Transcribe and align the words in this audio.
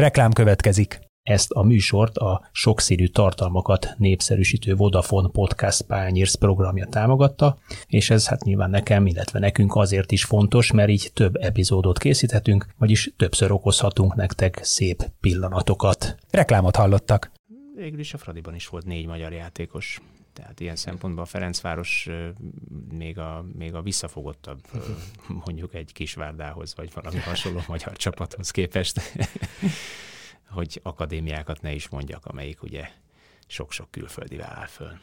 Reklám 0.00 0.32
következik. 0.32 1.00
Ezt 1.22 1.50
a 1.50 1.62
műsort 1.62 2.16
a 2.16 2.48
sokszínű 2.52 3.06
tartalmakat 3.06 3.94
népszerűsítő 3.96 4.74
Vodafone 4.74 5.28
Podcast 5.28 5.82
Pányérsz 5.82 6.34
programja 6.34 6.86
támogatta, 6.86 7.58
és 7.86 8.10
ez 8.10 8.28
hát 8.28 8.44
nyilván 8.44 8.70
nekem, 8.70 9.06
illetve 9.06 9.38
nekünk 9.38 9.74
azért 9.74 10.12
is 10.12 10.24
fontos, 10.24 10.72
mert 10.72 10.88
így 10.88 11.10
több 11.14 11.36
epizódot 11.36 11.98
készíthetünk, 11.98 12.66
vagyis 12.78 13.12
többször 13.16 13.52
okozhatunk 13.52 14.14
nektek 14.14 14.58
szép 14.62 15.10
pillanatokat. 15.20 16.16
Reklámot 16.30 16.76
hallottak. 16.76 17.32
Végül 17.74 17.98
is 17.98 18.14
a 18.14 18.18
Fradiban 18.18 18.54
is 18.54 18.68
volt 18.68 18.84
négy 18.84 19.06
magyar 19.06 19.32
játékos. 19.32 20.00
Tehát 20.32 20.60
ilyen 20.60 20.76
szempontból 20.76 21.22
a 21.22 21.26
Ferencváros 21.26 22.08
még 22.90 23.18
a, 23.18 23.44
még 23.52 23.74
a 23.74 23.82
visszafogottabb 23.82 24.60
mondjuk 25.44 25.74
egy 25.74 25.92
Kisvárdához, 25.92 26.74
vagy 26.76 26.90
valami 26.94 27.18
hasonló 27.18 27.60
magyar 27.68 27.96
csapathoz 27.96 28.50
képest 28.50 29.00
hogy 30.50 30.80
akadémiákat 30.82 31.62
ne 31.62 31.72
is 31.72 31.88
mondjak, 31.88 32.26
amelyik 32.26 32.62
ugye 32.62 32.88
sok-sok 33.46 33.90
külföldi 33.90 34.40
áll 34.40 34.66
föl. 34.66 34.98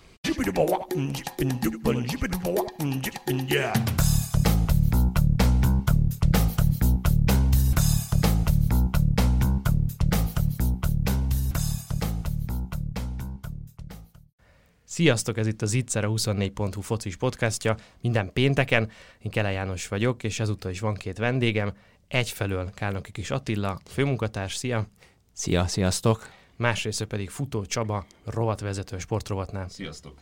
Sziasztok, 14.97 15.37
ez 15.37 15.47
itt 15.47 15.61
az 15.61 15.73
Itzer 15.73 16.05
a 16.05 16.09
24.hu 16.09 16.81
focis 16.81 17.15
podcastja. 17.15 17.77
Minden 18.01 18.33
pénteken, 18.33 18.91
én 19.19 19.31
Kele 19.31 19.51
János 19.51 19.87
vagyok, 19.87 20.23
és 20.23 20.39
ezúttal 20.39 20.71
is 20.71 20.79
van 20.79 20.93
két 20.93 21.17
vendégem. 21.17 21.73
Egyfelől 22.07 22.71
Kálnoki 22.73 23.11
Kis 23.11 23.31
Attila, 23.31 23.79
főmunkatárs, 23.85 24.55
szia! 24.55 24.87
Szia, 25.33 25.67
sziasztok! 25.67 26.29
Másrészt 26.55 27.03
pedig 27.03 27.29
Futó 27.29 27.65
Csaba, 27.65 28.05
rovatvezető 28.25 28.95
a 28.95 28.99
sportrovatnál. 28.99 29.69
Sziasztok! 29.69 30.13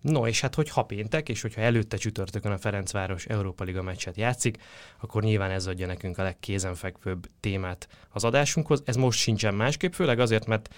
No, 0.00 0.26
és 0.26 0.40
hát 0.40 0.54
hogy 0.54 0.68
ha 0.68 0.82
péntek, 0.82 1.28
és 1.28 1.42
hogyha 1.42 1.60
előtte 1.60 1.96
csütörtökön 1.96 2.52
a 2.52 2.58
Ferencváros 2.58 3.24
Európa 3.24 3.64
Liga 3.64 3.82
meccset 3.82 4.16
játszik, 4.16 4.58
akkor 5.00 5.22
nyilván 5.22 5.50
ez 5.50 5.66
adja 5.66 5.86
nekünk 5.86 6.18
a 6.18 6.22
legkézenfekvőbb 6.22 7.28
témát 7.40 7.88
az 8.08 8.24
adásunkhoz. 8.24 8.82
Ez 8.84 8.96
most 8.96 9.18
sincsen 9.18 9.54
másképp, 9.54 9.92
főleg 9.92 10.18
azért, 10.18 10.46
mert 10.46 10.74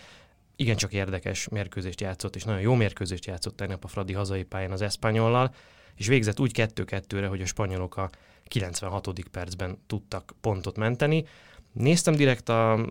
igencsak 0.56 0.92
érdekes 0.92 1.48
mérkőzést 1.48 2.00
játszott, 2.00 2.36
és 2.36 2.44
nagyon 2.44 2.60
jó 2.60 2.74
mérkőzést 2.74 3.26
játszott 3.26 3.56
tegnap 3.56 3.84
a 3.84 3.88
Fradi 3.88 4.12
hazai 4.12 4.42
pályán 4.42 4.72
az 4.72 4.82
Eszpanyollal, 4.82 5.54
és 5.96 6.06
végzett 6.06 6.40
úgy 6.40 6.50
2-2-re, 6.54 7.26
hogy 7.26 7.40
a 7.40 7.46
spanyolok 7.46 7.96
a 7.96 8.10
96. 8.48 9.08
percben 9.30 9.78
tudtak 9.86 10.34
pontot 10.40 10.76
menteni. 10.76 11.24
Néztem 11.72 12.14
direkt 12.14 12.48
a, 12.48 12.86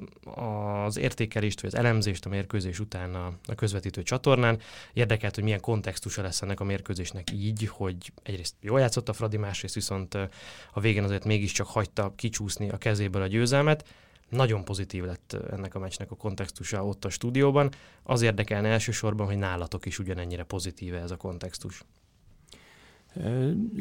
az 0.86 0.98
értékelést, 0.98 1.62
vagy 1.62 1.70
az 1.74 1.80
elemzést 1.80 2.26
a 2.26 2.30
mérkőzés 2.30 2.80
után 2.80 3.16
a, 3.16 3.34
a 3.46 3.56
közvetítő 3.56 4.04
csatornán. 4.04 4.60
Érdekelt, 4.94 5.36
hogy 5.36 5.44
milyen 5.44 5.60
kontextusa 5.60 6.22
lesz 6.22 6.42
ennek 6.42 6.60
a 6.60 6.64
mérkőzésnek 6.64 7.32
így, 7.32 7.68
hogy 7.68 8.12
egyrészt 8.24 8.56
jól 8.62 8.80
játszott 8.80 9.10
a 9.10 9.14
Fradi, 9.14 9.38
másrészt 9.38 9.74
viszont 9.74 10.14
a 10.74 10.80
végén 10.80 11.04
azért 11.04 11.26
mégiscsak 11.26 11.68
hagyta 11.68 12.14
kicsúszni 12.16 12.70
a 12.70 12.78
kezéből 12.78 13.22
a 13.22 13.28
győzelmet. 13.28 13.86
Nagyon 14.34 14.66
pozitív 14.66 15.04
lett 15.04 15.34
ennek 15.52 15.76
a 15.76 15.80
meccsnek 15.80 16.12
a 16.12 16.16
kontextusa 16.16 16.86
ott 16.86 17.06
a 17.06 17.10
stúdióban. 17.10 17.70
Az 18.04 18.22
érdekelne 18.22 18.68
elsősorban, 18.70 19.26
hogy 19.26 19.38
nálatok 19.38 19.86
is 19.86 20.00
ugyanennyire 20.00 20.44
pozitíve 20.44 21.00
ez 21.00 21.12
a 21.12 21.18
kontextus. 21.18 21.84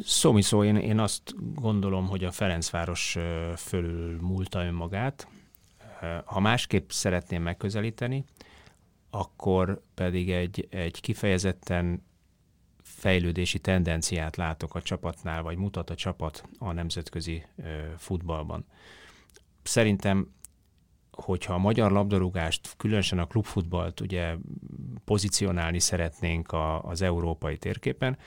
Szomiszó, 0.05 0.65
én, 0.65 0.77
én 0.77 0.99
azt 0.99 1.35
gondolom, 1.55 2.09
hogy 2.09 2.25
a 2.25 2.31
Ferencváros 2.31 3.17
fölül 3.57 4.21
múlta 4.21 4.65
önmagát. 4.65 5.29
Ha 6.25 6.41
másképp 6.41 6.91
szeretném 6.91 7.43
megközelíteni, 7.43 8.25
akkor 9.11 9.81
pedig 9.95 10.31
egy, 10.31 10.67
egy 10.71 11.01
kifejezetten 11.01 12.03
fejlődési 12.83 13.59
tendenciát 13.59 14.37
látok 14.37 14.75
a 14.75 14.83
csapatnál, 14.83 15.43
vagy 15.43 15.57
mutat 15.57 15.91
a 15.91 15.95
csapat 15.95 16.45
a 16.59 16.73
nemzetközi 16.73 17.47
futballban. 17.97 18.65
Szerintem, 19.63 20.33
hogyha 21.13 21.55
a 21.55 21.59
magyar 21.59 21.91
labdarúgást, 21.91 22.75
különösen 22.77 23.19
a 23.19 23.27
klubfutballt 23.27 24.01
ugye 24.01 24.35
pozícionálni 25.05 25.79
szeretnénk 25.79 26.53
a, 26.53 26.83
az 26.83 27.03
európai 27.03 27.57
térképen, 27.57 28.19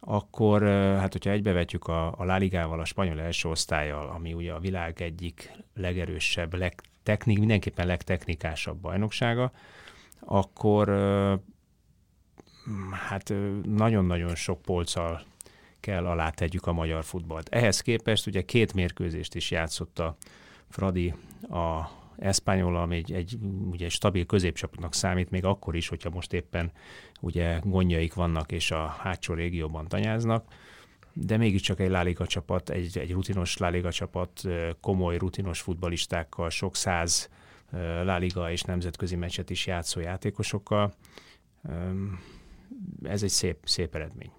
akkor 0.00 0.62
hát 0.98 1.12
hogyha 1.12 1.30
egybevetjük 1.30 1.86
a, 1.86 2.18
a 2.18 2.24
La 2.24 2.36
Ligával, 2.36 2.80
a 2.80 2.84
spanyol 2.84 3.20
első 3.20 3.48
osztályjal, 3.48 4.08
ami 4.08 4.32
ugye 4.32 4.52
a 4.52 4.58
világ 4.58 5.02
egyik 5.02 5.52
legerősebb, 5.74 6.54
legtechnik, 6.54 7.38
mindenképpen 7.38 7.86
legtechnikásabb 7.86 8.76
bajnoksága, 8.76 9.52
akkor 10.20 10.88
hát 13.08 13.34
nagyon-nagyon 13.62 14.34
sok 14.34 14.62
polccal 14.62 15.22
kell 15.80 16.06
alá 16.06 16.30
tegyük 16.30 16.66
a 16.66 16.72
magyar 16.72 17.04
futballt. 17.04 17.48
Ehhez 17.48 17.80
képest 17.80 18.26
ugye 18.26 18.42
két 18.42 18.74
mérkőzést 18.74 19.34
is 19.34 19.50
játszott 19.50 19.98
a 19.98 20.16
Fradi 20.68 21.14
a 21.50 22.04
Espanyol, 22.18 22.76
ami 22.76 22.96
egy, 22.96 23.12
egy, 23.12 23.38
ugye 23.70 23.84
egy 23.84 23.90
stabil 23.90 24.26
középcsapatnak 24.26 24.94
számít, 24.94 25.30
még 25.30 25.44
akkor 25.44 25.76
is, 25.76 25.88
hogyha 25.88 26.10
most 26.10 26.32
éppen 26.32 26.72
ugye 27.20 27.60
gondjaik 27.64 28.14
vannak 28.14 28.52
és 28.52 28.70
a 28.70 28.86
hátsó 28.86 29.34
régióban 29.34 29.88
tanyáznak, 29.88 30.44
de 31.12 31.36
mégiscsak 31.36 31.80
egy 31.80 31.90
láliga 31.90 32.26
csapat, 32.26 32.70
egy, 32.70 32.98
egy 32.98 33.12
rutinos 33.12 33.56
láliga 33.56 33.92
csapat, 33.92 34.42
komoly 34.80 35.16
rutinos 35.16 35.60
futbalistákkal, 35.60 36.50
sok 36.50 36.76
száz 36.76 37.28
láliga 38.02 38.50
és 38.50 38.62
nemzetközi 38.62 39.16
meccset 39.16 39.50
is 39.50 39.66
játszó 39.66 40.00
játékosokkal. 40.00 40.94
Ez 43.02 43.22
egy 43.22 43.30
szép, 43.30 43.58
szép 43.64 43.94
eredmény. 43.94 44.30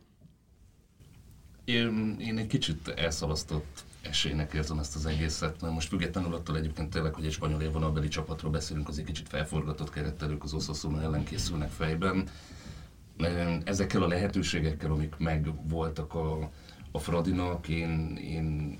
Én, 1.66 2.16
én 2.20 2.38
egy 2.38 2.48
kicsit 2.48 2.88
elszalasztott 2.88 3.84
esélynek 4.08 4.54
érzem 4.54 4.80
ezt 4.80 4.96
az 4.96 5.06
egészet, 5.06 5.62
mert 5.62 5.74
most 5.74 5.88
függetlenül 5.88 6.34
attól 6.34 6.58
egyébként 6.58 6.90
tényleg, 6.90 7.14
hogy 7.14 7.26
egy 7.26 7.32
spanyol 7.32 7.62
élvonalbeli 7.62 8.08
csapatról 8.08 8.52
beszélünk, 8.52 8.88
az 8.88 8.98
egy 8.98 9.06
kicsit 9.06 9.28
felforgatott 9.28 9.90
kerettel, 9.90 10.32
ők 10.32 10.44
az 10.44 10.54
Osasuna 10.54 11.02
ellen 11.02 11.24
készülnek 11.24 11.70
fejben. 11.70 12.28
Ezekkel 13.64 14.04
a 14.04 14.08
lehetőségekkel, 14.08 14.92
amik 14.92 15.16
meg 15.18 15.70
voltak 15.70 16.14
a, 16.14 16.52
a 16.92 17.00
Fradinak, 17.00 17.68
én, 17.68 18.18
én, 18.22 18.80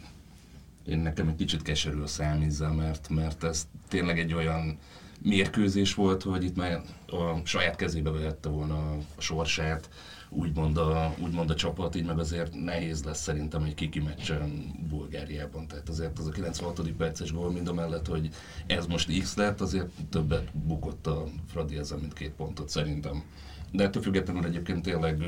én 0.86 1.00
nekem 1.00 1.28
egy 1.28 1.36
kicsit 1.36 1.62
keserű 1.62 2.02
a 2.02 2.08
számízzel, 2.08 2.72
mert, 2.72 3.10
mert 3.10 3.44
ez 3.44 3.68
tényleg 3.88 4.20
egy 4.20 4.34
olyan 4.34 4.78
mérkőzés 5.22 5.94
volt, 5.94 6.24
hogy 6.24 6.44
itt 6.44 6.56
már 6.56 6.82
a 7.08 7.46
saját 7.46 7.76
kezébe 7.76 8.10
vehette 8.10 8.50
volna 8.50 8.76
a 9.16 9.22
sorsát, 9.22 9.90
úgymond 10.30 10.78
a, 10.78 11.14
úgymond 11.20 11.50
a 11.50 11.56
csapat, 11.56 11.96
így 11.96 12.06
meg 12.06 12.20
azért 12.20 12.64
nehéz 12.64 13.04
lesz 13.04 13.22
szerintem 13.22 13.64
egy 13.64 13.74
kiki 13.74 14.00
meccsen 14.00 14.76
Bulgáriában. 14.90 15.68
Tehát 15.68 15.90
azért 15.90 16.20
az 16.20 16.28
a 16.28 16.32
96. 16.32 16.92
perces 16.92 17.32
gól 17.32 17.52
mind 17.52 17.68
a 17.68 17.74
mellett, 17.74 18.08
hogy 18.08 18.30
ez 18.68 18.86
most 18.86 19.20
X 19.20 19.36
lett, 19.36 19.62
azért 19.62 19.90
többet 20.10 20.58
bukott 20.58 21.08
a 21.08 21.24
Fradi 21.48 21.78
ezzel, 21.78 21.98
mint 21.98 22.14
két 22.14 22.32
pontot 22.32 22.70
szerintem. 22.70 23.24
De 23.72 23.84
ettől 23.84 24.02
függetlenül 24.02 24.46
egyébként 24.46 24.82
tényleg 24.82 25.24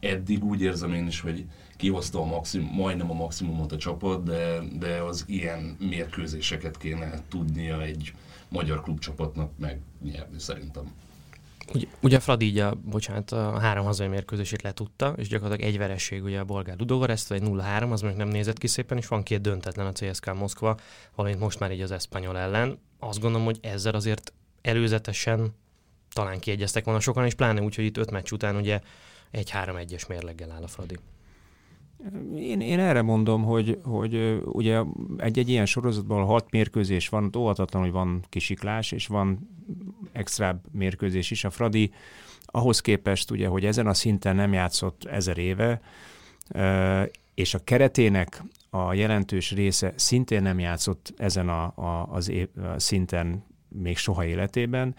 eddig 0.00 0.44
úgy 0.44 0.60
érzem 0.60 0.92
én 0.92 1.06
is, 1.06 1.20
hogy 1.20 1.44
kihozta 1.76 2.20
a 2.20 2.24
maxim, 2.24 2.62
majdnem 2.62 3.10
a 3.10 3.14
maximumot 3.14 3.72
a 3.72 3.76
csapat, 3.76 4.22
de, 4.22 4.58
de 4.78 5.02
az 5.02 5.24
ilyen 5.26 5.76
mérkőzéseket 5.78 6.78
kéne 6.78 7.22
tudnia 7.28 7.82
egy 7.82 8.14
magyar 8.48 8.82
klubcsapatnak 8.82 9.50
megnyerni 9.58 10.38
szerintem. 10.38 10.92
Ugye, 11.72 11.86
ugye 12.00 12.20
Fradi 12.20 12.46
így 12.46 12.58
a, 12.58 12.74
bocsánat, 12.84 13.30
a 13.32 13.58
három 13.58 13.84
hazai 13.84 14.06
mérkőzését 14.06 14.62
letudta, 14.62 15.14
és 15.16 15.28
gyakorlatilag 15.28 15.70
egy 15.70 15.78
vereség 15.78 16.22
ugye 16.24 16.38
a 16.38 16.44
bolgár 16.44 16.78
Ludogorest, 16.78 17.30
egy 17.30 17.42
0-3, 17.44 17.90
az 17.90 18.00
még 18.00 18.14
nem 18.14 18.28
nézett 18.28 18.58
ki 18.58 18.66
szépen, 18.66 18.98
és 18.98 19.06
van 19.06 19.22
két 19.22 19.40
döntetlen 19.40 19.86
a 19.86 19.92
CSK 19.92 20.34
Moszkva, 20.34 20.76
valamint 21.14 21.40
most 21.40 21.58
már 21.58 21.72
így 21.72 21.80
az 21.80 21.90
Espanyol 21.90 22.38
ellen. 22.38 22.78
Azt 22.98 23.20
gondolom, 23.20 23.46
hogy 23.46 23.58
ezzel 23.62 23.94
azért 23.94 24.32
előzetesen 24.62 25.54
talán 26.12 26.38
kiegyeztek 26.38 26.84
volna 26.84 27.00
sokan, 27.00 27.24
és 27.24 27.34
pláne 27.34 27.60
úgy, 27.60 27.74
hogy 27.74 27.84
itt 27.84 27.96
öt 27.96 28.10
meccs 28.10 28.32
után 28.32 28.56
ugye 28.56 28.80
egy 29.30 29.52
3-1-es 29.54 30.08
mérleggel 30.08 30.50
áll 30.50 30.62
a 30.62 30.68
Fradi. 30.68 30.98
Én, 32.36 32.60
én 32.60 32.78
erre 32.78 33.02
mondom, 33.02 33.42
hogy, 33.42 33.78
hogy 33.82 34.40
ugye 34.44 34.82
egy-egy 35.16 35.48
ilyen 35.48 35.66
sorozatban 35.66 36.24
hat 36.24 36.50
mérkőzés 36.50 37.08
van, 37.08 37.30
óvatatlan, 37.36 37.82
hogy 37.82 37.92
van 37.92 38.24
kisiklás, 38.28 38.92
és 38.92 39.06
van 39.06 39.48
extra 40.14 40.60
mérkőzés 40.72 41.30
is. 41.30 41.44
A 41.44 41.50
Fradi 41.50 41.92
ahhoz 42.46 42.80
képest, 42.80 43.30
ugye, 43.30 43.48
hogy 43.48 43.64
ezen 43.64 43.86
a 43.86 43.94
szinten 43.94 44.36
nem 44.36 44.52
játszott 44.52 45.04
ezer 45.04 45.38
éve, 45.38 45.80
és 47.34 47.54
a 47.54 47.64
keretének 47.64 48.42
a 48.70 48.94
jelentős 48.94 49.50
része 49.50 49.92
szintén 49.96 50.42
nem 50.42 50.58
játszott 50.58 51.14
ezen 51.16 51.48
a, 51.48 51.64
a, 51.64 52.08
az 52.10 52.28
é, 52.28 52.48
a 52.56 52.78
szinten 52.78 53.44
még 53.68 53.96
soha 53.96 54.24
életében, 54.24 54.94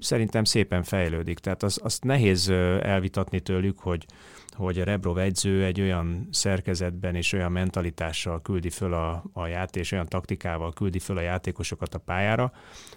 szerintem 0.00 0.44
szépen 0.44 0.82
fejlődik. 0.82 1.38
Tehát 1.38 1.62
az, 1.62 1.80
azt 1.82 2.04
nehéz 2.04 2.48
elvitatni 2.82 3.40
tőlük, 3.40 3.78
hogy, 3.78 4.06
hogy 4.54 4.78
a 4.78 4.84
Rebrov 4.84 5.18
edző 5.18 5.64
egy 5.64 5.80
olyan 5.80 6.28
szerkezetben 6.30 7.14
és 7.14 7.32
olyan 7.32 7.52
mentalitással 7.52 8.42
küldi 8.42 8.70
föl 8.70 8.94
a, 8.94 9.24
a 9.32 9.46
játék, 9.46 9.82
és 9.82 9.92
olyan 9.92 10.06
taktikával 10.06 10.72
küldi 10.72 10.98
föl 10.98 11.16
a 11.16 11.20
játékosokat 11.20 11.94
a 11.94 11.98
pályára, 11.98 12.52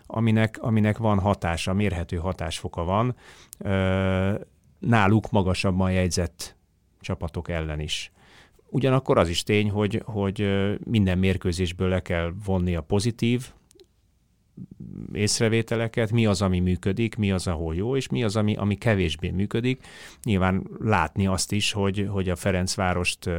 aminek, 0.05 0.57
aminek 0.61 0.97
van 0.97 1.19
hatása, 1.19 1.73
mérhető 1.73 2.17
hatásfoka 2.17 2.83
van, 2.83 3.15
náluk 4.79 5.31
magasabban 5.31 5.91
jegyzett 5.91 6.55
csapatok 6.99 7.49
ellen 7.49 7.79
is. 7.79 8.11
Ugyanakkor 8.69 9.17
az 9.17 9.29
is 9.29 9.43
tény, 9.43 9.69
hogy, 9.69 10.01
hogy 10.05 10.47
minden 10.83 11.17
mérkőzésből 11.17 11.89
le 11.89 12.01
kell 12.01 12.33
vonni 12.45 12.75
a 12.75 12.81
pozitív 12.81 13.53
észrevételeket, 15.13 16.11
mi 16.11 16.25
az, 16.25 16.41
ami 16.41 16.59
működik, 16.59 17.15
mi 17.15 17.31
az, 17.31 17.47
ahol 17.47 17.75
jó, 17.75 17.95
és 17.95 18.09
mi 18.09 18.23
az, 18.23 18.35
ami, 18.35 18.55
ami 18.55 18.75
kevésbé 18.75 19.29
működik. 19.29 19.85
Nyilván 20.23 20.67
látni 20.79 21.27
azt 21.27 21.51
is, 21.51 21.71
hogy, 21.71 22.07
hogy 22.09 22.29
a 22.29 22.35
Ferencvárost 22.35 23.29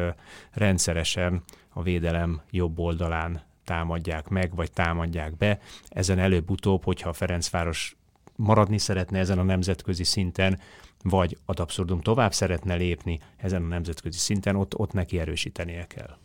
rendszeresen 0.53 1.43
a 1.69 1.83
védelem 1.83 2.41
jobb 2.51 2.79
oldalán 2.79 3.43
támadják 3.65 4.29
meg, 4.29 4.55
vagy 4.55 4.73
támadják 4.73 5.37
be. 5.37 5.59
Ezen 5.89 6.19
előbb-utóbb, 6.19 6.85
hogyha 6.85 7.09
a 7.09 7.13
Ferencváros 7.13 7.97
maradni 8.37 8.79
szeretne 8.79 9.19
ezen 9.19 9.39
a 9.39 9.43
nemzetközi 9.43 10.05
szinten, 10.05 10.61
vagy 11.03 11.39
ad 11.45 11.61
abszurdum 11.61 12.01
tovább 12.01 12.33
szeretne 12.33 12.75
lépni 12.75 13.21
ezen 13.37 13.63
a 13.63 13.67
nemzetközi 13.67 14.19
szinten, 14.19 14.57
ott, 14.57 14.79
ott 14.79 14.93
neki 14.93 15.19
erősítenie 15.19 15.87
kell. 15.87 16.17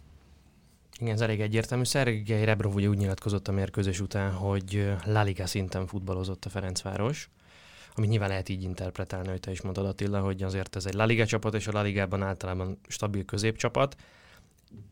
Igen, 1.01 1.13
ez 1.13 1.21
elég 1.21 1.41
egyértelmű. 1.41 1.83
Szergei 1.83 2.43
Rebrov 2.43 2.75
ugye 2.75 2.87
úgy 2.87 2.97
nyilatkozott 2.97 3.47
a 3.47 3.51
mérkőzés 3.51 3.99
után, 3.99 4.31
hogy 4.31 4.93
La 5.05 5.21
Liga 5.21 5.45
szinten 5.45 5.87
futballozott 5.87 6.45
a 6.45 6.49
Ferencváros, 6.49 7.29
amit 7.95 8.09
nyilván 8.09 8.29
lehet 8.29 8.49
így 8.49 8.63
interpretálni, 8.63 9.27
hogy 9.27 9.39
te 9.39 9.51
is 9.51 9.61
mondtad 9.61 9.85
Attila, 9.85 10.19
hogy 10.19 10.43
azért 10.43 10.75
ez 10.75 10.85
egy 10.85 10.93
La 10.93 11.05
Liga 11.05 11.25
csapat, 11.25 11.53
és 11.53 11.67
a 11.67 11.71
La 11.71 11.81
Ligában 11.81 12.23
általában 12.23 12.79
stabil 12.87 13.25
középcsapat. 13.25 13.95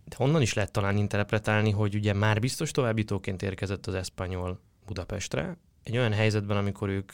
De 0.05 0.15
honnan 0.15 0.41
is 0.41 0.53
lehet 0.53 0.71
talán 0.71 0.97
interpretálni, 0.97 1.71
hogy 1.71 1.95
ugye 1.95 2.13
már 2.13 2.39
biztos 2.39 2.71
továbbítóként 2.71 3.41
érkezett 3.41 3.85
az 3.85 3.93
Espanyol 3.93 4.59
Budapestre, 4.85 5.57
egy 5.83 5.97
olyan 5.97 6.13
helyzetben, 6.13 6.57
amikor 6.57 6.89
ők 6.89 7.13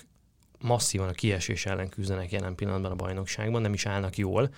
masszívan 0.59 1.07
a 1.07 1.11
kiesés 1.11 1.65
ellen 1.65 1.89
küzdenek 1.89 2.31
jelen 2.31 2.55
pillanatban 2.55 2.91
a 2.91 2.95
bajnokságban, 2.95 3.61
nem 3.61 3.73
is 3.73 3.85
állnak 3.85 4.17
jól, 4.17 4.53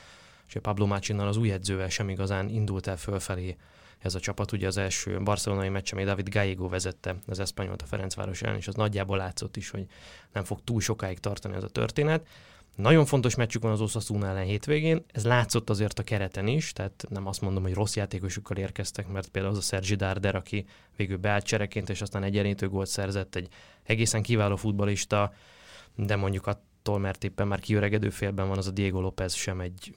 és 0.48 0.56
a 0.56 0.60
Pablo 0.60 0.86
Mácsinnal 0.86 1.28
az 1.28 1.38
új 1.38 1.51
edzővel 1.51 1.90
sem 1.90 2.10
igazán 2.10 2.50
indult 2.50 2.88
el 2.88 2.98
fölfelé 2.98 3.57
ez 4.00 4.16
a 4.16 4.20
csapat. 4.20 4.52
Ugye 4.52 4.68
az 4.68 4.78
első 4.78 5.20
barcelonai 5.20 5.70
meccs, 5.70 5.92
amely 5.92 6.06
David 6.06 6.30
Gallego 6.30 6.70
vezette 6.70 7.16
az 7.28 7.40
Espanyolt 7.40 7.82
a 7.82 7.86
Ferencváros 7.86 8.42
ellen, 8.42 8.58
és 8.58 8.68
az 8.68 8.76
nagyjából 8.76 9.18
látszott 9.18 9.58
is, 9.58 9.70
hogy 9.70 9.86
nem 10.34 10.44
fog 10.44 10.60
túl 10.64 10.82
sokáig 10.82 11.20
tartani 11.20 11.56
ez 11.56 11.64
a 11.64 11.70
történet. 11.70 12.28
Nagyon 12.76 13.06
fontos 13.06 13.36
meccsük 13.36 13.62
van 13.62 13.72
az 13.72 13.82
Osasuna 13.82 14.28
ellen 14.28 14.46
hétvégén, 14.46 15.04
ez 15.12 15.26
látszott 15.26 15.70
azért 15.70 16.00
a 16.00 16.04
kereten 16.04 16.48
is, 16.48 16.74
tehát 16.74 17.06
nem 17.10 17.28
azt 17.28 17.42
mondom, 17.42 17.64
hogy 17.64 17.74
rossz 17.74 17.96
játékosokkal 17.96 18.58
érkeztek, 18.58 19.08
mert 19.08 19.28
például 19.28 19.54
az 19.54 19.60
a 19.60 19.62
Sergi 19.62 19.96
Darder, 19.96 20.36
aki 20.36 20.66
végül 20.96 21.18
beállt 21.18 21.46
csereként, 21.46 21.90
és 21.90 22.02
aztán 22.02 22.24
egy 22.24 22.38
elintő 22.38 22.70
gólt 22.70 22.88
szerzett, 22.88 23.36
egy 23.36 23.48
egészen 23.84 24.22
kiváló 24.22 24.56
futbalista, 24.56 25.34
de 25.96 26.16
mondjuk 26.16 26.48
attól, 26.48 27.00
mert 27.00 27.24
éppen 27.24 27.48
már 27.48 27.60
kiöregedő 27.60 28.10
félben 28.10 28.48
van, 28.48 28.58
az 28.58 28.68
a 28.68 28.72
Diego 28.72 29.00
López 29.00 29.34
sem 29.34 29.60
egy 29.60 29.96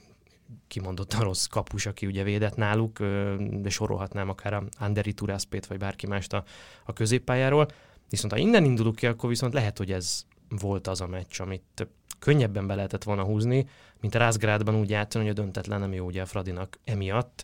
kimondottan 0.67 1.19
rossz 1.19 1.45
kapus, 1.45 1.85
aki 1.85 2.05
ugye 2.05 2.23
védett 2.23 2.55
náluk, 2.55 2.99
de 3.37 3.69
sorolhatnám 3.69 4.29
akár 4.29 4.53
a 4.53 4.63
Anderi 4.79 5.13
Turászpét, 5.13 5.65
vagy 5.65 5.77
bárki 5.77 6.07
mást 6.07 6.33
a, 6.33 6.43
a 6.85 6.93
középpályáról. 6.93 7.67
Viszont 8.09 8.33
ha 8.33 8.39
innen 8.39 8.65
indulunk 8.65 8.95
ki, 8.95 9.07
akkor 9.07 9.29
viszont 9.29 9.53
lehet, 9.53 9.77
hogy 9.77 9.91
ez 9.91 10.25
volt 10.49 10.87
az 10.87 11.01
a 11.01 11.07
meccs, 11.07 11.41
amit 11.41 11.87
könnyebben 12.19 12.67
be 12.67 12.75
lehetett 12.75 13.03
volna 13.03 13.23
húzni, 13.23 13.67
mint 13.99 14.15
a 14.15 14.19
Rászgrádban 14.19 14.75
úgy 14.75 14.89
játszani, 14.89 15.23
hogy 15.23 15.33
a 15.33 15.41
döntetlen 15.41 15.79
nem 15.79 15.93
jó 15.93 16.05
ugye 16.05 16.21
a 16.21 16.25
Fradinak 16.25 16.79
emiatt. 16.83 17.43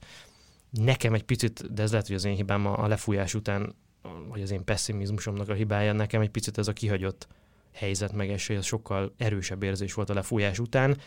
Nekem 0.70 1.14
egy 1.14 1.24
picit, 1.24 1.74
de 1.74 1.82
ez 1.82 1.92
lehet, 1.92 2.08
hogy 2.08 2.16
az 2.16 2.26
én 2.26 2.36
hibám 2.36 2.66
a 2.66 2.88
lefújás 2.88 3.34
után, 3.34 3.76
vagy 4.30 4.42
az 4.42 4.52
én 4.52 4.64
pessimizmusomnak 4.64 5.50
a 5.50 5.54
hibája, 5.54 5.94
nekem 5.94 6.22
egy 6.22 6.30
picit 6.30 6.58
ez 6.58 6.68
a 6.68 6.74
kihagyott 6.74 7.28
helyzet 7.74 8.14
megeső, 8.14 8.56
ez 8.56 8.66
sokkal 8.66 9.14
erősebb 9.18 9.64
érzés 9.64 9.94
volt 9.94 10.10
a 10.10 10.14
lefújás 10.14 10.60
után. 10.60 10.98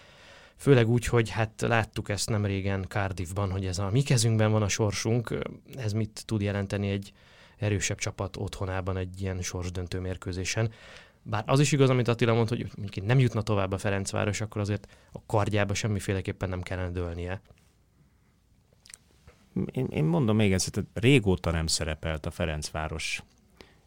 Főleg 0.60 0.88
úgy, 0.88 1.06
hogy 1.06 1.30
hát 1.30 1.60
láttuk 1.60 2.08
ezt 2.08 2.28
nem 2.28 2.44
régen 2.44 2.84
Cardiffban, 2.88 3.50
hogy 3.50 3.66
ez 3.66 3.78
a 3.78 3.90
mi 3.90 4.02
kezünkben 4.02 4.50
van 4.50 4.62
a 4.62 4.68
sorsunk, 4.68 5.38
ez 5.76 5.92
mit 5.92 6.22
tud 6.26 6.40
jelenteni 6.40 6.88
egy 6.88 7.12
erősebb 7.56 7.98
csapat 7.98 8.36
otthonában 8.36 8.96
egy 8.96 9.20
ilyen 9.20 9.42
sorsdöntő 9.42 10.00
mérkőzésen. 10.00 10.72
Bár 11.22 11.42
az 11.46 11.60
is 11.60 11.72
igaz, 11.72 11.90
amit 11.90 12.08
Attila 12.08 12.34
mondta, 12.34 12.56
hogy 12.56 12.70
mondjuk 12.76 13.06
nem 13.06 13.18
jutna 13.18 13.42
tovább 13.42 13.72
a 13.72 13.78
Ferencváros, 13.78 14.40
akkor 14.40 14.60
azért 14.60 14.86
a 15.12 15.18
kardjába 15.26 15.74
semmiféleképpen 15.74 16.48
nem 16.48 16.62
kellene 16.62 16.90
dőlnie. 16.90 17.40
Én, 19.72 19.86
én 19.86 20.04
mondom 20.04 20.36
még 20.36 20.52
egyszer, 20.52 20.84
régóta 20.92 21.50
nem 21.50 21.66
szerepelt 21.66 22.26
a 22.26 22.30
Ferencváros 22.30 23.22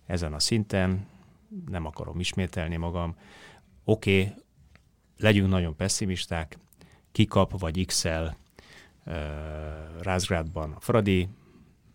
ezen 0.05 0.33
a 0.33 0.39
szinten, 0.39 1.07
nem 1.69 1.85
akarom 1.85 2.19
ismételni 2.19 2.75
magam. 2.75 3.15
Oké, 3.83 4.21
okay, 4.21 4.33
legyünk 5.17 5.49
nagyon 5.49 5.75
pessimisták, 5.75 6.57
kikap 7.13 7.60
vagy 7.60 7.86
XL 7.86 8.07
uh, 8.07 9.13
Rázgrádban 10.01 10.71
a 10.71 10.80
Fradi, 10.80 11.30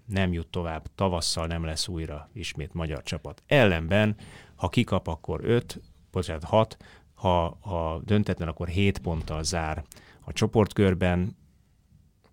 nem 0.07 0.33
jut 0.33 0.47
tovább, 0.47 0.87
tavasszal 0.95 1.47
nem 1.47 1.65
lesz 1.65 1.89
újra 1.89 2.29
ismét 2.33 2.75
magyar 2.75 3.03
csapat. 3.03 3.43
Ellenben, 3.47 4.17
ha 4.55 4.69
kikap, 4.69 5.07
akkor 5.07 5.41
5, 5.45 5.81
bocsánat, 6.11 6.45
6, 6.45 6.77
ha, 7.15 7.59
ha 7.61 8.01
döntetlen, 8.05 8.49
akkor 8.49 8.69
7 8.69 8.99
ponttal 8.99 9.43
zár 9.43 9.85
a 10.21 10.33
csoportkörben, 10.33 11.37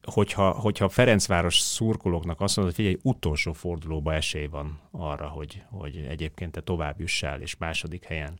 hogyha, 0.05 0.49
hogyha 0.49 0.89
Ferencváros 0.89 1.59
szurkolóknak 1.59 2.41
azt 2.41 2.55
mondod, 2.55 2.75
hogy 2.75 2.85
figyelj, 2.85 3.01
utolsó 3.15 3.53
fordulóba 3.53 4.13
esély 4.13 4.45
van 4.45 4.79
arra, 4.91 5.27
hogy, 5.27 5.63
hogy 5.69 6.05
egyébként 6.09 6.51
te 6.51 6.61
tovább 6.61 6.99
jussál, 6.99 7.41
és 7.41 7.57
második 7.57 8.03
helyen 8.03 8.39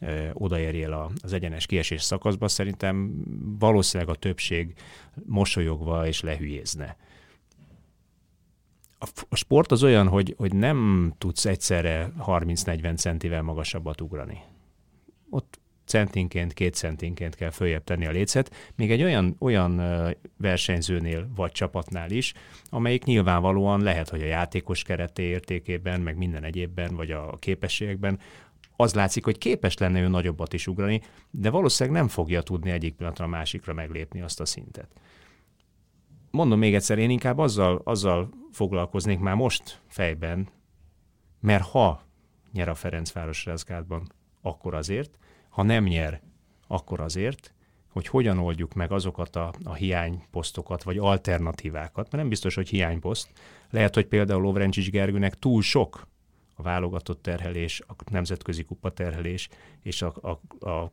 ö, 0.00 0.28
odaérjél 0.32 1.12
az 1.22 1.32
egyenes 1.32 1.66
kiesés 1.66 2.02
szakaszba, 2.02 2.48
szerintem 2.48 3.22
valószínűleg 3.58 4.14
a 4.14 4.18
többség 4.18 4.74
mosolyogva 5.26 6.06
és 6.06 6.20
lehülyézne. 6.20 6.96
A, 8.98 9.08
a 9.28 9.36
sport 9.36 9.72
az 9.72 9.82
olyan, 9.82 10.08
hogy, 10.08 10.34
hogy 10.38 10.54
nem 10.54 11.12
tudsz 11.18 11.44
egyszerre 11.44 12.12
30-40 12.18 12.96
centivel 12.96 13.42
magasabbat 13.42 14.00
ugrani. 14.00 14.42
Ott 15.30 15.60
centinként, 15.84 16.52
két 16.52 16.74
centinként 16.74 17.34
kell 17.34 17.50
följebb 17.50 17.84
tenni 17.84 18.06
a 18.06 18.10
lécet, 18.10 18.72
még 18.76 18.90
egy 18.90 19.02
olyan, 19.02 19.36
olyan 19.38 19.82
versenyzőnél 20.36 21.28
vagy 21.36 21.52
csapatnál 21.52 22.10
is, 22.10 22.32
amelyik 22.70 23.04
nyilvánvalóan 23.04 23.82
lehet, 23.82 24.08
hogy 24.08 24.22
a 24.22 24.26
játékos 24.26 24.82
kereté 24.82 25.22
értékében, 25.22 26.00
meg 26.00 26.16
minden 26.16 26.44
egyébben, 26.44 26.94
vagy 26.94 27.10
a 27.10 27.36
képességekben 27.38 28.18
az 28.76 28.94
látszik, 28.94 29.24
hogy 29.24 29.38
képes 29.38 29.76
lenne 29.76 30.00
ő 30.00 30.08
nagyobbat 30.08 30.52
is 30.52 30.66
ugrani, 30.66 31.00
de 31.30 31.50
valószínűleg 31.50 31.98
nem 31.98 32.08
fogja 32.08 32.42
tudni 32.42 32.70
egyik 32.70 32.94
pillanatra 32.94 33.24
a 33.24 33.28
másikra 33.28 33.72
meglépni 33.72 34.20
azt 34.20 34.40
a 34.40 34.44
szintet. 34.44 34.88
Mondom 36.30 36.58
még 36.58 36.74
egyszer, 36.74 36.98
én 36.98 37.10
inkább 37.10 37.38
azzal, 37.38 37.80
azzal 37.84 38.30
foglalkoznék 38.52 39.18
már 39.18 39.34
most 39.34 39.80
fejben, 39.86 40.48
mert 41.40 41.64
ha 41.64 42.02
nyer 42.52 42.68
a 42.68 42.74
Ferencváros 42.74 43.44
Rezgátban, 43.44 44.12
akkor 44.42 44.74
azért, 44.74 45.18
ha 45.54 45.62
nem 45.62 45.84
nyer, 45.84 46.20
akkor 46.66 47.00
azért, 47.00 47.54
hogy 47.88 48.06
hogyan 48.06 48.38
oldjuk 48.38 48.74
meg 48.74 48.92
azokat 48.92 49.36
a, 49.36 49.54
a 49.64 49.74
hiányposztokat, 49.74 50.82
vagy 50.82 50.98
alternatívákat, 50.98 52.04
mert 52.04 52.16
nem 52.16 52.28
biztos, 52.28 52.54
hogy 52.54 52.68
hiányposzt. 52.68 53.30
Lehet, 53.70 53.94
hogy 53.94 54.06
például 54.06 54.42
Lovrencsics 54.42 54.90
Gergőnek 54.90 55.38
túl 55.38 55.62
sok 55.62 56.06
a 56.54 56.62
válogatott 56.62 57.22
terhelés, 57.22 57.80
a 57.80 57.92
nemzetközi 58.10 58.64
kupa 58.64 58.90
terhelés 58.90 59.48
és 59.82 60.02
a, 60.02 60.14
a, 60.20 60.68
a 60.68 60.90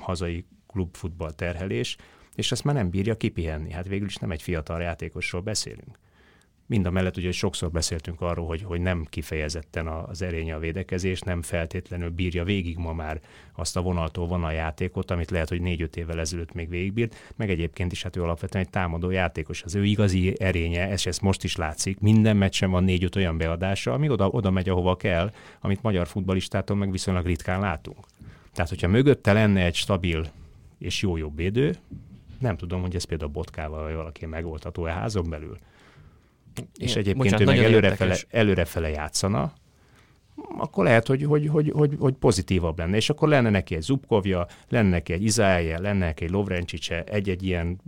hazai 0.00 0.46
klubfutball 0.66 1.32
terhelés, 1.32 1.96
és 2.34 2.52
ezt 2.52 2.64
már 2.64 2.74
nem 2.74 2.90
bírja 2.90 3.16
kipihenni. 3.16 3.70
Hát 3.70 3.88
végül 3.88 4.06
is 4.06 4.16
nem 4.16 4.30
egy 4.30 4.42
fiatal 4.42 4.80
játékosról 4.80 5.42
beszélünk. 5.42 5.98
Mind 6.68 6.86
a 6.86 6.90
mellett 6.90 7.16
ugye 7.16 7.32
sokszor 7.32 7.70
beszéltünk 7.70 8.20
arról, 8.20 8.46
hogy, 8.46 8.62
hogy 8.62 8.80
nem 8.80 9.06
kifejezetten 9.10 9.86
az 9.86 10.22
erénye 10.22 10.54
a 10.54 10.58
védekezés, 10.58 11.20
nem 11.20 11.42
feltétlenül 11.42 12.10
bírja 12.10 12.44
végig 12.44 12.76
ma 12.76 12.92
már 12.92 13.20
azt 13.52 13.76
a 13.76 13.80
vonaltól 13.80 14.26
vonal 14.26 14.52
játékot, 14.52 15.10
amit 15.10 15.30
lehet, 15.30 15.48
hogy 15.48 15.60
négy-öt 15.60 15.96
évvel 15.96 16.20
ezelőtt 16.20 16.52
még 16.52 16.68
végigbírt, 16.68 17.32
meg 17.36 17.50
egyébként 17.50 17.92
is 17.92 18.02
hát 18.02 18.16
ő 18.16 18.22
alapvetően 18.22 18.64
egy 18.64 18.70
támadó 18.70 19.10
játékos. 19.10 19.62
Az 19.62 19.74
ő 19.74 19.84
igazi 19.84 20.34
erénye, 20.40 20.92
és 20.92 21.06
ez 21.06 21.18
most 21.18 21.44
is 21.44 21.56
látszik, 21.56 22.00
minden 22.00 22.36
meccsen 22.36 22.70
van 22.70 22.84
négy-öt 22.84 23.16
olyan 23.16 23.36
beadása, 23.36 23.92
ami 23.92 24.08
oda, 24.08 24.28
oda 24.28 24.50
megy, 24.50 24.68
ahova 24.68 24.96
kell, 24.96 25.32
amit 25.60 25.82
magyar 25.82 26.06
futbalistától 26.06 26.76
meg 26.76 26.90
viszonylag 26.90 27.26
ritkán 27.26 27.60
látunk. 27.60 28.06
Tehát, 28.52 28.70
hogyha 28.70 28.88
mögötte 28.88 29.32
lenne 29.32 29.64
egy 29.64 29.74
stabil 29.74 30.30
és 30.78 31.02
jó 31.02 31.16
jobb 31.16 31.36
védő, 31.36 31.76
nem 32.38 32.56
tudom, 32.56 32.80
hogy 32.80 32.94
ez 32.94 33.04
például 33.04 33.30
botkával 33.30 33.82
vagy 33.82 33.94
valaki 33.94 34.26
megoldható-e 34.26 34.92
házon 34.92 35.30
belül 35.30 35.58
és 36.78 36.96
egyébként 36.96 37.16
Bocsánat, 37.16 37.40
ő 37.40 37.44
meg 37.44 37.58
előrefele, 37.58 38.16
előrefele 38.30 38.88
játszana, 38.88 39.52
akkor 40.58 40.84
lehet, 40.84 41.06
hogy, 41.06 41.24
hogy, 41.24 41.48
hogy, 41.48 41.70
hogy, 41.70 41.96
hogy 41.98 42.14
pozitívabb 42.14 42.78
lenne. 42.78 42.96
És 42.96 43.10
akkor 43.10 43.28
lenne 43.28 43.50
neki 43.50 43.74
egy 43.74 43.82
Zubkovja, 43.82 44.46
lenne 44.68 44.88
neki 44.88 45.12
egy 45.12 45.22
Izája, 45.22 45.80
lenne 45.80 46.06
neki 46.06 46.24
egy 46.24 46.30
Lovrencsicse, 46.30 47.04
egy-egy 47.04 47.42
ilyen 47.42 47.80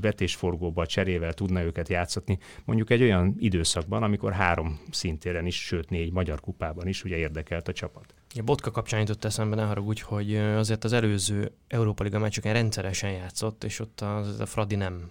vetésforgóba 0.00 0.86
cserével 0.86 1.32
tudna 1.32 1.62
őket 1.62 1.88
játszatni, 1.88 2.38
mondjuk 2.64 2.90
egy 2.90 3.02
olyan 3.02 3.34
időszakban, 3.38 4.02
amikor 4.02 4.32
három 4.32 4.80
szintéren 4.90 5.46
is, 5.46 5.64
sőt 5.64 5.90
négy 5.90 6.12
magyar 6.12 6.40
kupában 6.40 6.88
is 6.88 7.04
ugye 7.04 7.16
érdekelt 7.16 7.68
a 7.68 7.72
csapat. 7.72 8.14
A 8.38 8.42
Botka 8.42 8.70
kapcsán 8.70 9.00
jutott 9.00 9.24
eszembe, 9.24 9.56
ne 9.56 9.64
haragudj, 9.64 10.02
hogy 10.02 10.36
azért 10.36 10.84
az 10.84 10.92
előző 10.92 11.52
Európa 11.68 12.02
Liga 12.02 12.18
meccseken 12.18 12.52
rendszeresen 12.52 13.10
játszott, 13.10 13.64
és 13.64 13.80
ott 13.80 14.00
az, 14.00 14.40
a 14.40 14.46
Fradi 14.46 14.74
nem 14.74 15.10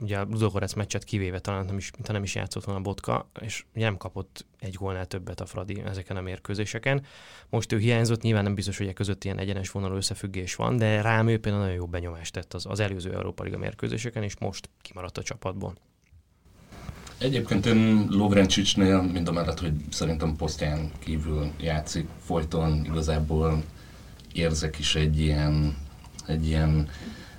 ugye 0.00 0.18
a 0.18 0.26
Ludogorec 0.30 0.74
meccset 0.74 1.04
kivéve 1.04 1.38
talán 1.38 1.64
nem 1.64 1.76
is, 1.76 1.90
nem 2.08 2.22
is 2.22 2.34
játszott 2.34 2.64
volna 2.64 2.80
Botka, 2.80 3.30
és 3.40 3.64
nem 3.72 3.96
kapott 3.96 4.46
egy 4.58 4.74
gólnál 4.74 5.06
többet 5.06 5.40
a 5.40 5.46
Fradi 5.46 5.82
ezeken 5.86 6.16
a 6.16 6.20
mérkőzéseken. 6.20 7.04
Most 7.48 7.72
ő 7.72 7.78
hiányzott, 7.78 8.22
nyilván 8.22 8.42
nem 8.42 8.54
biztos, 8.54 8.78
hogy 8.78 8.88
a 8.88 8.92
között 8.92 9.24
ilyen 9.24 9.38
egyenes 9.38 9.70
vonalú 9.70 9.94
összefüggés 9.94 10.54
van, 10.54 10.76
de 10.76 11.00
rám 11.00 11.28
ő 11.28 11.38
például 11.38 11.62
nagyon 11.62 11.78
jó 11.78 11.86
benyomást 11.86 12.32
tett 12.32 12.54
az, 12.54 12.66
az 12.66 12.80
előző 12.80 13.12
Európa 13.12 13.42
Liga 13.42 13.58
mérkőzéseken, 13.58 14.22
és 14.22 14.38
most 14.38 14.68
kimaradt 14.82 15.18
a 15.18 15.22
csapatból. 15.22 15.74
Egyébként 17.18 17.66
én 17.66 18.06
Lovrencsicsnél, 18.08 19.02
mind 19.02 19.28
a 19.28 19.32
mellett, 19.32 19.58
hogy 19.58 19.72
szerintem 19.90 20.36
posztján 20.36 20.90
kívül 20.98 21.50
játszik, 21.60 22.08
folyton 22.24 22.84
igazából 22.84 23.62
érzek 24.32 24.78
is 24.78 24.94
egy 24.94 25.20
ilyen, 25.20 25.76
egy 26.26 26.46
ilyen 26.46 26.88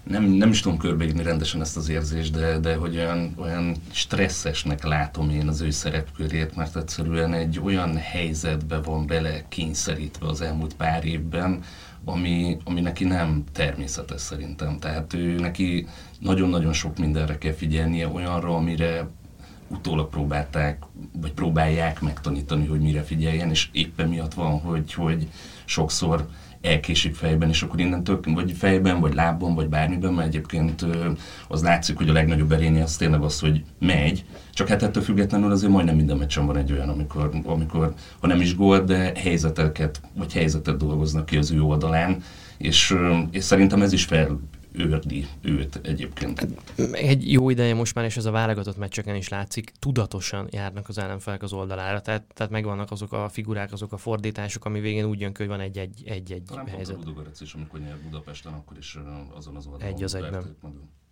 nem, 0.04 0.24
nem 0.24 0.50
is 0.50 0.60
tudom 0.60 0.78
körbeírni 0.78 1.24
rendesen 1.24 1.62
ezt 1.62 1.78
az 1.78 1.90
érzést, 1.90 2.32
de, 2.32 2.60
de 2.60 2.76
hogy 2.76 2.98
olyan, 2.98 3.34
olyan 3.38 3.76
stresszesnek 3.92 4.84
látom 4.84 5.30
én 5.30 5.48
az 5.48 5.62
ő 5.62 5.70
szerepkörét, 5.70 6.56
mert 6.56 6.76
egyszerűen 6.78 7.34
egy 7.34 7.60
olyan 7.64 7.98
helyzetbe 7.98 8.82
van 8.82 9.08
bele 9.08 9.44
kényszerítve 9.50 10.28
az 10.28 10.42
elmúlt 10.42 10.76
pár 10.76 11.06
évben, 11.06 11.64
ami, 12.06 12.58
ami 12.64 12.82
neki 12.82 13.04
nem 13.04 13.44
természetes 13.52 14.22
szerintem. 14.22 14.80
Tehát 14.80 15.14
ő 15.14 15.36
neki 15.36 15.88
nagyon-nagyon 16.20 16.74
sok 16.74 16.98
mindenre 16.98 17.38
kell 17.38 17.54
figyelnie, 17.54 18.08
olyanra, 18.08 18.56
amire 18.56 19.08
utólag 19.68 20.10
próbálták, 20.10 20.84
vagy 21.22 21.32
próbálják 21.34 22.02
megtanítani, 22.02 22.66
hogy 22.66 22.80
mire 22.80 23.02
figyeljen, 23.02 23.50
és 23.50 23.70
éppen 23.72 24.10
miatt 24.10 24.34
van, 24.34 24.60
hogy, 24.60 24.94
hogy 24.94 25.28
sokszor 25.66 26.28
elkésik 26.64 27.16
fejben, 27.16 27.50
és 27.50 27.62
akkor 27.62 27.80
innentől, 27.80 28.20
vagy 28.26 28.52
fejben, 28.52 29.00
vagy 29.00 29.14
lábban, 29.14 29.56
vagy 29.56 29.70
bármiben, 29.70 30.14
mert 30.14 30.28
egyébként 30.28 30.86
az 31.48 31.62
látszik, 31.62 31.98
hogy 31.98 32.10
a 32.10 32.14
legnagyobb 32.14 32.52
erénye 32.52 32.84
az 32.84 32.96
tényleg 32.96 33.22
az, 33.22 33.40
hogy 33.40 33.64
megy, 33.80 34.26
csak 34.54 34.68
hát 34.68 34.84
ettől 34.84 35.04
függetlenül 35.04 35.52
azért 35.52 35.72
majdnem 35.72 35.96
minden 35.96 36.18
meccsen 36.18 36.46
van 36.46 36.58
egy 36.58 36.72
olyan, 36.72 36.90
amikor, 36.90 37.30
amikor 37.46 37.94
ha 38.20 38.28
nem 38.28 38.42
is 38.42 38.56
gól, 38.56 38.80
de 38.80 39.12
helyzeteket, 39.16 40.02
vagy 40.14 40.34
helyzetet 40.34 40.78
dolgoznak 40.78 41.26
ki 41.26 41.38
az 41.38 41.52
ő 41.52 41.62
oldalán, 41.62 42.24
és, 42.58 42.96
és 43.32 43.44
szerintem 43.44 43.82
ez 43.82 43.94
is 43.94 44.04
fel 44.04 44.40
őrdi 44.74 45.28
őt 45.42 45.80
egyébként. 45.84 46.48
Egy 46.92 47.32
jó 47.32 47.50
ideje 47.50 47.74
most 47.74 47.96
már, 47.96 48.06
és 48.06 48.18
ez 48.18 48.26
a 48.26 48.32
válogatott 48.32 48.78
meccseken 48.78 49.16
is 49.16 49.30
látszik, 49.30 49.72
tudatosan 49.80 50.48
járnak 50.52 50.90
az 50.90 50.98
ellenfelek 50.98 51.44
az 51.44 51.54
oldalára, 51.54 52.02
tehát, 52.02 52.34
tehát 52.34 52.52
megvannak 52.52 52.92
azok 52.92 53.12
a 53.14 53.30
figurák, 53.30 53.72
azok 53.72 53.94
a 53.94 53.98
fordítások, 53.98 54.66
ami 54.66 54.80
végén 54.80 55.06
úgy 55.06 55.20
jön 55.20 55.34
ki, 55.34 55.42
hogy 55.42 55.52
van 55.52 55.60
egy-egy 55.60 56.04
egy, 56.06 56.32
egy 56.32 56.44
Talán 56.46 56.68
helyzet. 56.68 56.98
Talán 56.98 57.14
pont 57.14 57.28
a 57.28 57.44
is, 57.44 57.54
amikor 57.54 57.80
nyert 57.80 58.02
Budapesten, 58.02 58.54
akkor 58.54 58.78
is 58.78 58.98
azon 59.36 59.56
az 59.56 59.66
oldalon. 59.66 59.94
Egy 59.94 60.04
az 60.04 60.16
egyben. 60.16 60.56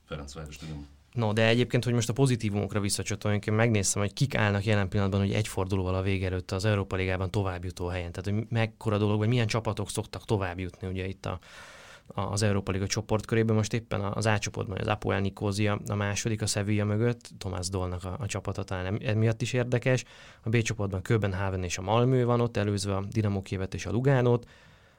Ferencváros, 0.05 0.57
igen. 0.63 0.87
No, 1.13 1.33
de 1.33 1.47
egyébként, 1.47 1.83
hogy 1.83 1.93
most 1.93 2.09
a 2.09 2.13
pozitívumokra 2.13 2.79
visszacsatoljunk, 2.79 3.45
én 3.45 3.53
megnéztem, 3.53 4.01
hogy 4.01 4.13
kik 4.13 4.35
állnak 4.35 4.65
jelen 4.65 4.89
pillanatban, 4.89 5.19
hogy 5.19 5.33
egy 5.33 5.47
fordulóval 5.47 5.95
a 5.95 6.01
vége 6.01 6.25
előtt 6.25 6.51
az 6.51 6.65
Európa 6.65 6.95
Ligában 6.95 7.31
továbbjutó 7.31 7.87
helyen. 7.87 8.11
Tehát, 8.11 8.39
hogy 8.39 8.47
mekkora 8.49 8.97
dolog, 8.97 9.17
vagy 9.17 9.27
milyen 9.27 9.47
csapatok 9.47 9.89
szoktak 9.89 10.25
továbbjutni 10.25 10.87
ugye 10.87 11.07
itt 11.07 11.25
a, 11.25 11.39
az 12.13 12.41
Európa 12.41 12.71
Liga 12.71 12.87
csoportkörében. 12.87 13.55
Most 13.55 13.73
éppen 13.73 14.01
az 14.01 14.25
A 14.25 14.39
csoportban 14.39 14.77
az 14.77 14.87
Apoel 14.87 15.19
Nikózia 15.19 15.79
a 15.87 15.95
második, 15.95 16.41
a 16.41 16.45
Sevilla 16.45 16.85
mögött, 16.85 17.29
Tomás 17.37 17.69
Dolnak 17.69 18.03
a, 18.03 18.15
a 18.19 18.25
csapata 18.25 18.63
talán 18.63 19.01
emiatt 19.01 19.41
is 19.41 19.53
érdekes. 19.53 20.03
A 20.43 20.49
B 20.49 20.61
csoportban 20.61 21.01
Köbenhaven 21.01 21.63
és 21.63 21.77
a 21.77 21.81
Malmö 21.81 22.23
van 22.25 22.41
ott, 22.41 22.57
előzve 22.57 22.95
a 22.95 23.03
Dinamo 23.09 23.41
Kievet 23.41 23.73
és 23.73 23.85
a 23.85 23.91
Lugánot. 23.91 24.47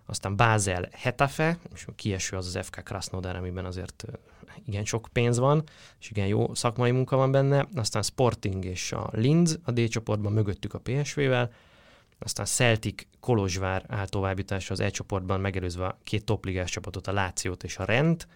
Aztán 0.07 0.37
Basel 0.37 0.89
Hetafe, 0.93 1.59
és 1.75 1.87
kieső 1.97 2.37
az 2.37 2.47
az 2.47 2.67
FK 2.67 2.85
Krasnodar, 2.85 3.37
amiben 3.37 3.65
azért 3.65 4.05
igen 4.65 4.85
sok 4.85 5.09
pénz 5.13 5.39
van, 5.39 5.63
és 6.01 6.11
igen 6.11 6.27
jó 6.27 6.55
szakmai 6.55 6.91
munka 6.91 7.17
van 7.17 7.31
benne. 7.31 7.69
Aztán 7.75 8.03
Sporting 8.03 8.65
és 8.65 8.93
a 8.93 9.09
Linz 9.13 9.59
a 9.65 9.71
D 9.71 9.89
csoportban 9.89 10.33
mögöttük 10.33 10.75
a 10.75 10.79
PSV-vel, 10.79 11.53
aztán 12.23 12.47
Celtic 12.47 13.07
Kolozsvár 13.21 13.85
áll 13.89 14.07
továbbításra 14.07 14.75
az 14.75 14.81
E 14.81 14.91
csoportban, 14.91 15.41
megelőzve 15.41 15.87
a 15.87 15.99
két 16.05 16.25
topligás 16.25 16.71
csapatot, 16.71 17.07
a 17.07 17.13
Lációt 17.13 17.65
és 17.65 17.79
a 17.79 17.85
Rent. 17.85 18.29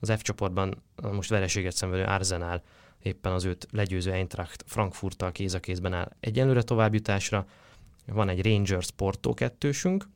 Az 0.00 0.12
F 0.16 0.22
csoportban 0.22 0.82
most 1.12 1.30
vereséget 1.30 1.72
szenvedő 1.72 2.04
Arsenal 2.04 2.62
éppen 3.02 3.32
az 3.32 3.44
őt 3.44 3.66
legyőző 3.70 4.12
Eintracht 4.12 4.64
Frankfurttal 4.66 5.32
kéz 5.32 5.54
a 5.54 5.60
kézben 5.60 5.92
áll 5.92 6.12
egyenlőre 6.20 6.62
továbbjutásra. 6.62 7.46
Van 8.06 8.28
egy 8.28 8.42
Rangers 8.42 8.90
Porto 8.90 9.34
kettősünk, 9.34 10.08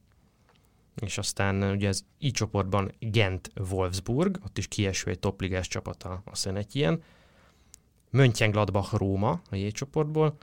és 1.00 1.18
aztán 1.18 1.62
ugye 1.62 1.88
az 1.88 2.04
I 2.18 2.30
csoportban 2.30 2.92
Gent 2.98 3.50
Wolfsburg, 3.70 4.38
ott 4.44 4.58
is 4.58 4.68
kieső 4.68 5.10
egy 5.10 5.18
topligás 5.18 5.68
csapata, 5.68 6.22
azt 6.24 6.46
egy 6.46 6.76
ilyen. 6.76 7.02
Mönchengladbach 8.10 8.94
Róma 8.94 9.40
a 9.50 9.56
J 9.56 9.68
csoportból, 9.68 10.36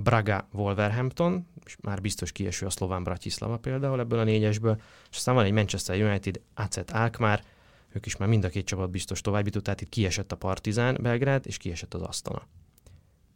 Braga 0.00 0.48
Wolverhampton, 0.52 1.46
és 1.64 1.76
már 1.80 2.00
biztos 2.00 2.32
kieső 2.32 2.66
a 2.66 2.70
szlován 2.70 3.04
Bratislava 3.04 3.56
például 3.56 4.00
ebből 4.00 4.18
a 4.18 4.24
négyesből, 4.24 4.80
és 5.10 5.16
aztán 5.16 5.34
van 5.34 5.44
egy 5.44 5.52
Manchester 5.52 6.02
United, 6.02 6.40
AZ 6.54 6.80
Alkmaar, 6.92 7.40
ők 7.92 8.06
is 8.06 8.16
már 8.16 8.28
mind 8.28 8.44
a 8.44 8.48
két 8.48 8.66
csapat 8.66 8.90
biztos 8.90 9.20
tovább 9.20 9.44
jutott, 9.44 9.62
tehát 9.62 9.80
itt 9.80 9.88
kiesett 9.88 10.32
a 10.32 10.36
Partizán 10.36 10.98
Belgrád, 11.00 11.46
és 11.46 11.56
kiesett 11.56 11.94
az 11.94 12.02
Asztana. 12.02 12.42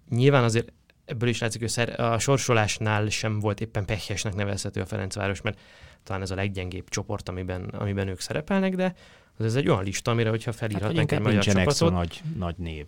Nyilván 0.09 0.45
azért 0.45 0.73
ebből 1.05 1.29
is 1.29 1.41
látszik, 1.41 1.61
hogy 1.61 1.95
a 1.97 2.19
sorsolásnál 2.19 3.09
sem 3.09 3.41
volt 3.41 3.61
éppen 3.61 3.85
pehesnek 3.85 4.35
nevezhető 4.35 4.81
a 4.81 4.87
Ferencváros, 4.87 5.41
mert 5.41 5.61
talán 6.03 6.23
ez 6.23 6.31
a 6.31 6.35
leggyengébb 6.35 6.89
csoport, 6.89 7.29
amiben, 7.29 7.65
amiben 7.65 8.09
ők 8.09 8.21
szerepelnek, 8.21 8.75
de 8.75 8.95
az 9.37 9.45
ez 9.45 9.55
egy 9.55 9.69
olyan 9.69 9.85
lista, 9.85 10.11
amire, 10.11 10.29
hogyha 10.29 10.53
felírhatnánk 10.53 11.11
hát, 11.11 11.19
egy 11.19 11.25
magyar 11.27 11.43
csapatot. 11.43 11.93
nagy, 11.93 12.23
nagy 12.37 12.57
név. 12.57 12.87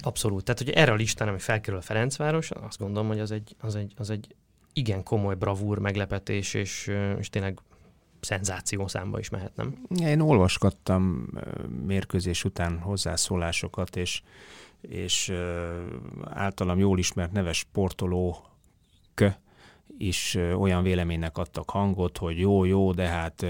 Abszolút. 0.00 0.44
Tehát, 0.44 0.60
hogy 0.60 0.70
erre 0.70 0.92
a 0.92 0.94
listán, 0.94 1.28
ami 1.28 1.38
felkerül 1.38 1.78
a 1.78 1.82
Ferencváros, 1.82 2.50
azt 2.50 2.78
gondolom, 2.78 3.08
hogy 3.08 3.20
az 3.20 3.30
egy, 3.30 3.56
az 3.60 3.74
egy, 3.74 3.92
az 3.96 4.10
egy 4.10 4.34
igen 4.72 5.02
komoly 5.02 5.34
bravúr, 5.34 5.78
meglepetés, 5.78 6.54
és, 6.54 6.90
és 7.18 7.30
tényleg 7.30 7.58
szenzáció 8.20 8.86
számba 8.86 9.18
is 9.18 9.28
mehet, 9.28 9.56
nem? 9.56 9.86
Én 9.96 10.20
olvasgattam 10.20 11.28
mérkőzés 11.86 12.44
után 12.44 12.78
hozzászólásokat, 12.78 13.96
és, 13.96 14.22
és 14.80 15.32
általam 16.24 16.78
jól 16.78 16.98
ismert 16.98 17.32
neves 17.32 17.58
sportolók 17.58 18.50
is 19.98 20.34
olyan 20.34 20.82
véleménynek 20.82 21.38
adtak 21.38 21.70
hangot, 21.70 22.18
hogy 22.18 22.38
jó, 22.38 22.64
jó, 22.64 22.92
de 22.92 23.06
hát 23.06 23.46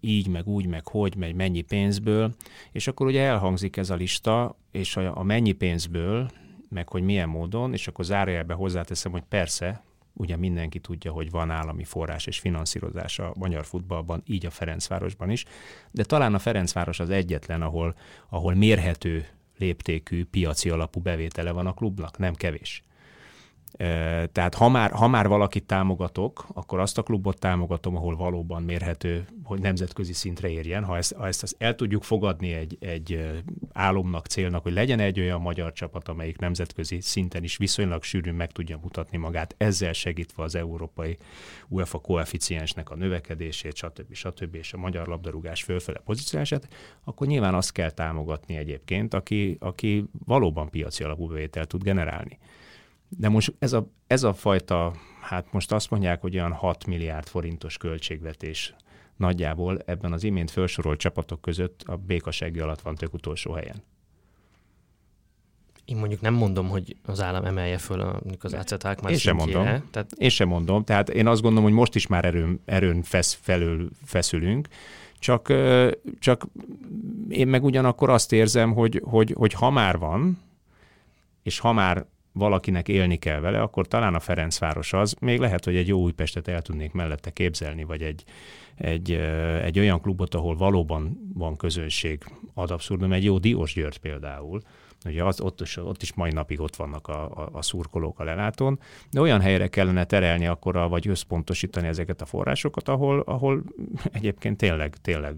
így, 0.00 0.28
meg 0.28 0.46
úgy, 0.46 0.66
meg 0.66 0.86
hogy, 0.86 1.16
meg 1.16 1.34
mennyi 1.34 1.60
pénzből, 1.60 2.34
és 2.72 2.86
akkor 2.86 3.06
ugye 3.06 3.22
elhangzik 3.22 3.76
ez 3.76 3.90
a 3.90 3.94
lista, 3.94 4.56
és 4.70 4.96
a, 4.96 5.22
mennyi 5.22 5.52
pénzből, 5.52 6.30
meg 6.68 6.88
hogy 6.88 7.02
milyen 7.02 7.28
módon, 7.28 7.72
és 7.72 7.88
akkor 7.88 8.04
zárójelbe 8.04 8.54
hozzáteszem, 8.54 9.12
hogy 9.12 9.22
persze, 9.28 9.84
ugye 10.12 10.36
mindenki 10.36 10.78
tudja, 10.78 11.12
hogy 11.12 11.30
van 11.30 11.50
állami 11.50 11.84
forrás 11.84 12.26
és 12.26 12.38
finanszírozás 12.38 13.18
a 13.18 13.32
magyar 13.38 13.64
futballban, 13.64 14.22
így 14.26 14.46
a 14.46 14.50
Ferencvárosban 14.50 15.30
is, 15.30 15.44
de 15.90 16.04
talán 16.04 16.34
a 16.34 16.38
Ferencváros 16.38 17.00
az 17.00 17.10
egyetlen, 17.10 17.62
ahol, 17.62 17.94
ahol 18.28 18.54
mérhető 18.54 19.26
léptékű 19.58 20.24
piaci 20.24 20.70
alapú 20.70 21.00
bevétele 21.00 21.50
van 21.50 21.66
a 21.66 21.74
klubnak, 21.74 22.18
nem 22.18 22.34
kevés. 22.34 22.82
Tehát 24.32 24.54
ha 24.54 24.68
már, 24.68 24.90
ha 24.90 25.08
már 25.08 25.28
valakit 25.28 25.64
támogatok, 25.64 26.46
akkor 26.52 26.78
azt 26.78 26.98
a 26.98 27.02
klubot 27.02 27.38
támogatom, 27.38 27.96
ahol 27.96 28.16
valóban 28.16 28.62
mérhető, 28.62 29.26
hogy 29.44 29.60
nemzetközi 29.60 30.12
szintre 30.12 30.50
érjen. 30.50 30.84
Ha 30.84 30.96
ezt, 30.96 31.14
ha 31.14 31.26
ezt 31.26 31.56
el 31.58 31.74
tudjuk 31.74 32.02
fogadni 32.02 32.52
egy, 32.52 32.76
egy 32.80 33.32
álomnak, 33.72 34.26
célnak, 34.26 34.62
hogy 34.62 34.72
legyen 34.72 35.00
egy 35.00 35.20
olyan 35.20 35.40
magyar 35.40 35.72
csapat, 35.72 36.08
amelyik 36.08 36.38
nemzetközi 36.38 37.00
szinten 37.00 37.42
is 37.42 37.56
viszonylag 37.56 38.02
sűrűn 38.02 38.34
meg 38.34 38.52
tudja 38.52 38.78
mutatni 38.82 39.18
magát, 39.18 39.54
ezzel 39.58 39.92
segítve 39.92 40.42
az 40.42 40.54
európai 40.54 41.16
UEFA 41.68 41.98
koeficiensnek 41.98 42.90
a 42.90 42.96
növekedését, 42.96 43.76
stb. 43.76 44.14
stb. 44.14 44.54
és 44.54 44.72
a 44.72 44.78
magyar 44.78 45.06
labdarúgás 45.06 45.62
fölfele 45.62 46.00
pozícionálását, 46.04 46.68
akkor 47.04 47.26
nyilván 47.26 47.54
azt 47.54 47.72
kell 47.72 47.90
támogatni 47.90 48.56
egyébként, 48.56 49.14
aki, 49.14 49.56
aki 49.60 50.04
valóban 50.26 50.68
piaci 50.68 51.04
alapú 51.04 51.26
bevételt 51.26 51.68
tud 51.68 51.82
generálni. 51.82 52.38
De 53.18 53.28
most 53.28 53.54
ez 53.58 53.72
a, 53.72 53.90
ez 54.06 54.22
a 54.22 54.34
fajta, 54.34 54.94
hát 55.20 55.52
most 55.52 55.72
azt 55.72 55.90
mondják, 55.90 56.20
hogy 56.20 56.34
olyan 56.34 56.52
6 56.52 56.86
milliárd 56.86 57.26
forintos 57.26 57.76
költségvetés 57.76 58.74
nagyjából 59.16 59.78
ebben 59.84 60.12
az 60.12 60.24
imént 60.24 60.50
felsorolt 60.50 60.98
csapatok 60.98 61.40
között 61.40 61.82
a 61.86 61.96
békaseggi 61.96 62.60
alatt 62.60 62.80
van 62.80 62.94
tök 62.94 63.14
utolsó 63.14 63.52
helyen. 63.52 63.82
Én 65.84 65.96
mondjuk 65.96 66.20
nem 66.20 66.34
mondom, 66.34 66.68
hogy 66.68 66.96
az 67.04 67.20
állam 67.20 67.44
emelje 67.44 67.78
föl 67.78 68.00
a, 68.00 68.20
az 68.40 68.52
ACT 68.52 68.82
már 68.82 69.10
Én 69.10 69.16
sem 69.16 69.36
mondom. 69.36 69.64
Tehát... 69.90 70.12
Én 70.16 70.28
sem 70.28 70.48
mondom. 70.48 70.84
Tehát 70.84 71.08
én 71.08 71.26
azt 71.26 71.42
gondolom, 71.42 71.64
hogy 71.64 71.78
most 71.78 71.94
is 71.94 72.06
már 72.06 72.24
erőn, 72.24 72.60
erőn 72.64 73.02
fesz, 73.02 73.38
felül 73.40 73.90
feszülünk, 74.04 74.68
csak, 75.18 75.52
csak 76.18 76.46
én 77.28 77.48
meg 77.48 77.64
ugyanakkor 77.64 78.10
azt 78.10 78.32
érzem, 78.32 78.72
hogy, 78.72 79.02
hogy, 79.04 79.34
hogy 79.38 79.52
ha 79.52 79.70
már 79.70 79.98
van, 79.98 80.38
és 81.42 81.58
ha 81.58 81.72
már 81.72 82.06
valakinek 82.32 82.88
élni 82.88 83.16
kell 83.16 83.40
vele, 83.40 83.60
akkor 83.60 83.88
talán 83.88 84.14
a 84.14 84.20
Ferencváros 84.20 84.92
az, 84.92 85.16
még 85.20 85.38
lehet, 85.38 85.64
hogy 85.64 85.76
egy 85.76 85.88
jó 85.88 85.98
Újpestet 85.98 86.48
el 86.48 86.62
tudnék 86.62 86.92
mellette 86.92 87.30
képzelni, 87.30 87.84
vagy 87.84 88.02
egy, 88.02 88.24
egy, 88.74 89.12
egy 89.62 89.78
olyan 89.78 90.00
klubot, 90.00 90.34
ahol 90.34 90.56
valóban 90.56 91.30
van 91.34 91.56
közönség, 91.56 92.24
ad 92.54 92.70
abszurdum, 92.70 93.12
egy 93.12 93.24
jó 93.24 93.38
Diós 93.38 93.74
Győrt 93.74 93.98
például, 93.98 94.60
Ugye 95.04 95.24
az, 95.24 95.40
ott, 95.40 95.60
is, 95.60 95.76
ott 95.76 96.02
is 96.02 96.14
mai 96.14 96.30
napig 96.30 96.60
ott 96.60 96.76
vannak 96.76 97.08
a, 97.08 97.30
a, 97.30 97.48
a 97.52 97.62
szurkolók 97.62 98.18
a 98.18 98.24
lelátón, 98.24 98.80
de 99.10 99.20
olyan 99.20 99.40
helyre 99.40 99.68
kellene 99.68 100.04
terelni 100.04 100.46
akkor, 100.46 100.74
vagy 100.74 101.08
összpontosítani 101.08 101.86
ezeket 101.86 102.20
a 102.20 102.26
forrásokat, 102.26 102.88
ahol, 102.88 103.20
ahol 103.20 103.62
egyébként 104.12 104.56
tényleg, 104.56 104.96
tényleg 104.96 105.36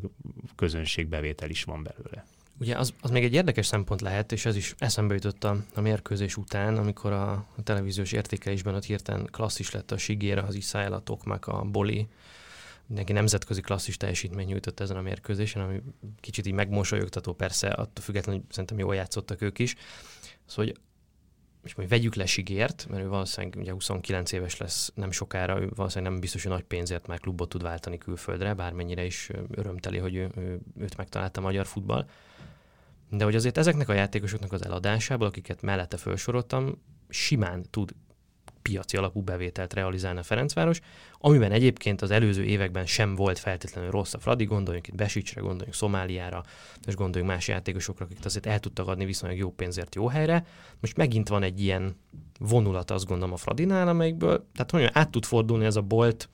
közönségbevétel 0.57 1.51
is 1.51 1.65
van 1.65 1.83
belőle. 1.83 2.25
Ugye 2.61 2.79
az, 2.79 2.95
az 3.01 3.11
még 3.11 3.25
egy 3.25 3.33
érdekes 3.33 3.67
szempont 3.67 4.01
lehet, 4.01 4.33
és 4.33 4.47
ez 4.47 4.57
is 4.57 4.75
eszembe 4.79 5.15
jutott 5.15 5.45
a, 5.45 5.57
a 5.75 5.81
mérkőzés 5.81 6.37
után, 6.37 6.77
amikor 6.77 7.13
a, 7.13 7.33
a 7.33 7.63
televíziós 7.63 8.13
értékelésben 8.13 8.75
ott 8.75 8.85
hirtelen 8.85 9.29
klasszis 9.31 9.71
lett 9.71 9.91
a 9.91 9.97
Sigéra, 9.97 10.43
az 10.43 10.55
Iszáel, 10.55 10.93
a 10.93 11.01
Tokmak, 11.01 11.47
a 11.47 11.65
Boli, 11.65 12.09
mindenki 12.87 13.13
nemzetközi 13.13 13.61
klasszis 13.61 13.97
teljesítmény 13.97 14.47
nyújtott 14.47 14.81
ezen 14.81 14.97
a 14.97 15.03
mérkőzésen, 15.03 15.63
ami 15.63 15.83
kicsit 16.21 16.47
így 16.47 16.53
megmosolyogtató, 16.53 17.33
persze, 17.33 17.69
attól 17.69 18.05
függetlenül 18.05 18.43
szerintem 18.49 18.79
jól 18.79 18.95
játszottak 18.95 19.43
ők 19.43 19.59
is. 19.59 19.75
Szóval, 20.47 20.65
hogy 20.65 20.81
és 21.65 21.75
majd 21.75 21.89
vegyük 21.89 22.15
le 22.15 22.27
Sigért, 22.27 22.87
mert 22.91 23.03
ő 23.03 23.09
valószínűleg 23.09 23.59
ugye 23.59 23.73
29 23.73 24.33
éves 24.33 24.57
lesz 24.57 24.93
nem 24.95 25.11
sokára, 25.11 25.61
ő 25.61 25.71
valószínűleg 25.75 26.13
nem 26.13 26.21
biztos, 26.21 26.43
hogy 26.43 26.53
nagy 26.53 26.63
pénzért 26.63 27.07
már 27.07 27.19
klubot 27.19 27.49
tud 27.49 27.63
váltani 27.63 27.99
külföldre, 27.99 28.55
bármennyire 28.55 29.05
is 29.05 29.31
örömteli, 29.51 29.99
hogy 29.99 30.15
ő, 30.15 30.31
ő, 30.37 30.61
őt 30.79 30.97
megtalálta 30.97 31.41
a 31.41 31.45
magyar 31.45 31.67
futball. 31.67 32.07
De 33.17 33.25
hogy 33.25 33.35
azért 33.35 33.59
ezeknek 33.59 33.89
a 33.89 33.93
játékosoknak 33.93 34.53
az 34.53 34.65
eladásából, 34.65 35.27
akiket 35.27 35.63
mellette 35.63 35.97
felsoroltam, 35.97 36.83
simán 37.09 37.65
tud 37.71 37.95
piaci 38.63 38.97
alapú 38.97 39.23
bevételt 39.23 39.73
realizálna 39.73 40.23
Ferencváros, 40.23 40.81
amiben 41.19 41.53
egyébként 41.53 42.03
az 42.03 42.11
előző 42.11 42.45
években 42.45 42.87
sem 42.87 43.15
volt 43.15 43.39
feltétlenül 43.39 43.91
rossz 43.91 44.15
a 44.15 44.19
Fradi, 44.19 44.45
gondoljunk 44.45 44.87
itt 44.87 44.95
Besicsre, 44.95 45.41
gondoljunk 45.41 45.75
Szomáliára, 45.75 46.43
és 46.87 46.95
gondoljunk 46.95 47.33
más 47.33 47.49
játékosokra, 47.49 48.05
akiket 48.05 48.25
azért 48.25 48.47
el 48.47 48.61
tudtak 48.61 48.89
adni 48.89 49.05
viszonylag 49.05 49.39
jó 49.39 49.51
pénzért 49.51 49.95
jó 49.95 50.07
helyre. 50.07 50.47
Most 50.81 50.97
megint 50.97 51.29
van 51.29 51.43
egy 51.43 51.61
ilyen 51.61 51.97
vonulat, 52.39 52.91
azt 52.91 53.07
gondolom 53.07 53.33
a 53.33 53.37
Fradinál, 53.37 53.89
amelyikből, 53.89 54.47
tehát 54.55 54.71
hogy 54.71 54.91
át 54.93 55.11
tud 55.11 55.25
fordulni 55.25 55.65
ez 55.65 55.77
a 55.77 55.83
bolt 55.83 56.29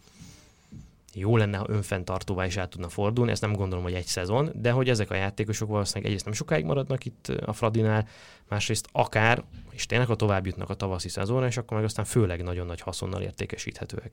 jó 1.14 1.37
lenne, 1.37 1.57
ha 1.57 1.67
önfenntartóvá 1.69 2.47
is 2.47 2.57
át 2.57 2.69
tudna 2.69 2.88
fordulni, 2.88 3.31
ezt 3.31 3.40
nem 3.40 3.52
gondolom, 3.52 3.85
hogy 3.85 3.95
egy 3.95 4.07
szezon, 4.07 4.50
de 4.55 4.71
hogy 4.71 4.88
ezek 4.88 5.11
a 5.11 5.14
játékosok 5.14 5.69
valószínűleg 5.69 6.07
egyrészt 6.07 6.25
nem 6.25 6.35
sokáig 6.35 6.64
maradnak 6.64 7.05
itt 7.05 7.29
a 7.29 7.52
Fradinál, 7.52 8.09
másrészt 8.49 8.88
akár, 8.93 9.45
és 9.71 9.87
tényleg 9.87 10.07
ha 10.07 10.14
tovább 10.14 10.47
jutnak 10.47 10.71
a 10.71 10.75
tavaszi 10.75 11.09
szezonra, 11.09 11.47
és 11.47 11.57
akkor 11.57 11.76
meg 11.76 11.87
aztán 11.87 12.05
főleg 12.05 12.43
nagyon 12.43 12.67
nagy 12.67 12.81
haszonnal 12.81 13.23
értékesíthetőek. 13.23 14.12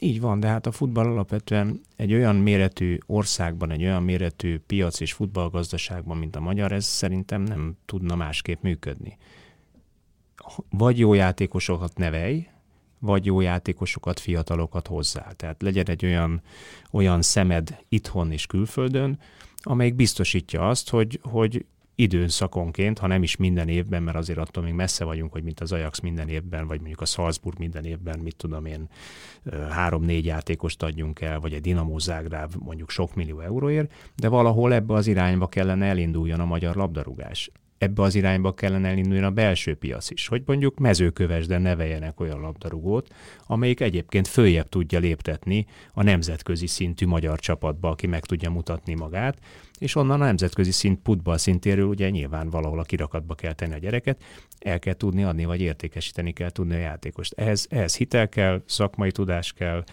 Így 0.00 0.20
van, 0.20 0.40
de 0.40 0.46
hát 0.46 0.66
a 0.66 0.72
futball 0.72 1.06
alapvetően 1.06 1.80
egy 1.96 2.12
olyan 2.12 2.36
méretű 2.36 2.98
országban, 3.06 3.70
egy 3.70 3.82
olyan 3.82 4.02
méretű 4.02 4.58
piac 4.58 5.00
és 5.00 5.12
futballgazdaságban, 5.12 6.16
mint 6.16 6.36
a 6.36 6.40
magyar, 6.40 6.72
ez 6.72 6.84
szerintem 6.84 7.42
nem 7.42 7.76
tudna 7.84 8.16
másképp 8.16 8.62
működni. 8.62 9.18
Vagy 10.70 10.98
jó 10.98 11.14
játékosokat 11.14 11.96
nevelj, 11.96 12.48
vagy 12.98 13.24
jó 13.24 13.40
játékosokat, 13.40 14.20
fiatalokat 14.20 14.86
hozzá. 14.86 15.32
Tehát 15.36 15.62
legyen 15.62 15.86
egy 15.88 16.04
olyan, 16.04 16.42
olyan 16.92 17.22
szemed 17.22 17.78
itthon 17.88 18.32
és 18.32 18.46
külföldön, 18.46 19.18
amelyik 19.56 19.94
biztosítja 19.94 20.68
azt, 20.68 20.90
hogy, 20.90 21.20
hogy 21.22 21.64
időszakonként, 21.94 22.98
ha 22.98 23.06
nem 23.06 23.22
is 23.22 23.36
minden 23.36 23.68
évben, 23.68 24.02
mert 24.02 24.16
azért 24.16 24.38
attól 24.38 24.62
még 24.62 24.72
messze 24.72 25.04
vagyunk, 25.04 25.32
hogy 25.32 25.42
mint 25.42 25.60
az 25.60 25.72
Ajax 25.72 26.00
minden 26.00 26.28
évben, 26.28 26.66
vagy 26.66 26.78
mondjuk 26.78 27.00
a 27.00 27.04
Salzburg 27.04 27.58
minden 27.58 27.84
évben, 27.84 28.18
mit 28.18 28.36
tudom 28.36 28.66
én, 28.66 28.88
három-négy 29.70 30.24
játékost 30.24 30.82
adjunk 30.82 31.20
el, 31.20 31.40
vagy 31.40 31.52
egy 31.52 31.60
Dinamo 31.60 31.98
Zágráb 31.98 32.54
mondjuk 32.58 32.90
sok 32.90 33.14
millió 33.14 33.40
euróért, 33.40 33.92
de 34.16 34.28
valahol 34.28 34.72
ebbe 34.72 34.94
az 34.94 35.06
irányba 35.06 35.46
kellene 35.46 35.86
elinduljon 35.86 36.40
a 36.40 36.44
magyar 36.44 36.76
labdarúgás 36.76 37.50
ebbe 37.78 38.02
az 38.02 38.14
irányba 38.14 38.54
kellene 38.54 38.88
elindulni 38.88 39.24
a 39.24 39.30
belső 39.30 39.74
piac 39.74 40.10
is, 40.10 40.28
hogy 40.28 40.42
mondjuk 40.46 40.78
mezőkövesden 40.78 41.62
neveljenek 41.62 42.20
olyan 42.20 42.40
labdarúgót, 42.40 43.14
amelyik 43.46 43.80
egyébként 43.80 44.28
följebb 44.28 44.68
tudja 44.68 44.98
léptetni 44.98 45.66
a 45.92 46.02
nemzetközi 46.02 46.66
szintű 46.66 47.06
magyar 47.06 47.38
csapatba, 47.38 47.88
aki 47.88 48.06
meg 48.06 48.24
tudja 48.24 48.50
mutatni 48.50 48.94
magát, 48.94 49.38
és 49.78 49.94
onnan 49.94 50.20
a 50.20 50.24
nemzetközi 50.24 50.70
szint 50.70 51.00
putball 51.02 51.36
szintéről 51.36 51.86
ugye 51.86 52.10
nyilván 52.10 52.50
valahol 52.50 52.78
a 52.78 52.82
kirakatba 52.82 53.34
kell 53.34 53.52
tenni 53.52 53.74
a 53.74 53.78
gyereket, 53.78 54.22
el 54.58 54.78
kell 54.78 54.94
tudni 54.94 55.24
adni, 55.24 55.44
vagy 55.44 55.60
értékesíteni 55.60 56.32
kell 56.32 56.50
tudni 56.50 56.74
a 56.74 56.78
játékost. 56.78 57.32
Ehhez, 57.32 57.66
ehhez 57.70 57.96
hitel 57.96 58.28
kell, 58.28 58.62
szakmai 58.66 59.10
tudás 59.10 59.52
kell, 59.52 59.84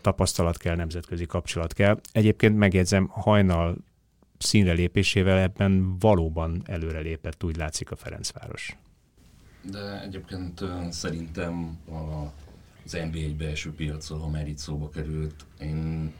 tapasztalat 0.00 0.56
kell, 0.56 0.76
nemzetközi 0.76 1.26
kapcsolat 1.26 1.72
kell. 1.72 2.00
Egyébként 2.12 2.56
megjegyzem, 2.56 3.06
hajnal 3.10 3.76
színre 4.38 4.72
lépésével 4.72 5.38
ebben 5.38 5.98
valóban 5.98 6.62
előrelépett, 6.64 7.44
úgy 7.44 7.56
látszik 7.56 7.90
a 7.90 7.96
Ferencváros. 7.96 8.76
De 9.70 10.02
egyébként 10.02 10.64
szerintem 10.90 11.78
a, 11.88 12.32
az 12.84 12.92
NBA 13.12 13.34
belső 13.36 13.72
piacon, 13.72 14.20
ha 14.20 14.28
már 14.28 14.48
itt 14.48 14.58
szóba 14.58 14.88
került, 14.88 15.46
én 15.60 16.12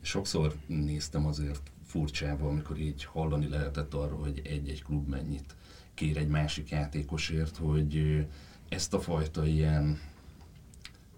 sokszor 0.00 0.54
néztem 0.66 1.26
azért 1.26 1.70
furcsával, 1.86 2.48
amikor 2.48 2.78
így 2.78 3.04
hallani 3.04 3.48
lehetett 3.48 3.94
arról, 3.94 4.18
hogy 4.18 4.40
egy-egy 4.44 4.82
klub 4.82 5.08
mennyit 5.08 5.54
kér 5.94 6.16
egy 6.16 6.28
másik 6.28 6.68
játékosért, 6.68 7.56
hogy 7.56 8.26
ezt 8.68 8.94
a 8.94 9.00
fajta 9.00 9.46
ilyen 9.46 10.00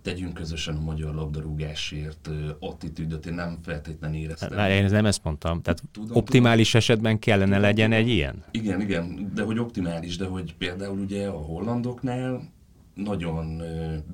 tegyünk 0.09 0.35
közösen 0.35 0.77
a 0.77 0.81
magyar 0.81 1.15
labdarúgásért 1.15 2.31
attitűdöt, 2.61 3.27
én 3.27 3.35
nem 3.35 3.59
feltétlenül 3.63 4.17
éreztem. 4.17 4.55
Na, 4.55 4.71
én 4.71 4.85
nem 4.85 5.07
ezt 5.07 5.25
mondtam. 5.25 5.63
Tehát 5.63 5.83
tudom, 5.93 6.17
optimális 6.17 6.67
tudom, 6.67 6.81
esetben 6.83 7.19
kellene 7.19 7.45
tudom, 7.45 7.61
legyen 7.61 7.93
egy 7.93 8.09
ilyen? 8.09 8.45
Igen, 8.51 8.81
igen, 8.81 9.33
de 9.35 9.43
hogy 9.43 9.59
optimális, 9.59 10.17
de 10.17 10.27
hogy 10.27 10.55
például 10.55 10.99
ugye 10.99 11.27
a 11.27 11.37
hollandoknál 11.37 12.53
nagyon 12.95 13.63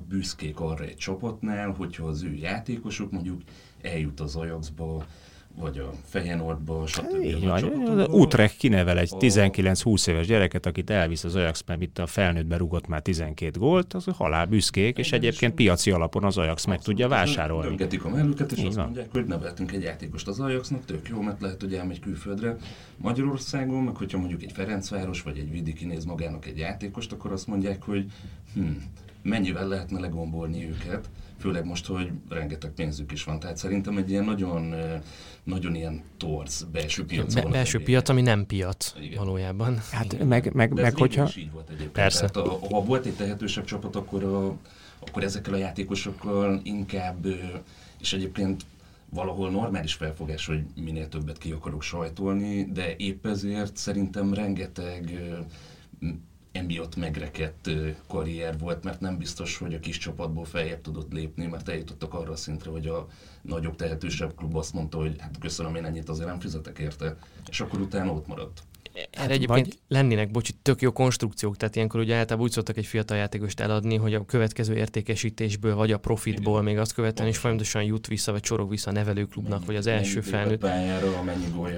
büszkék 0.09 0.59
arra 0.59 0.83
egy 0.83 0.95
csapatnál, 0.95 1.71
hogyha 1.77 2.05
az 2.05 2.23
ő 2.23 2.33
játékosok 2.33 3.11
mondjuk 3.11 3.41
eljut 3.81 4.19
az 4.19 4.35
Ajaxba, 4.35 5.05
vagy 5.57 5.77
a 5.77 5.89
Feyenoordba, 6.05 6.87
stb. 6.87 7.23
Így 7.23 7.45
van. 7.45 7.63
Utrecht 8.11 8.57
kinevel 8.57 8.97
egy 8.99 9.11
19-20 9.19 10.07
éves 10.07 10.27
gyereket, 10.27 10.65
akit 10.65 10.89
elvisz 10.89 11.23
az 11.23 11.35
Ajax, 11.35 11.63
mert 11.65 11.81
itt 11.81 11.99
a 11.99 12.05
felnőttben 12.05 12.57
rúgott 12.57 12.87
már 12.87 13.01
12 13.01 13.59
gólt, 13.59 13.93
az 13.93 14.05
halál 14.05 14.45
büszkék, 14.45 14.97
és 14.97 15.11
egyébként 15.11 15.53
piaci 15.53 15.91
alapon 15.91 16.23
az 16.23 16.37
Ajax 16.37 16.65
meg 16.65 16.81
tudja 16.81 17.07
vásárolni. 17.07 17.67
Döngetik 17.67 18.05
a 18.05 18.09
mellüket, 18.09 18.51
és 18.51 18.59
Így 18.59 18.65
azt 18.65 18.75
van. 18.75 18.85
mondják, 18.85 19.11
hogy 19.11 19.25
neveltünk 19.25 19.71
egy 19.71 19.81
játékost 19.81 20.27
az 20.27 20.39
Ajaxnak, 20.39 20.85
tök 20.85 21.07
jó, 21.09 21.21
mert 21.21 21.41
lehet, 21.41 21.61
hogy 21.61 21.73
elmegy 21.73 21.99
külföldre. 21.99 22.57
Magyarországon, 22.97 23.83
meg 23.83 23.95
hogyha 23.95 24.17
mondjuk 24.17 24.43
egy 24.43 24.51
Ferencváros 24.51 25.21
vagy 25.21 25.37
egy 25.37 25.51
Vidi 25.51 25.73
kinéz 25.73 26.05
magának 26.05 26.45
egy 26.45 26.57
játékost, 26.57 27.11
akkor 27.11 27.31
azt 27.31 27.47
mondják, 27.47 27.83
hogy 27.83 28.05
hm, 28.53 28.61
mennyivel 29.25 29.67
lehetne 29.67 29.99
legombolni 29.99 30.67
őket 30.69 31.09
főleg 31.39 31.65
most, 31.65 31.85
hogy 31.85 32.11
rengeteg 32.29 32.71
pénzük 32.71 33.11
is 33.11 33.23
van. 33.23 33.39
Tehát 33.39 33.57
szerintem 33.57 33.97
egy 33.97 34.09
ilyen 34.09 34.23
nagyon, 34.23 34.73
nagyon 35.43 35.75
ilyen 35.75 36.03
torz 36.17 36.67
belső 36.71 37.05
piac. 37.05 37.33
Be, 37.33 37.41
belső 37.41 37.83
piac, 37.83 38.09
ami 38.09 38.21
nem 38.21 38.45
piac 38.45 38.93
Igen. 39.01 39.17
valójában. 39.17 39.77
Hát 39.91 40.13
Igen. 40.13 40.27
meg, 40.27 40.53
meg, 40.53 40.73
De 40.73 40.81
meg 40.81 40.97
hogyha... 40.97 41.29
így 41.37 41.51
volt 41.51 41.67
egyébként. 41.67 41.91
Persze. 41.91 42.29
Tehát, 42.29 42.47
a, 42.47 42.59
ha 42.71 42.81
volt 42.81 43.05
egy 43.05 43.15
tehetősebb 43.15 43.65
csapat, 43.65 43.95
akkor, 43.95 44.23
a, 44.23 44.57
akkor 44.99 45.23
ezekkel 45.23 45.53
a 45.53 45.57
játékosokkal 45.57 46.59
inkább, 46.63 47.25
és 47.99 48.13
egyébként 48.13 48.65
valahol 49.09 49.51
normális 49.51 49.93
felfogás, 49.93 50.45
hogy 50.45 50.63
minél 50.75 51.07
többet 51.07 51.37
ki 51.37 51.51
akarok 51.51 51.81
sajtolni, 51.81 52.71
de 52.73 52.95
épp 52.95 53.25
ezért 53.25 53.77
szerintem 53.77 54.33
rengeteg 54.33 55.19
emiatt 56.55 56.95
megrekedt 56.95 57.69
karrier 58.07 58.57
volt, 58.57 58.83
mert 58.83 58.99
nem 58.99 59.17
biztos, 59.17 59.57
hogy 59.57 59.73
a 59.73 59.79
kis 59.79 59.97
csapatból 59.97 60.45
feljebb 60.45 60.81
tudott 60.81 61.13
lépni, 61.13 61.45
mert 61.45 61.69
eljutottak 61.69 62.13
arra 62.13 62.31
a 62.31 62.35
szintre, 62.35 62.69
hogy 62.69 62.87
a 62.87 63.07
nagyobb, 63.41 63.75
tehetősebb 63.75 64.35
klub 64.35 64.55
azt 64.55 64.73
mondta, 64.73 64.97
hogy 64.97 65.15
hát 65.19 65.37
köszönöm, 65.39 65.75
én 65.75 65.85
ennyit 65.85 66.09
azért 66.09 66.27
nem 66.27 66.39
fizetek 66.39 66.79
érte, 66.79 67.17
és 67.49 67.61
akkor 67.61 67.81
utána 67.81 68.11
ott 68.11 68.27
maradt. 68.27 68.63
Erre 69.11 69.33
egyébként 69.33 69.65
vagy... 69.65 69.77
lennének, 69.87 70.31
bocsi, 70.31 70.51
tök 70.61 70.81
jó 70.81 70.91
konstrukciók, 70.91 71.57
tehát 71.57 71.75
ilyenkor 71.75 71.99
ugye 71.99 72.15
általában 72.15 72.45
úgy 72.45 72.51
szoktak 72.51 72.77
egy 72.77 72.85
fiatal 72.85 73.17
játékost 73.17 73.59
eladni, 73.59 73.95
hogy 73.95 74.13
a 74.13 74.25
következő 74.25 74.75
értékesítésből, 74.75 75.75
vagy 75.75 75.91
a 75.91 75.97
profitból 75.97 76.61
még 76.61 76.77
azt 76.77 76.93
követően 76.93 77.29
is 77.29 77.37
folyamatosan 77.37 77.83
jut 77.83 78.07
vissza, 78.07 78.31
vagy 78.31 78.41
csorog 78.41 78.69
vissza 78.69 78.89
a 78.89 78.93
nevelőklubnak, 78.93 79.51
mennyi, 79.51 79.65
vagy 79.65 79.75
az 79.75 79.87
első 79.87 80.21
felnőtt. 80.21 80.63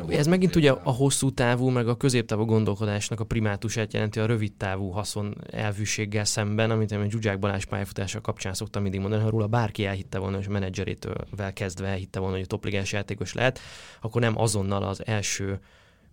Ez 0.10 0.28
megint 0.28 0.56
ugye 0.56 0.72
a 0.72 0.92
hosszú 0.92 1.32
távú, 1.32 1.70
meg 1.70 1.88
a 1.88 1.98
középtávú 1.98 2.46
gondolkodásnak 2.46 3.20
a 3.20 3.24
primátusát 3.24 3.94
jelenti 3.94 4.20
a 4.20 4.26
rövid 4.26 4.54
távú 4.54 4.90
haszon 4.90 5.36
elvűséggel 5.52 6.26
szemben, 6.26 6.72
amit 6.72 6.92
én 6.92 7.10
Zsuzsák 7.10 7.40
Balázs 7.40 7.64
pályafutása 7.64 8.22
kapcsán 8.22 8.54
szoktam 8.54 8.82
mindig 8.82 9.00
mondani, 9.00 9.24
ha 9.24 9.30
róla 9.30 9.48
bárki 9.48 9.86
elhitte 9.86 10.18
volna, 10.18 10.40
és 10.40 10.48
a 10.48 10.52
menedzserétől 10.52 11.16
kezdve 11.54 11.88
elhitte 11.88 12.20
volna, 12.20 12.36
hogy 12.36 12.44
a 12.44 12.48
topligás 12.48 12.92
játékos 12.92 13.34
lehet, 13.34 13.60
akkor 14.02 14.22
nem 14.22 14.40
azonnal 14.40 14.84
az 14.84 15.06
első 15.06 15.60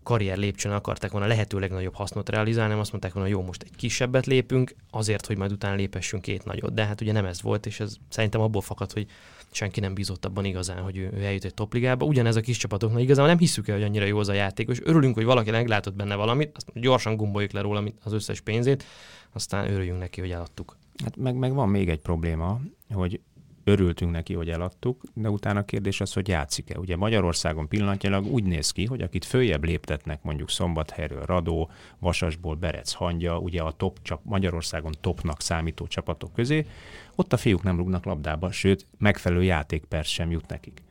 karrier 0.05 0.37
lépcsőn 0.37 0.73
akarták 0.73 1.11
volna 1.11 1.27
lehető 1.27 1.59
legnagyobb 1.59 1.95
hasznot 1.95 2.29
realizálni, 2.29 2.71
nem 2.71 2.81
azt 2.81 2.91
mondták 2.91 3.13
volna, 3.13 3.29
jó, 3.29 3.43
most 3.43 3.63
egy 3.63 3.77
kisebbet 3.77 4.27
lépünk, 4.27 4.75
azért, 4.91 5.27
hogy 5.27 5.39
majd 5.39 5.53
utána 5.53 5.75
lépessünk 5.75 6.23
két 6.23 6.45
nagyot. 6.45 6.75
De 6.75 6.85
hát 6.85 7.01
ugye 7.01 7.13
nem 7.13 7.25
ez 7.25 7.43
volt, 7.43 7.67
és 7.67 7.81
ez 7.81 7.97
szerintem 8.09 8.41
abból 8.41 8.61
fakad, 8.61 8.93
hogy 8.93 9.07
senki 9.51 9.81
nem 9.81 9.95
bízott 9.95 10.25
abban 10.25 10.45
igazán, 10.45 10.83
hogy 10.83 10.97
ő, 10.97 11.11
ő 11.15 11.25
eljut 11.25 11.45
egy 11.45 11.55
topligába. 11.55 12.05
Ugyanez 12.05 12.37
a 12.37 12.41
kis 12.41 12.57
csapatoknak 12.57 13.01
igazán 13.01 13.27
nem 13.27 13.39
hiszük 13.39 13.69
el, 13.69 13.75
hogy 13.75 13.85
annyira 13.85 14.05
jó 14.05 14.19
az 14.19 14.29
a 14.29 14.33
játékos. 14.33 14.81
Örülünk, 14.83 15.15
hogy 15.15 15.25
valaki 15.25 15.51
meglátott 15.51 15.95
benne 15.95 16.15
valamit, 16.15 16.51
azt 16.55 16.81
gyorsan 16.81 17.17
gomboljuk 17.17 17.53
le 17.53 17.61
róla 17.61 17.85
az 18.03 18.13
összes 18.13 18.41
pénzét, 18.41 18.85
aztán 19.33 19.71
örüljünk 19.71 19.99
neki, 19.99 20.21
hogy 20.21 20.31
eladtuk. 20.31 20.77
Hát 21.05 21.17
meg, 21.17 21.35
meg 21.35 21.55
van 21.55 21.69
még 21.69 21.89
egy 21.89 21.99
probléma, 21.99 22.61
hogy 22.93 23.21
örültünk 23.65 24.11
neki, 24.13 24.35
hogy 24.35 24.51
eladtuk, 24.51 25.03
de 25.15 25.31
utána 25.31 25.59
a 25.59 25.65
kérdés 25.65 26.01
az, 26.01 26.13
hogy 26.13 26.29
játszik-e. 26.29 26.79
Ugye 26.79 26.97
Magyarországon 26.97 27.69
pillanatnyilag 27.69 28.27
úgy 28.27 28.45
néz 28.45 28.71
ki, 28.71 28.85
hogy 28.85 29.01
akit 29.01 29.25
följebb 29.25 29.65
léptetnek 29.65 30.23
mondjuk 30.23 30.51
Szombathelyről 30.51 31.23
Radó, 31.23 31.71
Vasasból 31.99 32.55
Berec 32.55 32.93
Hangya, 32.93 33.39
ugye 33.39 33.63
a 33.63 33.73
top 33.73 33.99
csap, 34.03 34.21
Magyarországon 34.23 34.93
topnak 35.01 35.41
számító 35.41 35.87
csapatok 35.87 36.33
közé, 36.33 36.67
ott 37.15 37.33
a 37.33 37.37
fiúk 37.37 37.63
nem 37.63 37.77
rúgnak 37.77 38.05
labdába, 38.05 38.53
sőt, 38.53 38.87
megfelelő 38.99 39.43
játékperc 39.43 40.09
sem 40.09 40.31
jut 40.31 40.49
nekik. 40.49 40.83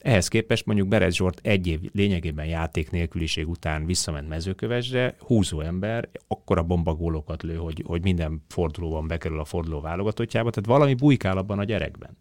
Ehhez 0.00 0.28
képest 0.28 0.66
mondjuk 0.66 0.88
Berez 0.88 1.14
Zsort 1.14 1.40
egy 1.42 1.66
év 1.66 1.80
lényegében 1.92 2.46
játék 2.46 2.90
nélküliség 2.90 3.48
után 3.48 3.86
visszament 3.86 4.28
mezőkövesre, 4.28 5.14
húzó 5.18 5.60
ember, 5.60 6.08
akkora 6.28 6.62
bombagólokat 6.62 7.42
lő, 7.42 7.56
hogy, 7.56 7.82
hogy 7.86 8.02
minden 8.02 8.42
fordulóban 8.48 9.06
bekerül 9.06 9.40
a 9.40 9.44
forduló 9.44 9.80
válogatottjába, 9.80 10.50
tehát 10.50 10.68
valami 10.68 10.94
bujkál 10.94 11.36
abban 11.38 11.58
a 11.58 11.64
gyerekben 11.64 12.16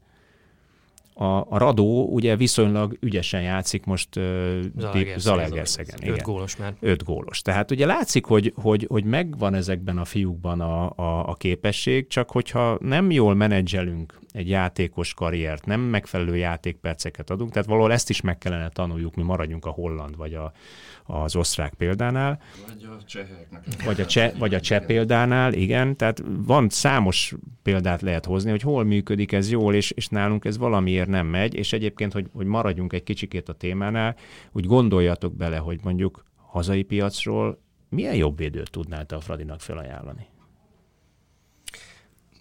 a, 1.19 1.45
a 1.49 1.57
Radó 1.57 2.05
ugye 2.05 2.35
viszonylag 2.35 2.97
ügyesen 2.99 3.41
játszik 3.41 3.85
most 3.85 4.15
uh, 4.15 4.59
Zalaegerszegen. 5.17 6.09
Öt 6.09 6.21
gólos 6.21 6.55
már. 6.55 6.73
Öt 6.79 7.03
gólos. 7.03 7.41
Tehát 7.41 7.71
ugye 7.71 7.85
látszik, 7.85 8.25
hogy, 8.25 8.53
hogy, 8.55 8.85
hogy 8.89 9.03
megvan 9.03 9.53
ezekben 9.53 9.97
a 9.97 10.05
fiúkban 10.05 10.61
a, 10.61 10.89
a, 10.95 11.29
a 11.29 11.33
képesség, 11.33 12.07
csak 12.07 12.31
hogyha 12.31 12.77
nem 12.81 13.11
jól 13.11 13.35
menedzselünk 13.35 14.19
egy 14.31 14.49
játékos 14.49 15.13
karriert, 15.13 15.65
nem 15.65 15.81
megfelelő 15.81 16.35
játékperceket 16.35 17.29
adunk, 17.29 17.51
tehát 17.51 17.67
valahol 17.67 17.91
ezt 17.91 18.09
is 18.09 18.21
meg 18.21 18.37
kellene 18.37 18.69
tanuljuk, 18.69 19.15
mi 19.15 19.23
maradjunk 19.23 19.65
a 19.65 19.69
holland 19.69 20.17
vagy 20.17 20.33
a, 20.33 20.51
az 21.11 21.35
osztrák 21.35 21.73
példánál. 21.73 22.41
Vagy 22.67 22.87
a 22.99 23.03
cseheknek. 23.03 23.83
Vagy 23.85 24.01
a, 24.01 24.05
cseh, 24.05 24.31
vagy 24.37 24.53
a 24.53 24.59
cseh 24.59 24.85
példánál, 24.85 25.53
igen. 25.53 25.95
Tehát 25.95 26.23
van 26.25 26.69
számos 26.69 27.33
példát 27.63 28.01
lehet 28.01 28.25
hozni, 28.25 28.49
hogy 28.49 28.61
hol 28.61 28.83
működik 28.83 29.31
ez 29.31 29.51
jól, 29.51 29.75
és, 29.75 29.91
és 29.91 30.07
nálunk 30.07 30.45
ez 30.45 30.57
valamiért 30.57 31.09
nem 31.09 31.27
megy, 31.27 31.53
és 31.53 31.73
egyébként, 31.73 32.13
hogy, 32.13 32.29
hogy 32.33 32.45
maradjunk 32.45 32.93
egy 32.93 33.03
kicsikét 33.03 33.49
a 33.49 33.53
témánál, 33.53 34.15
úgy 34.51 34.65
gondoljatok 34.65 35.35
bele, 35.35 35.57
hogy 35.57 35.79
mondjuk 35.83 36.23
hazai 36.35 36.83
piacról 36.83 37.59
milyen 37.89 38.15
jobb 38.15 38.37
védőt 38.37 38.71
tudnál 38.71 39.05
te 39.05 39.15
a 39.15 39.19
Fradinak 39.19 39.61
felajánlani? 39.61 40.27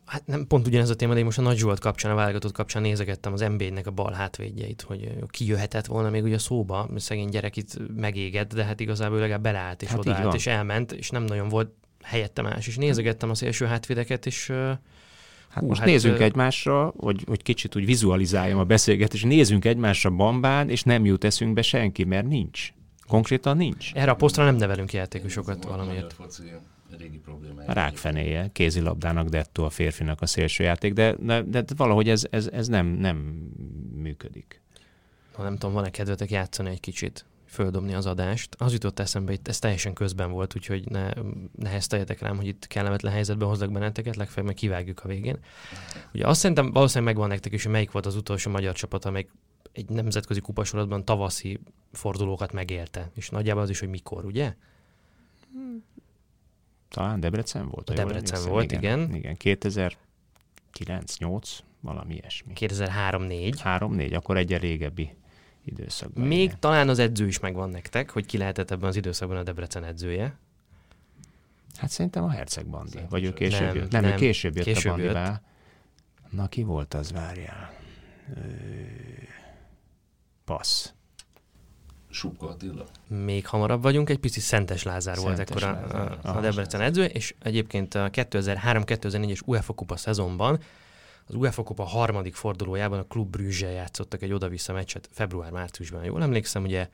Hát 0.09 0.27
nem 0.27 0.47
pont 0.47 0.67
ugyanez 0.67 0.91
a 0.91 0.95
téma, 0.95 1.13
de 1.13 1.19
én 1.19 1.25
most 1.25 1.39
a 1.39 1.43
Nagy 1.43 1.57
Zsolt 1.57 1.81
kapcsán, 1.81 2.13
a 2.13 2.15
válogatott 2.15 2.53
kapcsán 2.53 2.83
nézegettem 2.83 3.33
az 3.33 3.41
MB-nek 3.41 3.87
a 3.87 3.91
bal 3.91 4.13
hátvédjeit, 4.13 4.83
hogy 4.83 5.11
ki 5.29 5.47
jöhetett 5.47 5.87
volna 5.87 6.11
még 6.11 6.23
ugye 6.23 6.35
a 6.35 6.39
szóba, 6.39 6.89
szegény 6.97 7.29
gyerek 7.29 7.57
itt 7.57 7.79
megégett, 7.97 8.55
de 8.55 8.65
hát 8.65 8.81
igazából 8.81 9.19
legalább 9.19 9.43
beleállt 9.43 9.83
és 9.83 9.89
hát 9.89 9.99
odaállt, 9.99 10.35
és 10.35 10.47
elment, 10.47 10.93
és 10.93 11.11
nem 11.11 11.23
nagyon 11.23 11.49
volt 11.49 11.71
helyette 12.03 12.43
más. 12.43 12.67
És 12.67 12.77
nézegettem 12.77 13.31
az 13.31 13.43
első 13.43 13.67
hátvédeket, 13.67 14.27
és 14.27 14.53
Hát 15.49 15.63
Hú, 15.63 15.69
most 15.69 15.81
hát 15.81 15.89
nézzünk 15.89 16.19
ö... 16.19 16.23
egymásra, 16.23 16.95
hogy, 16.97 17.25
hogy 17.27 17.43
kicsit 17.43 17.77
úgy 17.77 17.85
vizualizáljam 17.85 18.59
a 18.59 18.65
beszélgetést, 18.65 19.25
nézzünk 19.25 19.65
egymásra 19.65 20.11
bambán, 20.11 20.71
és 20.71 20.83
nem 20.83 21.05
jut 21.05 21.25
eszünkbe 21.25 21.63
senki, 21.63 22.05
mert 22.05 22.27
nincs. 22.27 22.73
Konkrétan 23.07 23.57
nincs. 23.57 23.93
Erre 23.95 24.11
a 24.11 24.15
posztra 24.15 24.45
nem 24.45 24.57
nevelünk 24.57 24.93
játékosokat 24.93 25.65
valamiért. 25.65 26.13
Foci 26.13 26.43
régi 26.97 27.19
probléma. 27.19 27.63
A 27.67 27.73
rákfenéje, 27.73 28.49
kézilabdának 28.53 29.29
dettó 29.29 29.65
a 29.65 29.71
férfinak 29.71 30.21
a 30.21 30.27
szélsőjáték, 30.27 30.93
de, 30.93 31.15
de, 31.21 31.43
de 31.43 31.65
valahogy 31.77 32.09
ez, 32.09 32.27
ez, 32.31 32.47
ez 32.47 32.69
nem, 32.69 32.87
nem 32.87 33.17
működik. 33.95 34.61
Ha 35.33 35.43
nem 35.43 35.53
tudom, 35.53 35.75
van-e 35.75 35.91
kedvetek 35.91 36.31
játszani 36.31 36.71
egy 36.71 36.81
kicsit? 36.81 37.25
földobni 37.49 37.95
az 37.95 38.07
adást. 38.07 38.55
Az 38.59 38.73
jutott 38.73 38.99
eszembe, 38.99 39.31
hogy 39.31 39.41
ez 39.45 39.59
teljesen 39.59 39.93
közben 39.93 40.31
volt, 40.31 40.57
úgyhogy 40.57 40.91
ne, 40.91 41.11
ne 41.59 41.69
hezteljetek 41.69 42.21
rám, 42.21 42.37
hogy 42.37 42.47
itt 42.47 42.67
kellemetlen 42.67 43.13
helyzetbe 43.13 43.45
hozzak 43.45 43.73
benneteket, 43.73 44.17
legfeljebb 44.17 44.47
meg 44.47 44.55
kivágjuk 44.55 45.05
a 45.05 45.09
végén. 45.09 45.39
Ugye 46.15 46.27
azt 46.27 46.41
szerintem 46.41 46.73
valószínűleg 46.73 47.15
megvan 47.15 47.29
nektek 47.29 47.53
is, 47.53 47.63
hogy 47.63 47.73
melyik 47.73 47.91
volt 47.91 48.07
az 48.07 48.17
utolsó 48.17 48.51
magyar 48.51 48.75
csapat, 48.75 49.05
amelyik 49.05 49.31
egy 49.73 49.89
nemzetközi 49.89 50.41
kupasorozatban 50.41 51.05
tavaszi 51.05 51.61
fordulókat 51.93 52.53
megérte. 52.53 53.11
És 53.15 53.29
nagyjából 53.29 53.63
az 53.63 53.71
is, 53.71 53.79
hogy 53.79 53.89
mikor, 53.89 54.25
ugye? 54.25 54.55
Talán 56.89 57.21
Debrecen 57.21 57.69
volt. 57.69 57.91
A 57.91 57.95
Debrecen 57.95 58.49
volt, 58.49 58.73
igen. 58.73 59.01
Igen, 59.01 59.15
igen 59.15 59.37
2009 59.37 61.19
8 61.19 61.59
valami 61.81 62.15
ilyesmi. 62.15 62.53
2003-4. 62.55 63.55
3-4, 63.65 64.17
akkor 64.17 64.37
egy 64.37 64.57
régebbi 64.57 65.17
időszakban. 65.65 66.27
Még 66.27 66.43
igen. 66.43 66.61
talán 66.61 66.89
az 66.89 66.99
edző 66.99 67.27
is 67.27 67.39
megvan 67.39 67.71
nektek, 67.71 68.11
hogy 68.11 68.27
ki 68.27 68.39
lehetett 68.39 68.71
ebben 68.71 68.89
az 68.89 68.97
időszakban 68.97 69.37
a 69.37 69.43
Debrecen 69.43 69.85
edzője. 69.85 70.39
Hát 71.77 71.91
szerintem 71.91 72.25
a 72.25 72.31
Herceg 72.31 72.67
Bandi. 72.67 72.99
Vagy 73.09 73.25
ő 73.25 73.33
később 73.33 73.67
nem, 73.67 73.75
jött? 73.75 73.91
Nem, 73.91 74.03
nem, 74.03 74.13
ő 74.13 74.15
később 74.15 74.57
jött 74.57 74.65
később 74.65 74.93
a 74.93 74.97
Bandivá. 74.97 75.43
Na, 76.31 76.49
ki 76.49 76.63
volt 76.63 76.95
az, 76.95 77.13
várjál? 77.13 77.73
Passz. 80.45 80.93
Subka 82.11 82.49
Attila. 82.49 82.85
Még 83.07 83.47
hamarabb 83.47 83.83
vagyunk, 83.83 84.11
egy 84.11 84.19
picit 84.19 84.43
Szentes 84.43 84.83
Lázár 84.83 85.17
Szentes 85.17 85.37
volt 85.37 85.51
ekkor 85.51 85.63
a, 85.63 86.19
a, 86.23 86.37
a 86.37 86.41
Debrecen 86.41 86.81
edző, 86.81 87.05
és 87.05 87.35
egyébként 87.43 87.95
a 87.95 88.11
2003-2004-es 88.11 89.45
UEFA 89.45 89.73
kupa 89.73 89.97
szezonban 89.97 90.61
az 91.29 91.35
UEFA 91.35 91.63
Kupa 91.63 91.83
harmadik 91.83 92.35
fordulójában 92.35 92.99
a 92.99 93.03
Klub 93.03 93.31
Brüzsel 93.31 93.71
játszottak 93.71 94.23
egy 94.23 94.33
oda-vissza 94.33 94.73
meccset 94.73 95.09
február-márciusban, 95.13 96.05
jól 96.05 96.23
emlékszem, 96.23 96.63
ugye 96.63 96.89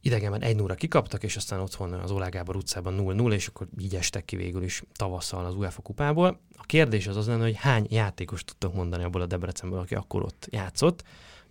idegenben 0.00 0.42
egy 0.42 0.56
0 0.56 0.74
kikaptak, 0.74 1.22
és 1.22 1.36
aztán 1.36 1.60
otthon 1.60 1.92
az 1.92 2.10
Olá 2.10 2.28
Gábor 2.28 2.56
utcában 2.56 2.96
0-0, 2.98 3.32
és 3.32 3.46
akkor 3.46 3.66
így 3.78 3.94
estek 3.94 4.24
ki 4.24 4.36
végül 4.36 4.62
is 4.62 4.82
tavasszal 4.92 5.44
az 5.44 5.54
UEFA 5.54 5.82
kupából. 5.82 6.40
A 6.56 6.62
kérdés 6.62 7.06
az 7.06 7.16
az 7.16 7.26
lenne, 7.26 7.42
hogy 7.42 7.56
hány 7.56 7.86
játékos 7.90 8.44
tudtok 8.44 8.74
mondani 8.74 9.04
abból 9.04 9.20
a 9.20 9.26
Debrecenből, 9.26 9.78
aki 9.78 9.94
akkor 9.94 10.22
ott 10.22 10.46
játszott. 10.50 11.02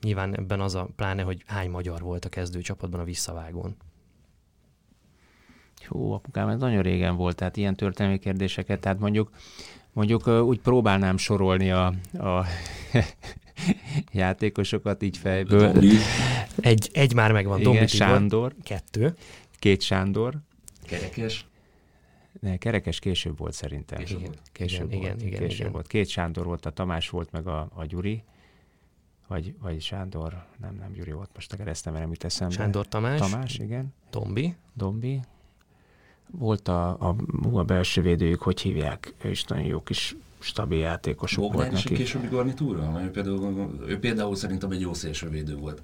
Nyilván 0.02 0.38
ebben 0.38 0.62
az 0.62 0.76
a 0.76 0.90
pláne, 0.96 1.22
hogy 1.22 1.44
hány 1.46 1.70
magyar 1.70 2.02
volt 2.02 2.26
a 2.26 2.30
kezdőcsapatban 2.30 3.00
a 3.00 3.04
visszavágón. 3.04 3.76
Jó, 5.90 6.12
apukám, 6.12 6.50
ez 6.50 6.60
nagyon 6.60 6.82
régen 6.82 7.16
volt, 7.16 7.36
tehát 7.36 7.58
ilyen 7.58 7.76
történelmi 7.76 8.20
kérdéseket, 8.20 8.80
tehát 8.80 9.00
mondjuk 9.00 9.32
mondjuk 9.94 10.28
úgy 10.28 10.60
próbálnám 10.60 11.18
sorolni 11.18 11.72
a, 11.72 11.86
a 12.14 12.46
játékosokat 14.12 15.04
így 15.04 15.18
fejből. 15.18 15.74
Egy, 16.56 16.90
egy 16.94 17.14
már 17.14 17.32
megvan, 17.32 17.60
Igen, 17.60 17.72
Dombi 17.72 17.88
Sándor. 17.88 18.56
Kettő. 18.64 19.14
Két 19.60 19.82
Sándor. 19.82 20.36
Kerekes. 20.84 21.46
Ne, 22.40 22.58
kerekes 22.58 23.00
később 23.00 23.38
volt 23.38 23.54
szerintem. 23.54 24.00
Később 24.00 24.20
igen, 24.20 24.32
volt. 24.32 24.50
Később 24.52 24.92
igen, 24.92 25.02
volt. 25.02 25.22
Igen, 25.22 25.40
később 25.40 25.60
igen. 25.60 25.72
volt. 25.72 25.88
Két 25.88 26.08
Sándor 26.08 26.46
volt, 26.46 26.66
a 26.66 26.70
Tamás 26.70 27.10
volt, 27.10 27.32
meg 27.32 27.48
a, 27.48 27.70
a 27.74 27.86
Gyuri. 27.86 28.24
Vagy, 29.32 29.54
vagy 29.62 29.82
Sándor, 29.82 30.46
nem, 30.62 30.76
nem 30.76 30.92
Gyuri 30.94 31.12
volt, 31.12 31.30
most 31.34 31.54
a 31.54 31.56
keresztem, 31.56 31.94
nem 31.94 32.10
jut 32.10 32.24
eszembe. 32.24 32.54
Sándor 32.54 32.88
Tamás. 32.88 33.20
Tamás, 33.20 33.58
igen. 33.58 33.94
Dombi. 34.10 34.56
Dombi 34.74 35.20
volt 36.32 36.68
a, 36.68 37.10
a, 37.10 37.16
a 37.52 37.64
belső 37.64 38.02
védőjük, 38.02 38.42
hogy 38.42 38.62
hívják, 38.62 39.14
ő 39.24 39.30
is 39.30 39.44
nagyon 39.44 39.66
jó 39.66 39.84
kis 39.84 40.16
stabil 40.40 41.00
Bogdán 41.36 41.52
volt 41.52 41.72
neki. 41.72 41.94
későbbi 41.94 42.28
garnitúra? 42.28 43.02
Ő 43.04 43.12
például, 43.12 43.80
ő 43.88 44.00
például 44.00 44.36
szerintem 44.36 44.72
egy 44.72 44.82
jó 44.82 44.92
védő 45.30 45.56
volt. 45.56 45.82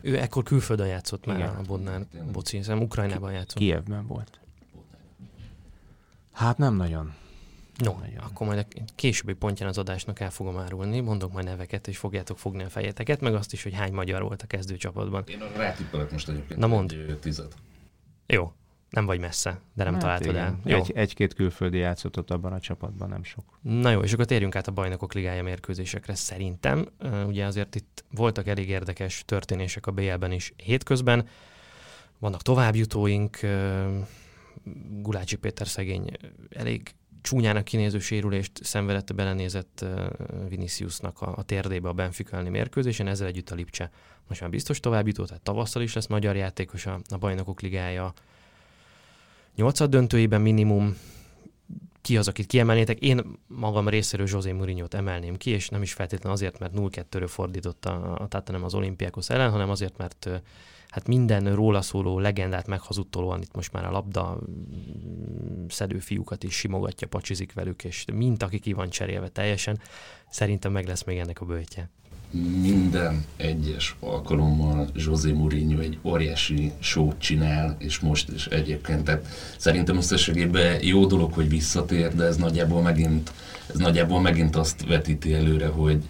Ő 0.00 0.18
ekkor 0.18 0.42
külföldön 0.42 0.86
játszott 0.86 1.26
Igen. 1.26 1.38
már 1.38 1.58
a 1.58 1.62
Bodnár 1.66 2.06
Boci, 2.32 2.60
Ukrajnában 2.68 3.32
játszott. 3.32 3.58
Kievben 3.58 4.06
volt. 4.06 4.40
Hát 6.32 6.58
nem 6.58 6.74
nagyon. 6.74 7.14
No, 7.80 7.96
nagyon. 8.00 8.18
akkor 8.18 8.46
majd 8.46 8.58
a 8.58 8.82
későbbi 8.94 9.32
pontján 9.32 9.68
az 9.68 9.78
adásnak 9.78 10.20
el 10.20 10.30
fogom 10.30 10.58
árulni, 10.58 11.00
mondok 11.00 11.32
majd 11.32 11.44
neveket, 11.44 11.88
és 11.88 11.98
fogjátok 11.98 12.38
fogni 12.38 12.62
a 12.62 12.68
fejeteket, 12.68 13.20
meg 13.20 13.34
azt 13.34 13.52
is, 13.52 13.62
hogy 13.62 13.74
hány 13.74 13.92
magyar 13.92 14.22
volt 14.22 14.42
a 14.42 14.46
kezdőcsapatban. 14.46 15.24
Én 15.26 15.38
rátippelek 15.56 16.10
most 16.10 16.28
egyébként 16.28 16.60
Na 16.60 16.66
mond. 16.66 16.92
egy 17.08 17.18
tizet. 17.18 17.54
Jó, 18.26 18.52
nem 18.90 19.06
vagy 19.06 19.20
messze, 19.20 19.60
de 19.74 19.84
nem 19.84 19.92
hát 19.92 20.02
találtad 20.02 20.30
igen. 20.30 20.44
el. 20.44 20.60
Jó. 20.64 20.76
Egy, 20.76 20.92
egy-két 20.94 21.34
külföldi 21.34 21.78
játszott 21.78 22.18
ott 22.18 22.30
abban 22.30 22.52
a 22.52 22.60
csapatban, 22.60 23.08
nem 23.08 23.24
sok. 23.24 23.44
Na 23.62 23.90
jó, 23.90 24.00
és 24.00 24.12
akkor 24.12 24.24
térjünk 24.24 24.56
át 24.56 24.66
a 24.66 24.72
bajnokok 24.72 25.14
ligája 25.14 25.42
mérkőzésekre 25.42 26.14
szerintem. 26.14 26.88
Ugye 27.26 27.44
azért 27.44 27.74
itt 27.74 28.04
voltak 28.10 28.46
elég 28.46 28.68
érdekes 28.68 29.22
történések 29.26 29.86
a 29.86 29.90
BL-ben 29.90 30.32
is 30.32 30.52
hétközben. 30.56 31.26
Vannak 32.18 32.42
továbbjutóink, 32.42 33.38
Gulácsi 34.90 35.36
Péter 35.36 35.68
szegény 35.68 36.10
elég 36.50 36.94
csúnyának 37.22 37.64
kinéző 37.64 37.98
sérülést 37.98 38.64
szenvedett, 38.64 39.14
belenézett 39.14 39.84
Viniciusnak 40.48 41.20
a, 41.20 41.36
a 41.36 41.42
térdébe 41.42 41.88
a 41.88 41.92
Benfica 41.92 42.32
elleni 42.32 42.50
mérkőzésen, 42.50 43.06
ezzel 43.06 43.26
együtt 43.26 43.50
a 43.50 43.54
Lipcse 43.54 43.90
most 44.30 44.42
már 44.42 44.50
biztos 44.50 44.80
továbbjutó, 44.80 45.24
tehát 45.24 45.42
tavasszal 45.42 45.82
is 45.82 45.94
lesz 45.94 46.06
magyar 46.06 46.36
játékos 46.36 46.86
a, 46.86 47.00
a 47.08 47.16
bajnokok 47.16 47.60
ligája. 47.60 48.12
Nyolcad 49.56 49.90
döntőjében 49.90 50.40
minimum 50.40 50.96
ki 52.00 52.16
az, 52.16 52.28
akit 52.28 52.46
kiemelnétek. 52.46 52.98
Én 52.98 53.22
magam 53.46 53.88
részéről 53.88 54.26
José 54.28 54.52
mourinho 54.52 54.86
emelném 54.90 55.36
ki, 55.36 55.50
és 55.50 55.68
nem 55.68 55.82
is 55.82 55.92
feltétlenül 55.92 56.32
azért, 56.32 56.58
mert 56.58 56.72
0-2-ről 56.76 57.26
fordított 57.28 57.84
a, 57.84 58.20
a 58.20 58.28
Tatanem 58.28 58.64
az 58.64 58.74
olimpiákos 58.74 59.28
ellen, 59.28 59.50
hanem 59.50 59.70
azért, 59.70 59.96
mert 59.96 60.28
hát 60.90 61.06
minden 61.06 61.54
róla 61.54 61.82
szóló 61.82 62.18
legendát 62.18 62.66
meghazudtolóan 62.66 63.42
itt 63.42 63.54
most 63.54 63.72
már 63.72 63.84
a 63.84 63.90
labda 63.90 64.38
mm, 64.50 65.66
szedő 65.68 65.98
fiúkat 65.98 66.42
is 66.42 66.54
simogatja, 66.54 67.08
pacsizik 67.08 67.52
velük, 67.52 67.84
és 67.84 68.04
mint 68.12 68.42
aki 68.42 68.58
ki 68.58 68.72
van 68.72 68.90
cserélve 68.90 69.28
teljesen, 69.28 69.80
szerintem 70.30 70.72
meg 70.72 70.86
lesz 70.86 71.04
még 71.04 71.18
ennek 71.18 71.40
a 71.40 71.44
bőtje 71.44 71.90
minden 72.62 73.24
egyes 73.36 73.96
alkalommal 74.00 74.88
José 74.94 75.32
Mourinho 75.32 75.80
egy 75.80 75.98
óriási 76.02 76.72
show 76.78 77.12
csinál, 77.18 77.76
és 77.78 77.98
most 77.98 78.28
is 78.28 78.46
egyébként. 78.46 79.04
Tehát 79.04 79.26
szerintem 79.56 79.96
összességében 79.96 80.84
jó 80.84 81.06
dolog, 81.06 81.32
hogy 81.32 81.48
visszatér, 81.48 82.14
de 82.14 82.24
ez 82.24 82.36
nagyjából 82.36 82.82
megint, 82.82 83.32
ez 83.66 83.76
nagyjából 83.76 84.20
megint 84.20 84.56
azt 84.56 84.86
vetíti 84.86 85.34
előre, 85.34 85.66
hogy 85.66 86.04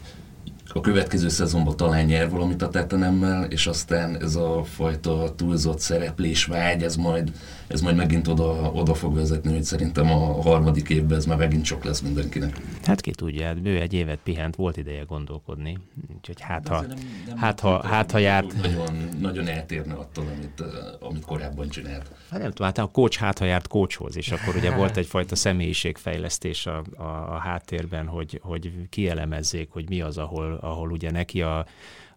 a 0.74 0.80
következő 0.80 1.28
szezonban 1.28 1.76
talán 1.76 2.04
nyer 2.04 2.30
valamit 2.30 2.62
a 2.62 2.68
Tetenemmel, 2.68 3.44
és 3.44 3.66
aztán 3.66 4.22
ez 4.22 4.34
a 4.34 4.64
fajta 4.64 5.34
túlzott 5.36 5.78
szereplés 5.78 6.44
vágy, 6.44 6.82
ez 6.82 6.96
majd, 6.96 7.32
ez 7.66 7.80
majd 7.80 7.96
megint 7.96 8.28
oda, 8.28 8.70
oda 8.74 8.94
fog 8.94 9.14
vezetni, 9.14 9.52
hogy 9.52 9.64
szerintem 9.64 10.10
a 10.10 10.42
harmadik 10.42 10.88
évben 10.88 11.18
ez 11.18 11.26
már 11.26 11.38
megint 11.38 11.64
sok 11.64 11.84
lesz 11.84 12.00
mindenkinek. 12.00 12.60
Hát 12.84 13.00
ki 13.00 13.10
tudja, 13.10 13.46
hát 13.46 13.62
bő 13.62 13.80
egy 13.80 13.92
évet 13.92 14.18
pihent, 14.18 14.56
volt 14.56 14.76
ideje 14.76 15.02
gondolkodni, 15.02 15.78
úgyhogy 16.16 16.40
hát 16.40 16.68
ha, 16.68 16.80
nem, 16.80 16.98
nem 17.26 17.36
hát, 17.36 17.60
ha, 17.60 17.86
hát 17.86 18.10
ha 18.10 18.18
járt... 18.18 18.62
Nagyon, 18.62 19.08
nagyon 19.20 19.48
eltérne 19.48 19.94
attól, 19.94 20.24
amit, 20.36 20.62
amit 21.00 21.24
korábban 21.24 21.68
csinált. 21.68 22.10
Hát 22.30 22.40
nem 22.40 22.50
tudom, 22.50 22.66
hát 22.66 22.78
a 22.78 22.86
coach 22.86 23.18
hát 23.18 23.38
ha 23.38 23.44
járt 23.44 23.68
coachhoz, 23.68 24.16
és 24.16 24.30
akkor 24.30 24.56
ugye 24.56 24.70
volt 24.76 24.96
egyfajta 24.96 25.36
személyiségfejlesztés 25.36 26.66
a, 26.66 26.84
a, 26.96 27.02
a 27.02 27.38
háttérben, 27.38 28.06
hogy, 28.06 28.40
hogy 28.42 28.72
kielemezzék, 28.88 29.70
hogy 29.70 29.88
mi 29.88 30.00
az, 30.00 30.18
ahol, 30.18 30.59
ahol 30.60 30.90
ugye 30.90 31.10
neki 31.10 31.42
a, 31.42 31.66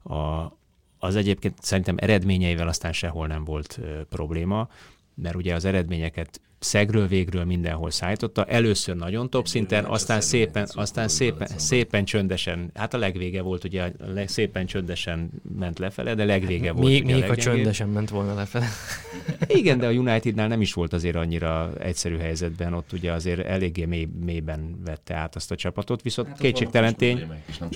a, 0.03 0.51
az 0.99 1.15
egyébként 1.15 1.53
szerintem 1.62 1.95
eredményeivel 1.99 2.67
aztán 2.67 2.93
sehol 2.93 3.27
nem 3.27 3.43
volt 3.43 3.79
ö, 3.82 4.03
probléma, 4.10 4.69
mert 5.15 5.36
ugye 5.36 5.56
az 5.56 5.65
eredményeket 5.65 6.41
szegről 6.63 7.08
végről 7.08 7.43
mindenhol 7.43 7.91
szállította. 7.91 8.45
Először 8.45 8.95
nagyon 8.95 9.30
top 9.30 9.47
szinten, 9.47 9.86
aztán 9.86 10.21
szépen, 10.21 10.67
aztán 10.73 11.08
szépen, 11.08 11.47
szépen 11.56 12.06
csöndesen, 12.06 12.71
hát 12.73 12.93
a 12.93 12.97
legvége 12.97 13.41
volt 13.41 13.63
ugye, 13.63 13.91
szépen 14.26 14.65
csöndesen 14.65 15.30
ment 15.58 15.80
lefele, 15.80 16.15
de 16.15 16.26
legvége 16.26 16.67
hát, 16.67 16.78
volt. 16.78 16.88
Még, 16.88 17.06
még 17.06 17.23
a 17.23 17.36
csöndesen 17.36 17.89
ment 17.89 18.10
volna 18.10 18.34
lefele. 18.34 18.67
Igen, 19.47 19.80
de 19.80 19.88
a 19.88 19.91
Unitednál 19.91 20.47
nem 20.47 20.62
is 20.62 20.73
volt 20.73 20.93
azért 20.93 21.15
annyira 21.15 21.71
egyszerű 21.80 22.17
helyzetben, 22.17 22.73
ott 22.73 22.93
ugye 22.93 23.12
azért 23.12 23.45
eléggé 23.45 23.86
mély, 23.86 24.08
mélyben 24.19 24.80
vette 24.86 25.15
át 25.15 25.36
azt 25.36 25.52
a 25.52 25.56
csapatot, 25.56 26.02
viszont 26.02 26.28
hát 26.28 26.38
kétségtelen 26.38 26.95
tény, 26.95 27.17
nem, 27.60 27.69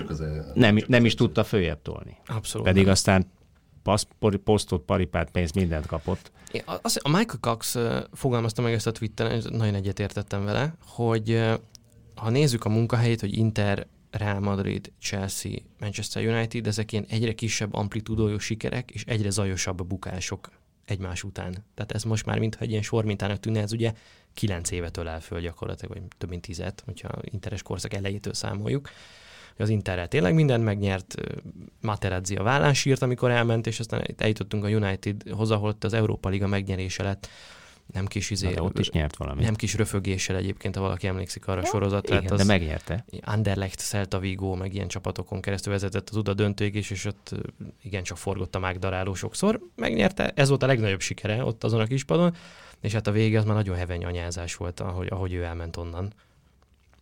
nem, 0.53 0.75
nem, 0.75 0.83
nem 0.87 1.05
is 1.05 1.15
tudta 1.15 1.43
följebb 1.43 1.81
tolni. 1.81 2.17
Abszolút. 2.27 2.67
Pedig 2.67 2.87
aztán 2.87 3.25
passz, 3.87 4.05
posztot, 4.43 4.81
paripát, 4.81 5.31
pénzt, 5.31 5.55
mindent 5.55 5.85
kapott. 5.85 6.31
A 6.85 7.09
Michael 7.09 7.37
Cox 7.39 7.77
fogalmazta 8.13 8.61
meg 8.61 8.73
ezt 8.73 8.87
a 8.87 8.91
Twitteren, 8.91 9.43
nagyon 9.49 9.75
egyetértettem 9.75 10.45
vele, 10.45 10.75
hogy 10.85 11.43
ha 12.15 12.29
nézzük 12.29 12.65
a 12.65 12.69
munkahelyét, 12.69 13.19
hogy 13.19 13.37
Inter, 13.37 13.87
Real 14.11 14.39
Madrid, 14.39 14.91
Chelsea, 14.99 15.51
Manchester 15.79 16.25
United, 16.25 16.67
ezek 16.67 16.91
ilyen 16.91 17.05
egyre 17.09 17.33
kisebb 17.33 17.73
amplitudójú 17.73 18.37
sikerek, 18.37 18.91
és 18.91 19.03
egyre 19.03 19.29
zajosabb 19.29 19.85
bukások 19.85 20.49
egymás 20.85 21.23
után. 21.23 21.65
Tehát 21.75 21.91
ez 21.91 22.03
most 22.03 22.25
már 22.25 22.39
mintha 22.39 22.63
egy 22.63 22.69
ilyen 22.69 22.81
sormintának 22.81 23.39
tűnne, 23.39 23.61
ez 23.61 23.73
ugye 23.73 23.93
kilenc 24.33 24.71
évet 24.71 24.97
ölel 24.97 25.21
föl 25.21 25.39
gyakorlatilag, 25.39 25.97
vagy 25.97 26.03
több 26.17 26.29
mint 26.29 26.41
tizet, 26.41 26.81
hogyha 26.85 27.09
interes 27.21 27.61
korszak 27.61 27.93
elejétől 27.93 28.33
számoljuk 28.33 28.89
az 29.63 29.69
Interrel 29.69 30.07
tényleg 30.07 30.33
mindent 30.33 30.63
megnyert, 30.63 31.15
Materazzi 31.81 32.35
a 32.35 32.43
vállán 32.43 32.73
sírt, 32.73 33.01
amikor 33.01 33.31
elment, 33.31 33.67
és 33.67 33.79
aztán 33.79 34.03
eljutottunk 34.17 34.63
a 34.63 34.67
Unitedhoz, 34.69 35.51
ahol 35.51 35.69
ott 35.69 35.83
az 35.83 35.93
Európa 35.93 36.29
Liga 36.29 36.47
megnyerése 36.47 37.03
lett 37.03 37.29
nem 37.93 38.05
kis 38.05 38.29
izé, 38.29 38.53
de 38.53 38.61
ott 38.61 38.79
is 38.79 38.89
nyert 38.89 39.15
valamit. 39.17 39.45
Nem 39.45 39.55
kis 39.55 39.73
röfögéssel 39.73 40.35
egyébként, 40.35 40.75
ha 40.75 40.81
valaki 40.81 41.07
emlékszik 41.07 41.47
arra 41.47 41.61
a 41.61 41.65
sorozatra. 41.65 42.15
Igen, 42.15 42.23
hát 42.23 42.31
az 42.31 42.37
de 42.37 42.45
megnyerte. 42.45 43.05
Anderlecht, 43.21 43.79
Celta 43.79 44.19
Vigo, 44.19 44.55
meg 44.55 44.73
ilyen 44.73 44.87
csapatokon 44.87 45.41
keresztül 45.41 45.73
vezetett 45.73 46.09
az 46.09 46.17
oda 46.17 46.33
döntőig 46.33 46.75
is, 46.75 46.89
és 46.91 47.05
ott 47.05 47.35
igen, 47.83 48.03
csak 48.03 48.17
forgott 48.17 48.55
a 48.55 48.59
mágdaráló 48.59 49.13
sokszor. 49.13 49.59
Megnyerte, 49.75 50.31
ez 50.35 50.49
volt 50.49 50.63
a 50.63 50.67
legnagyobb 50.67 51.01
sikere 51.01 51.43
ott 51.43 51.63
azon 51.63 51.79
a 51.79 51.85
kispadon, 51.85 52.35
és 52.81 52.93
hát 52.93 53.07
a 53.07 53.11
vége 53.11 53.39
az 53.39 53.45
már 53.45 53.55
nagyon 53.55 53.75
heveny 53.75 54.05
anyázás 54.05 54.55
volt, 54.55 54.79
ahogy, 54.79 55.07
ahogy 55.09 55.33
ő 55.33 55.43
elment 55.43 55.77
onnan. 55.77 56.13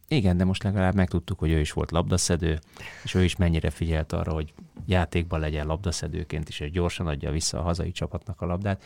Igen, 0.07 0.37
de 0.37 0.43
most 0.43 0.63
legalább 0.63 0.95
megtudtuk, 0.95 1.39
hogy 1.39 1.51
ő 1.51 1.59
is 1.59 1.71
volt 1.71 1.91
labdaszedő, 1.91 2.59
és 3.03 3.13
ő 3.13 3.23
is 3.23 3.35
mennyire 3.35 3.69
figyelt 3.69 4.13
arra, 4.13 4.33
hogy 4.33 4.53
játékban 4.85 5.39
legyen 5.39 5.67
labdaszedőként 5.67 6.49
is, 6.49 6.59
és 6.59 6.71
gyorsan 6.71 7.07
adja 7.07 7.31
vissza 7.31 7.59
a 7.59 7.61
hazai 7.61 7.91
csapatnak 7.91 8.41
a 8.41 8.45
labdát. 8.45 8.83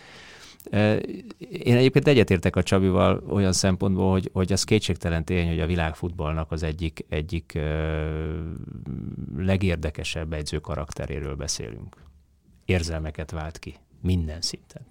Én 1.50 1.76
egyébként 1.76 2.08
egyetértek 2.08 2.56
a 2.56 2.64
Csabival 2.64 3.24
olyan 3.30 3.54
szempontból, 3.54 4.12
hogy, 4.12 4.30
hogy 4.34 4.52
az 4.52 4.64
kétségtelen 4.64 5.26
tény, 5.26 5.48
hogy 5.48 5.60
a 5.60 5.66
világfutballnak 5.66 6.52
az 6.52 6.64
egyik, 6.64 7.06
egyik 7.10 7.60
legérdekesebb 9.38 10.34
edző 10.34 10.60
karakteréről 10.60 11.36
beszélünk. 11.36 11.98
Érzelmeket 12.66 13.32
vált 13.32 13.60
ki 13.60 13.76
minden 14.02 14.42
szinten. 14.42 14.82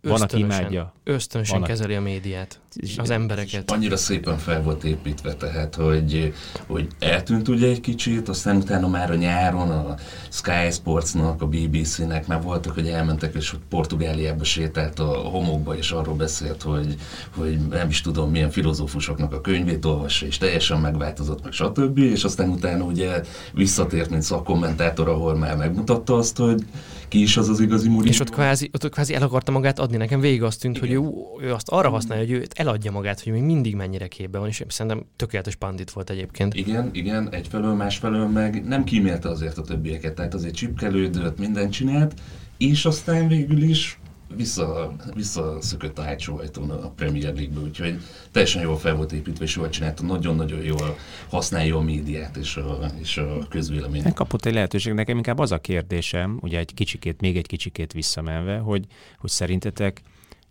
Van, 0.00 0.22
aki 0.22 0.38
imádja. 0.38 0.94
Ösztönösen 1.04 1.58
van, 1.58 1.68
kezeli 1.68 1.94
a 1.94 2.00
médiát, 2.00 2.60
az 2.96 3.10
embereket. 3.10 3.70
Annyira 3.70 3.96
szépen 3.96 4.38
fel 4.38 4.62
volt 4.62 4.84
építve, 4.84 5.34
tehát, 5.34 5.74
hogy, 5.74 6.34
hogy 6.66 6.86
eltűnt 6.98 7.48
ugye 7.48 7.68
egy 7.68 7.80
kicsit, 7.80 8.28
aztán 8.28 8.56
utána 8.56 8.88
már 8.88 9.10
a 9.10 9.14
nyáron 9.14 9.70
a 9.70 9.94
Sky 10.30 10.70
Sportsnak, 10.70 11.42
a 11.42 11.46
BBC-nek 11.46 12.26
már 12.26 12.42
voltak, 12.42 12.74
hogy 12.74 12.88
elmentek, 12.88 13.34
és 13.34 13.50
hogy 13.50 13.60
Portugáliába 13.68 14.44
sétált 14.44 14.98
a 14.98 15.04
homokba, 15.04 15.76
és 15.76 15.90
arról 15.90 16.14
beszélt, 16.14 16.62
hogy, 16.62 16.94
hogy 17.36 17.58
nem 17.70 17.88
is 17.88 18.00
tudom, 18.00 18.30
milyen 18.30 18.50
filozófusoknak 18.50 19.32
a 19.32 19.40
könyvét 19.40 19.84
olvassa, 19.84 20.26
és 20.26 20.38
teljesen 20.38 20.80
megváltozott, 20.80 21.42
meg 21.42 21.52
stb. 21.52 21.98
És 21.98 22.24
aztán 22.24 22.48
utána 22.48 22.84
ugye 22.84 23.22
visszatért, 23.52 24.10
mint 24.10 24.22
szakkommentátor, 24.22 25.08
ahol 25.08 25.36
már 25.36 25.56
megmutatta 25.56 26.16
azt, 26.16 26.36
hogy 26.36 26.64
ki 27.08 27.22
is 27.22 27.36
az 27.36 27.48
az 27.48 27.60
igazi 27.60 27.88
Mourinho. 27.88 28.12
És 28.12 28.20
ott 28.20 28.30
kvázi, 28.30 28.70
ott 28.72 28.88
kvázi 28.88 29.14
el 29.14 29.22
akarta 29.22 29.52
magát 29.52 29.78
adni. 29.78 29.96
Nekem 29.96 30.20
végig 30.20 30.42
azt 30.42 30.60
tűnt, 30.60 30.76
Igen. 30.76 30.88
hogy 30.88 31.12
ő, 31.40 31.46
ő, 31.46 31.52
azt 31.52 31.68
arra 31.68 31.88
használja, 31.88 32.24
hogy 32.24 32.32
ő 32.32 32.46
eladja 32.64 32.90
magát, 32.90 33.20
hogy 33.20 33.32
még 33.32 33.42
mindig 33.42 33.74
mennyire 33.74 34.08
képben 34.08 34.40
van, 34.40 34.50
és 34.50 34.64
szerintem 34.68 35.06
tökéletes 35.16 35.54
pandit 35.54 35.90
volt 35.90 36.10
egyébként. 36.10 36.54
Igen, 36.54 36.90
igen, 36.92 37.30
egyfelől, 37.30 37.74
másfelől 37.74 38.28
meg 38.28 38.64
nem 38.64 38.84
kímélte 38.84 39.28
azért 39.28 39.58
a 39.58 39.62
többieket, 39.62 40.14
tehát 40.14 40.34
azért 40.34 40.54
csipkelődött, 40.54 41.38
mindent 41.38 41.72
csinált, 41.72 42.20
és 42.56 42.84
aztán 42.84 43.28
végül 43.28 43.62
is 43.62 43.98
vissza, 44.36 44.94
visszaszökött 45.14 45.98
a 45.98 46.02
hátsó 46.02 46.38
ajtón 46.38 46.70
a 46.70 46.90
Premier 46.90 47.34
League-be, 47.34 47.60
úgyhogy 47.60 48.00
teljesen 48.32 48.62
jól 48.62 48.78
fel 48.78 48.94
volt 48.94 49.12
építve, 49.12 49.44
és 49.44 49.56
jól 49.56 49.68
csinálta, 49.68 50.02
nagyon-nagyon 50.02 50.62
jól 50.62 50.96
használja 51.28 51.76
a 51.76 51.80
médiát 51.80 52.36
és 52.36 52.56
a, 52.56 52.78
és 53.00 53.16
a 53.16 53.46
közvéleményt. 53.48 54.12
Kapott 54.12 54.44
egy 54.44 54.54
lehetőség. 54.54 54.92
Nekem 54.92 55.16
inkább 55.16 55.38
az 55.38 55.52
a 55.52 55.58
kérdésem, 55.58 56.38
ugye 56.42 56.58
egy 56.58 56.74
kicsikét, 56.74 57.20
még 57.20 57.36
egy 57.36 57.46
kicsikét 57.46 57.92
visszamenve, 57.92 58.58
hogy, 58.58 58.84
hogy 59.18 59.30
szerintetek 59.30 60.02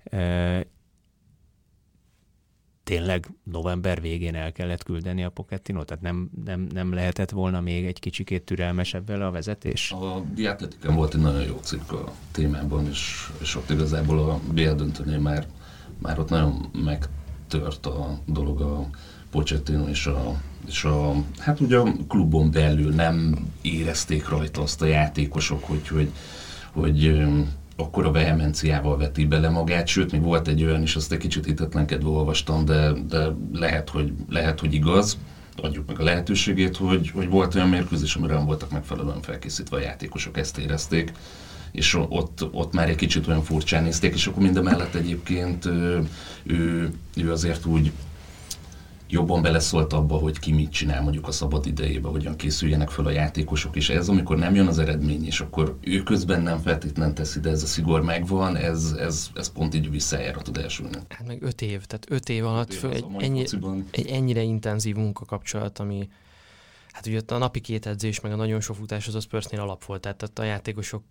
e, 0.03 0.65
tényleg 2.83 3.27
november 3.43 4.01
végén 4.01 4.35
el 4.35 4.51
kellett 4.51 4.83
küldeni 4.83 5.23
a 5.23 5.29
Pochettino? 5.29 5.83
Tehát 5.83 6.03
nem, 6.03 6.29
nem, 6.45 6.67
nem 6.73 6.93
lehetett 6.93 7.29
volna 7.29 7.61
még 7.61 7.85
egy 7.85 7.99
kicsikét 7.99 8.43
türelmesebb 8.43 9.07
vele 9.07 9.25
a 9.25 9.31
vezetés? 9.31 9.91
A 9.91 10.23
Diatletikán 10.35 10.95
volt 10.95 11.13
egy 11.13 11.21
nagyon 11.21 11.43
jó 11.43 11.59
cikk 11.61 11.91
a 11.91 12.13
témában, 12.31 12.87
és, 12.87 13.29
és 13.41 13.55
ott 13.55 13.69
igazából 13.69 14.19
a 14.19 14.39
BL 14.53 14.71
döntőnél 14.71 15.19
már, 15.19 15.47
már 15.97 16.19
ott 16.19 16.29
nagyon 16.29 16.69
megtört 16.83 17.85
a 17.85 18.19
dolog 18.25 18.61
a 18.61 18.89
Pochettino 19.31 19.87
és 19.87 20.05
a, 20.05 20.41
és 20.67 20.83
a, 20.83 21.13
hát 21.37 21.59
ugye 21.59 21.77
a 21.77 21.91
klubon 22.07 22.51
belül 22.51 22.93
nem 22.93 23.47
érezték 23.61 24.29
rajta 24.29 24.61
azt 24.61 24.81
a 24.81 24.85
játékosok, 24.85 25.63
hogy, 25.63 25.87
hogy, 25.87 26.11
hogy 26.71 27.03
akkor 27.75 28.05
a 28.05 28.11
vehemenciával 28.11 28.97
veti 28.97 29.25
bele 29.25 29.49
magát, 29.49 29.87
sőt, 29.87 30.11
még 30.11 30.21
volt 30.21 30.47
egy 30.47 30.63
olyan 30.63 30.81
is, 30.81 30.95
azt 30.95 31.11
egy 31.11 31.17
kicsit 31.17 31.45
hitetlenkedve 31.45 32.09
olvastam, 32.09 32.65
de, 32.65 32.91
de 33.07 33.27
lehet, 33.53 33.89
hogy, 33.89 34.13
lehet, 34.29 34.59
hogy 34.59 34.73
igaz, 34.73 35.17
adjuk 35.57 35.87
meg 35.87 35.99
a 35.99 36.03
lehetőségét, 36.03 36.77
hogy, 36.77 37.09
hogy 37.09 37.29
volt 37.29 37.55
olyan 37.55 37.69
mérkőzés, 37.69 38.15
amire 38.15 38.33
nem 38.33 38.45
voltak 38.45 38.71
megfelelően 38.71 39.21
felkészítve 39.21 39.77
a 39.77 39.79
játékosok, 39.79 40.37
ezt 40.37 40.57
érezték, 40.57 41.11
és 41.71 41.97
ott, 42.09 42.47
ott 42.51 42.73
már 42.73 42.89
egy 42.89 42.95
kicsit 42.95 43.27
olyan 43.27 43.43
furcsán 43.43 43.83
nézték, 43.83 44.13
és 44.13 44.27
akkor 44.27 44.41
minden 44.41 44.63
mellett 44.63 44.95
egyébként 44.95 45.65
ő, 46.43 46.89
ő 47.15 47.31
azért 47.31 47.65
úgy 47.65 47.91
jobban 49.09 49.41
beleszólt 49.41 49.93
abba, 49.93 50.15
hogy 50.15 50.39
ki 50.39 50.51
mit 50.51 50.71
csinál 50.71 51.01
mondjuk 51.01 51.27
a 51.27 51.31
szabad 51.31 51.65
idejében, 51.65 52.11
hogyan 52.11 52.35
készüljenek 52.35 52.89
fel 52.89 53.05
a 53.05 53.11
játékosok, 53.11 53.75
és 53.75 53.89
ez, 53.89 54.09
amikor 54.09 54.37
nem 54.37 54.55
jön 54.55 54.67
az 54.67 54.79
eredmény, 54.79 55.25
és 55.25 55.39
akkor 55.39 55.77
ő 55.81 56.03
közben 56.03 56.41
nem 56.41 56.57
feltétlenül 56.57 57.13
teszi, 57.13 57.39
de 57.39 57.49
ez 57.49 57.63
a 57.63 57.65
szigor 57.65 58.01
megvan, 58.01 58.55
ez, 58.55 58.95
ez, 58.99 59.29
ez 59.35 59.51
pont 59.51 59.75
így 59.75 59.89
visszajára 59.89 60.41
tud 60.41 60.57
elsülni. 60.57 60.97
Hát 61.09 61.27
meg 61.27 61.43
öt 61.43 61.61
év, 61.61 61.85
tehát 61.85 62.05
öt 62.09 62.29
év 62.29 62.45
alatt 62.45 62.67
öt 62.67 62.73
év 62.73 62.79
föl, 62.79 62.91
egy, 62.91 63.05
ennyi, 63.19 63.45
egy 63.91 64.07
ennyire 64.07 64.41
intenzív 64.41 64.95
munkakapcsolat, 64.95 65.79
ami, 65.79 66.09
Hát 66.93 67.05
ugye 67.05 67.21
a 67.27 67.37
napi 67.37 67.59
két 67.59 67.85
edzés, 67.85 68.19
meg 68.19 68.31
a 68.31 68.35
nagyon 68.35 68.61
sok 68.61 68.75
futás 68.75 69.07
az 69.07 69.15
a 69.15 69.19
Spursnél 69.19 69.59
alap 69.59 69.85
volt, 69.85 70.01
tehát 70.01 70.39
a 70.39 70.43
játékosok 70.43 71.03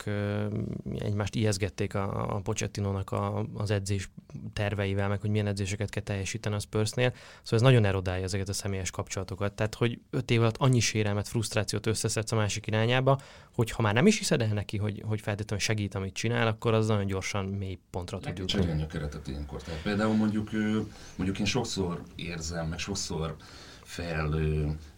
egymást 0.99 1.35
ijeszgették 1.35 1.95
a, 1.95 2.35
a 2.37 2.41
Pochettinónak 2.41 3.11
a, 3.11 3.47
az 3.55 3.71
edzés 3.71 4.11
terveivel, 4.53 5.09
meg 5.09 5.21
hogy 5.21 5.31
milyen 5.31 5.47
edzéseket 5.47 5.91
kell 5.91 6.03
teljesíteni 6.03 6.55
a 6.55 6.59
Spursnél, 6.59 7.11
szóval 7.43 7.59
ez 7.59 7.61
nagyon 7.61 7.85
erodálja 7.85 8.25
ezeket 8.25 8.49
a 8.49 8.53
személyes 8.53 8.91
kapcsolatokat. 8.91 9.53
Tehát, 9.53 9.75
hogy 9.75 10.01
öt 10.11 10.31
év 10.31 10.41
alatt 10.41 10.57
annyi 10.57 10.81
sérelmet, 10.81 11.29
frusztrációt 11.29 11.87
összeszedsz 11.87 12.33
a 12.33 12.37
másik 12.37 12.67
irányába, 12.67 13.21
hogy 13.55 13.71
ha 13.71 13.83
már 13.83 13.95
nem 13.95 14.07
is 14.07 14.19
hiszed 14.19 14.41
el 14.41 14.53
neki, 14.53 14.77
hogy, 14.77 15.03
hogy 15.07 15.21
feltétlenül 15.21 15.65
segít, 15.65 15.95
amit 15.95 16.15
csinál, 16.15 16.47
akkor 16.47 16.75
az 16.75 16.87
nagyon 16.87 17.07
gyorsan 17.07 17.45
mély 17.45 17.79
pontra 17.91 18.19
tud 18.19 18.39
jutni. 18.39 18.83
a 18.83 18.87
keretet 18.87 19.29
ilyenkor. 19.29 19.63
Tehát 19.63 19.83
például 19.83 20.15
mondjuk, 20.15 20.51
mondjuk 21.17 21.39
én 21.39 21.47
sokszor 21.47 22.03
érzem, 22.15 22.69
meg 22.69 22.79
sokszor 22.79 23.37
fel, 23.83 24.35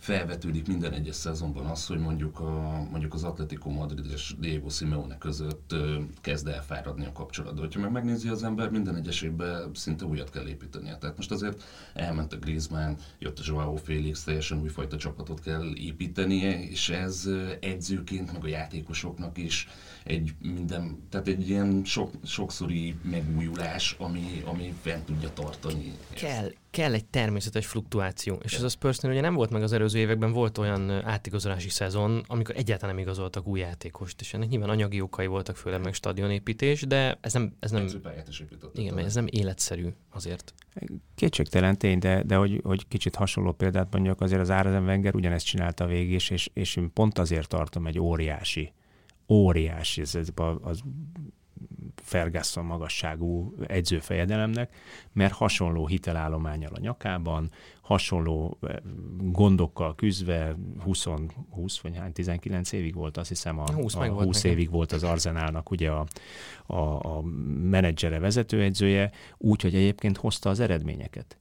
felvetődik 0.04 0.66
minden 0.66 0.92
egyes 0.92 1.14
szezonban 1.14 1.66
az, 1.66 1.86
hogy 1.86 1.98
mondjuk, 1.98 2.40
a, 2.40 2.86
mondjuk 2.90 3.14
az 3.14 3.24
Atletico 3.24 3.70
Madrid 3.70 4.06
és 4.12 4.34
Diego 4.38 4.68
Simeone 4.68 5.18
között 5.18 5.74
kezd 6.20 6.48
elfáradni 6.48 7.06
a 7.06 7.12
kapcsolat. 7.12 7.54
De 7.54 7.60
hogyha 7.60 7.80
meg 7.80 7.92
megnézi 7.92 8.28
az 8.28 8.42
ember, 8.42 8.70
minden 8.70 8.96
egyes 8.96 9.22
évben 9.22 9.70
szinte 9.74 10.04
újat 10.04 10.30
kell 10.30 10.46
építenie. 10.46 10.96
Tehát 10.96 11.16
most 11.16 11.30
azért 11.30 11.62
elment 11.94 12.32
a 12.32 12.36
Griezmann, 12.36 12.94
jött 13.18 13.38
a 13.38 13.42
Joao 13.46 13.76
Félix, 13.76 14.24
teljesen 14.24 14.60
újfajta 14.60 14.96
csapatot 14.96 15.40
kell 15.40 15.74
építenie, 15.74 16.68
és 16.68 16.88
ez 16.88 17.28
edzőként, 17.60 18.32
meg 18.32 18.44
a 18.44 18.48
játékosoknak 18.48 19.38
is 19.38 19.68
egy 20.04 20.34
minden, 20.40 21.06
tehát 21.10 21.28
egy 21.28 21.48
ilyen 21.48 21.82
sok, 21.84 22.10
sokszori 22.24 22.94
megújulás, 23.02 23.96
ami, 23.98 24.42
ami 24.44 24.74
fent 24.82 25.04
tudja 25.04 25.32
tartani. 25.32 25.92
Kell, 26.14 26.50
kell 26.70 26.92
egy 26.92 27.04
természetes 27.04 27.66
fluktuáció, 27.66 28.40
és 28.42 28.54
ez 28.54 28.62
a 28.62 28.68
Spursnél 28.68 29.10
ugye 29.10 29.20
nem 29.20 29.34
volt 29.34 29.50
meg 29.50 29.62
az 29.62 29.72
előző 29.72 29.93
években, 29.94 30.32
volt 30.32 30.58
olyan 30.58 30.90
átigazolási 30.90 31.68
szezon, 31.68 32.24
amikor 32.26 32.56
egyáltalán 32.56 32.94
nem 32.94 33.04
igazoltak 33.04 33.46
új 33.46 33.60
játékost, 33.60 34.20
és 34.20 34.34
ennek 34.34 34.48
nyilván 34.48 34.68
anyagi 34.68 35.00
okai 35.00 35.26
voltak, 35.26 35.56
főleg 35.56 35.84
meg 35.84 35.94
stadionépítés, 35.94 36.82
de 36.82 37.18
ez 37.20 37.32
nem, 37.32 37.56
ez 37.60 37.70
nem, 37.70 37.86
igen, 38.74 38.98
ez 38.98 39.14
nem 39.14 39.26
életszerű 39.30 39.88
azért. 40.10 40.54
Kétségtelen 41.14 41.78
tény, 41.78 41.98
de, 41.98 42.22
de 42.22 42.36
hogy, 42.36 42.60
hogy 42.64 42.88
kicsit 42.88 43.14
hasonló 43.14 43.52
példát 43.52 43.92
mondjak, 43.92 44.20
azért 44.20 44.40
az 44.40 44.50
Árazen 44.50 44.84
Wenger 44.84 45.14
ugyanezt 45.14 45.46
csinálta 45.46 45.86
végig, 45.86 46.10
és, 46.10 46.30
és, 46.30 46.50
és 46.52 46.76
én 46.76 46.92
pont 46.92 47.18
azért 47.18 47.48
tartom 47.48 47.86
egy 47.86 47.98
óriási 47.98 48.72
óriási, 49.28 50.00
ez, 50.00 50.14
ez 50.14 50.28
az 50.62 50.80
Ferguson 52.02 52.64
magasságú 52.64 53.54
edzőfejedelemnek, 53.66 54.74
mert 55.12 55.32
hasonló 55.32 55.86
hitelállományal 55.86 56.72
a 56.74 56.80
nyakában, 56.80 57.50
hasonló 57.80 58.58
eh, 58.62 58.76
gondokkal 59.20 59.94
küzdve, 59.94 60.56
20, 60.78 61.06
20 61.50 61.78
vagy 61.78 61.96
hány, 61.96 62.12
19 62.12 62.72
évig 62.72 62.94
volt, 62.94 63.16
azt 63.16 63.28
hiszem 63.28 63.58
a, 63.58 63.72
20, 63.72 63.94
a 63.94 64.06
20 64.06 64.24
volt 64.24 64.44
évig 64.44 64.70
volt 64.70 64.92
az 64.92 65.02
Arzenálnak 65.02 65.70
ugye 65.70 65.90
a, 65.90 66.06
a, 66.66 67.16
a 67.16 67.22
menedzsere, 67.62 68.18
vezetőedzője, 68.18 69.10
úgy, 69.38 69.62
hogy 69.62 69.74
egyébként 69.74 70.16
hozta 70.16 70.50
az 70.50 70.60
eredményeket 70.60 71.38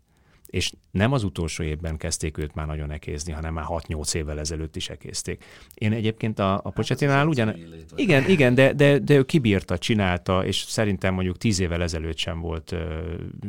és 0.54 0.74
nem 0.92 1.12
az 1.12 1.24
utolsó 1.24 1.64
évben 1.64 1.98
kezdték 1.98 2.38
őt 2.38 2.54
már 2.54 2.66
nagyon 2.66 2.92
ekézni, 2.92 3.32
hanem 3.32 3.54
már 3.54 3.66
6-8 3.68 4.16
évvel 4.16 4.40
ezelőtt 4.40 4.76
is 4.76 4.90
ekézték. 4.90 5.44
Én 5.74 5.92
egyébként 5.92 6.40
a, 6.40 6.62
a 6.64 6.70
Pocsettinál 6.70 7.28
ugyan... 7.28 7.56
Igen, 7.96 8.30
igen, 8.30 8.54
de, 8.56 8.74
de, 8.74 9.00
de 9.00 9.16
ő 9.16 9.24
kibírta, 9.24 9.78
csinálta, 9.78 10.46
és 10.46 10.58
szerintem 10.58 11.14
mondjuk 11.14 11.38
10 11.38 11.60
évvel 11.60 11.82
ezelőtt 11.82 12.18
sem 12.18 12.40
volt 12.40 12.72
uh, 12.72 12.80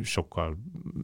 sokkal 0.03 0.57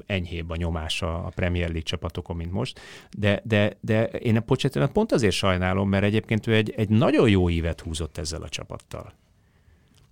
enyhébb 0.06 0.50
a 0.50 0.56
nyomása 0.56 1.24
a 1.24 1.28
Premier 1.34 1.66
League 1.66 1.82
csapatokon, 1.82 2.36
mint 2.36 2.52
most, 2.52 2.80
de, 3.18 3.42
de, 3.44 3.76
de 3.80 4.04
én 4.04 4.36
a 4.36 4.40
Pocsettinát 4.40 4.92
pont 4.92 5.12
azért 5.12 5.34
sajnálom, 5.34 5.88
mert 5.88 6.04
egyébként 6.04 6.46
ő 6.46 6.54
egy, 6.54 6.70
egy 6.76 6.88
nagyon 6.88 7.28
jó 7.28 7.48
ívet 7.50 7.80
húzott 7.80 8.18
ezzel 8.18 8.42
a 8.42 8.48
csapattal. 8.48 9.12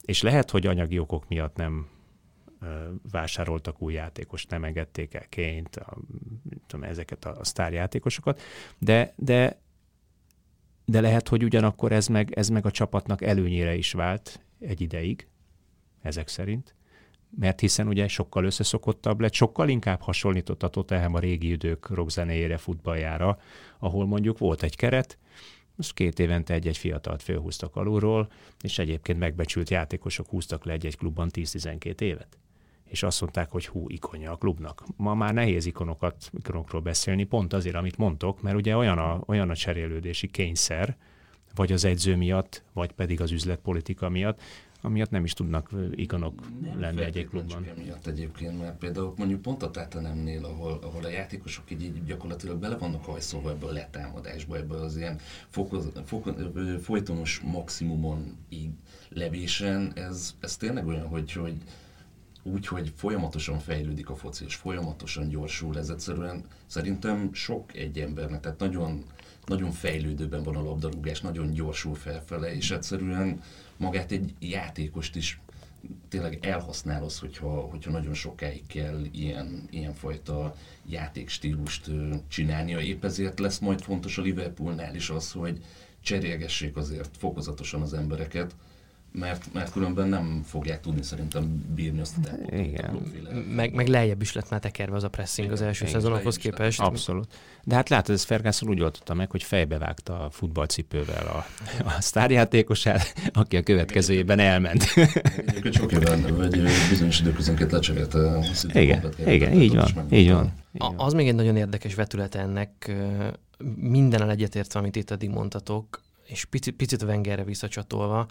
És 0.04 0.22
lehet, 0.22 0.50
hogy 0.50 0.66
anyagi 0.66 0.98
okok 0.98 1.28
miatt 1.28 1.56
nem 1.56 1.86
vásároltak 3.10 3.82
új 3.82 3.92
játékost, 3.92 4.50
nem 4.50 4.64
engedték 4.64 5.14
el 5.14 5.26
ként, 5.28 5.76
a, 5.76 5.96
tudom, 6.66 6.84
ezeket 6.84 7.24
a, 7.24 7.36
a 7.38 7.44
sztárjátékosokat, 7.44 8.40
de, 8.78 9.12
de, 9.16 9.60
de 10.84 11.00
lehet, 11.00 11.28
hogy 11.28 11.44
ugyanakkor 11.44 11.92
ez 11.92 12.06
meg, 12.06 12.32
ez 12.32 12.48
meg 12.48 12.66
a 12.66 12.70
csapatnak 12.70 13.22
előnyére 13.22 13.74
is 13.74 13.92
vált 13.92 14.40
egy 14.60 14.80
ideig, 14.80 15.28
ezek 16.02 16.28
szerint, 16.28 16.74
mert 17.38 17.60
hiszen 17.60 17.88
ugye 17.88 18.08
sokkal 18.08 18.44
összeszokottabb 18.44 19.20
lett, 19.20 19.32
sokkal 19.32 19.68
inkább 19.68 20.00
hasonlított 20.00 20.62
a 20.62 20.68
Tottenham 20.68 21.14
a 21.14 21.18
régi 21.18 21.50
idők 21.50 21.88
rockzenéjére, 21.88 22.56
futballjára, 22.56 23.38
ahol 23.78 24.06
mondjuk 24.06 24.38
volt 24.38 24.62
egy 24.62 24.76
keret, 24.76 25.18
most 25.74 25.94
két 25.94 26.18
évente 26.18 26.54
egy-egy 26.54 26.76
fiatalt 26.76 27.22
fölhúztak 27.22 27.76
alulról, 27.76 28.30
és 28.60 28.78
egyébként 28.78 29.18
megbecsült 29.18 29.70
játékosok 29.70 30.28
húztak 30.28 30.64
le 30.64 30.72
egy-egy 30.72 30.96
klubban 30.96 31.28
10-12 31.32 32.00
évet 32.00 32.38
és 32.88 33.02
azt 33.02 33.20
mondták, 33.20 33.50
hogy 33.50 33.66
hú, 33.66 33.84
ikonja 33.88 34.32
a 34.32 34.36
klubnak. 34.36 34.84
Ma 34.96 35.14
már 35.14 35.34
nehéz 35.34 35.66
ikonokat, 35.66 36.30
ikonokról 36.38 36.80
beszélni, 36.80 37.24
pont 37.24 37.52
azért, 37.52 37.74
amit 37.74 37.96
mondtok, 37.96 38.42
mert 38.42 38.56
ugye 38.56 38.76
olyan 38.76 38.98
a, 38.98 39.22
olyan 39.26 39.50
a 39.50 39.56
cserélődési 39.56 40.26
kényszer, 40.26 40.96
vagy 41.54 41.72
az 41.72 41.84
edző 41.84 42.16
miatt, 42.16 42.62
vagy 42.72 42.92
pedig 42.92 43.20
az 43.20 43.30
üzletpolitika 43.30 44.08
miatt, 44.08 44.40
amiatt 44.80 45.10
nem 45.10 45.24
is 45.24 45.32
tudnak 45.32 45.70
ikonok 45.94 46.34
nem 46.62 46.80
lenni 46.80 47.02
egy 47.02 47.28
klubban. 47.28 47.62
Nem 47.62 47.84
miatt 47.84 48.06
egyébként, 48.06 48.58
mert 48.58 48.78
például 48.78 49.14
mondjuk 49.16 49.42
pont 49.42 49.62
a 49.62 49.70
Tatanemnél, 49.70 50.44
ahol, 50.44 50.78
ahol 50.82 51.04
a 51.04 51.08
játékosok 51.08 51.70
így, 51.70 51.82
így 51.82 52.04
gyakorlatilag 52.04 52.58
bele 52.58 52.76
vannak 52.76 53.04
hajszolva 53.04 53.50
ebbe 53.50 53.66
a 53.66 53.72
letámadásba, 53.72 54.56
ebbe 54.56 54.74
az 54.74 54.96
ilyen 54.96 55.18
fokoz, 55.48 55.88
fokoz, 56.04 56.34
folytonos 56.82 57.40
maximumon 57.40 58.36
így 58.48 58.70
levésen, 59.08 59.92
ez, 59.94 60.34
ez 60.40 60.56
tényleg 60.56 60.86
olyan, 60.86 61.06
hogy, 61.06 61.32
hogy 61.32 61.54
úgy, 62.52 62.66
hogy 62.66 62.92
folyamatosan 62.96 63.58
fejlődik 63.58 64.10
a 64.10 64.16
foci, 64.16 64.44
és 64.44 64.54
folyamatosan 64.54 65.28
gyorsul, 65.28 65.78
ez 65.78 65.88
egyszerűen 65.88 66.44
szerintem 66.66 67.32
sok 67.32 67.74
egy 67.76 67.98
embernek, 67.98 68.40
tehát 68.40 68.58
nagyon, 68.58 69.04
nagyon 69.46 69.70
fejlődőben 69.70 70.42
van 70.42 70.56
a 70.56 70.62
labdarúgás, 70.62 71.20
nagyon 71.20 71.52
gyorsul 71.52 71.94
felfele, 71.94 72.54
és 72.54 72.70
egyszerűen 72.70 73.42
magát 73.76 74.12
egy 74.12 74.34
játékost 74.38 75.16
is 75.16 75.40
tényleg 76.08 76.46
elhasználod, 76.46 77.12
hogyha, 77.12 77.60
hogyha 77.60 77.90
nagyon 77.90 78.14
sokáig 78.14 78.66
kell 78.66 79.04
ilyen, 79.12 79.94
fajta 79.94 80.54
játékstílust 80.88 81.90
csinálnia. 82.28 82.80
Épp 82.80 83.04
ezért 83.04 83.38
lesz 83.38 83.58
majd 83.58 83.80
fontos 83.80 84.18
a 84.18 84.22
Liverpoolnál 84.22 84.94
is 84.94 85.10
az, 85.10 85.32
hogy 85.32 85.64
cserélgessék 86.00 86.76
azért 86.76 87.16
fokozatosan 87.16 87.82
az 87.82 87.92
embereket, 87.92 88.54
mert, 89.12 89.52
mert 89.52 89.72
különben 89.72 90.08
nem 90.08 90.42
fogják 90.46 90.80
tudni 90.80 91.02
szerintem 91.02 91.64
bírni 91.74 92.00
azt 92.00 92.16
a 92.16 92.20
tempót. 92.20 92.52
Igen. 92.52 92.94
Meg, 93.54 93.74
meg 93.74 93.88
lejjebb 93.88 94.22
is 94.22 94.32
lett 94.32 94.50
már 94.50 94.60
tekerve 94.60 94.96
az 94.96 95.04
a 95.04 95.08
pressing 95.08 95.46
Igen, 95.46 95.58
az 95.58 95.66
első 95.66 95.86
Igen, 95.86 96.00
szezonokhoz 96.00 96.36
képest. 96.36 96.80
Abszolút. 96.80 97.34
De 97.64 97.74
hát 97.74 97.88
látod, 97.88 98.14
ez 98.14 98.22
Ferguson 98.22 98.68
úgy 98.68 98.80
oldotta 98.80 99.14
meg, 99.14 99.30
hogy 99.30 99.42
fejbevágta 99.42 100.24
a 100.24 100.30
futballcipővel 100.30 101.26
a, 101.26 101.46
a 101.84 102.00
sztárjátékosát, 102.00 103.14
aki 103.32 103.56
a 103.56 103.62
következő 103.62 104.14
évben 104.14 104.38
elment. 104.38 104.84
Egyébként 105.46 105.74
sok 105.74 105.92
éven, 105.92 106.36
vagy 106.36 106.62
bizonyos 106.88 107.20
időközönként 107.20 107.72
lecserélte 107.72 108.18
a 108.18 108.44
Igen, 108.72 109.12
igen 109.26 109.52
így 109.52 109.74
van, 109.74 110.06
így 110.10 110.30
van. 110.30 110.52
Az 110.96 111.12
még 111.12 111.28
egy 111.28 111.34
nagyon 111.34 111.56
érdekes 111.56 111.94
vetület 111.94 112.34
ennek, 112.34 112.92
minden 113.76 114.30
egyetértve, 114.30 114.80
amit 114.80 114.96
itt 114.96 115.10
eddig 115.10 115.30
mondtatok, 115.30 116.02
és 116.26 116.44
picit, 116.44 116.76
picit 116.76 117.02
a 117.02 117.06
Wengerre 117.06 117.44
visszacsatolva, 117.44 118.28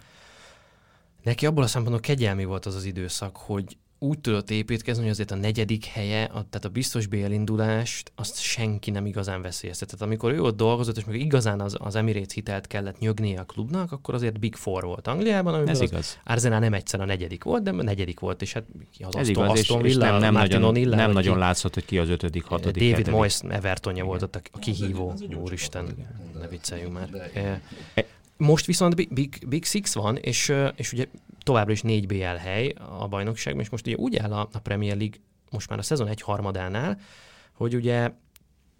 neki 1.22 1.46
abból 1.46 1.62
a 1.62 1.66
szempontból 1.66 2.00
kegyelmi 2.00 2.44
volt 2.44 2.66
az 2.66 2.74
az 2.74 2.84
időszak, 2.84 3.36
hogy 3.36 3.76
úgy 4.00 4.18
tudott 4.18 4.50
építkezni, 4.50 5.02
hogy 5.02 5.10
azért 5.10 5.30
a 5.30 5.34
negyedik 5.34 5.84
helye, 5.84 6.22
a, 6.22 6.30
tehát 6.30 6.64
a 6.64 6.68
biztos 6.68 7.06
B 7.06 7.14
elindulást, 7.14 8.12
azt 8.14 8.40
senki 8.40 8.90
nem 8.90 9.06
igazán 9.06 9.42
veszélyeztetett. 9.42 10.00
Amikor 10.02 10.32
ő 10.32 10.40
ott 10.42 10.56
dolgozott, 10.56 10.96
és 10.96 11.04
meg 11.04 11.20
igazán 11.20 11.60
az, 11.60 11.76
az 11.78 11.94
Emirates 11.94 12.32
hitelt 12.34 12.66
kellett 12.66 12.98
nyögnie 12.98 13.40
a 13.40 13.44
klubnak, 13.44 13.92
akkor 13.92 14.14
azért 14.14 14.38
Big 14.38 14.54
Four 14.54 14.84
volt 14.84 15.06
Angliában, 15.06 15.54
amiben 15.54 15.74
Ez 15.74 15.80
az 15.80 15.90
igaz. 15.90 16.18
Arsenal 16.24 16.58
nem 16.58 16.74
egyszer 16.74 17.00
a 17.00 17.04
negyedik 17.04 17.44
volt, 17.44 17.62
de 17.62 17.70
a 17.70 17.74
negyedik 17.82 18.20
volt, 18.20 18.42
és 18.42 18.52
hát 18.52 18.64
az 18.98 19.16
Ez 19.16 19.28
Aston, 19.28 19.44
igaz, 19.44 19.58
és, 19.58 19.60
Aston 19.60 19.84
és 19.86 19.92
Villa, 19.92 20.10
nem, 20.10 20.20
nem 20.20 20.32
Martin 20.32 20.58
nagyon, 20.60 20.74
O'Neill, 20.74 20.94
nem 20.94 21.10
nagyon 21.10 21.34
ki- 21.34 21.40
látszott, 21.40 21.74
hogy 21.74 21.84
ki 21.84 21.98
az 21.98 22.08
ötödik, 22.08 22.44
hatodik, 22.44 22.72
David 22.74 22.90
hetedik. 22.90 23.12
Moyes 23.12 23.40
Evertonja 23.48 24.04
volt 24.04 24.22
ott 24.22 24.36
a, 24.36 24.40
a 24.52 24.58
kihívó, 24.58 25.14
úristen, 25.42 25.86
ne 26.40 26.48
vicceljünk 26.48 26.92
már. 26.92 27.10
De- 27.10 27.30
Eh, 27.34 28.04
Most 28.38 28.66
viszont 28.66 28.94
Big, 28.94 29.46
Big, 29.48 29.64
Six 29.64 29.94
van, 29.94 30.16
és, 30.16 30.52
és 30.74 30.92
ugye 30.92 31.06
továbbra 31.42 31.72
is 31.72 31.82
négy 31.82 32.06
BL 32.06 32.24
hely 32.24 32.74
a 33.00 33.08
bajnokságban, 33.08 33.62
és 33.62 33.68
most 33.68 33.86
ugye 33.86 33.96
úgy 33.96 34.16
áll 34.16 34.32
a, 34.32 34.48
Premier 34.62 34.96
League 34.96 35.18
most 35.50 35.68
már 35.68 35.78
a 35.78 35.82
szezon 35.82 36.08
egy 36.08 36.20
harmadánál, 36.20 37.00
hogy 37.52 37.74
ugye 37.74 38.10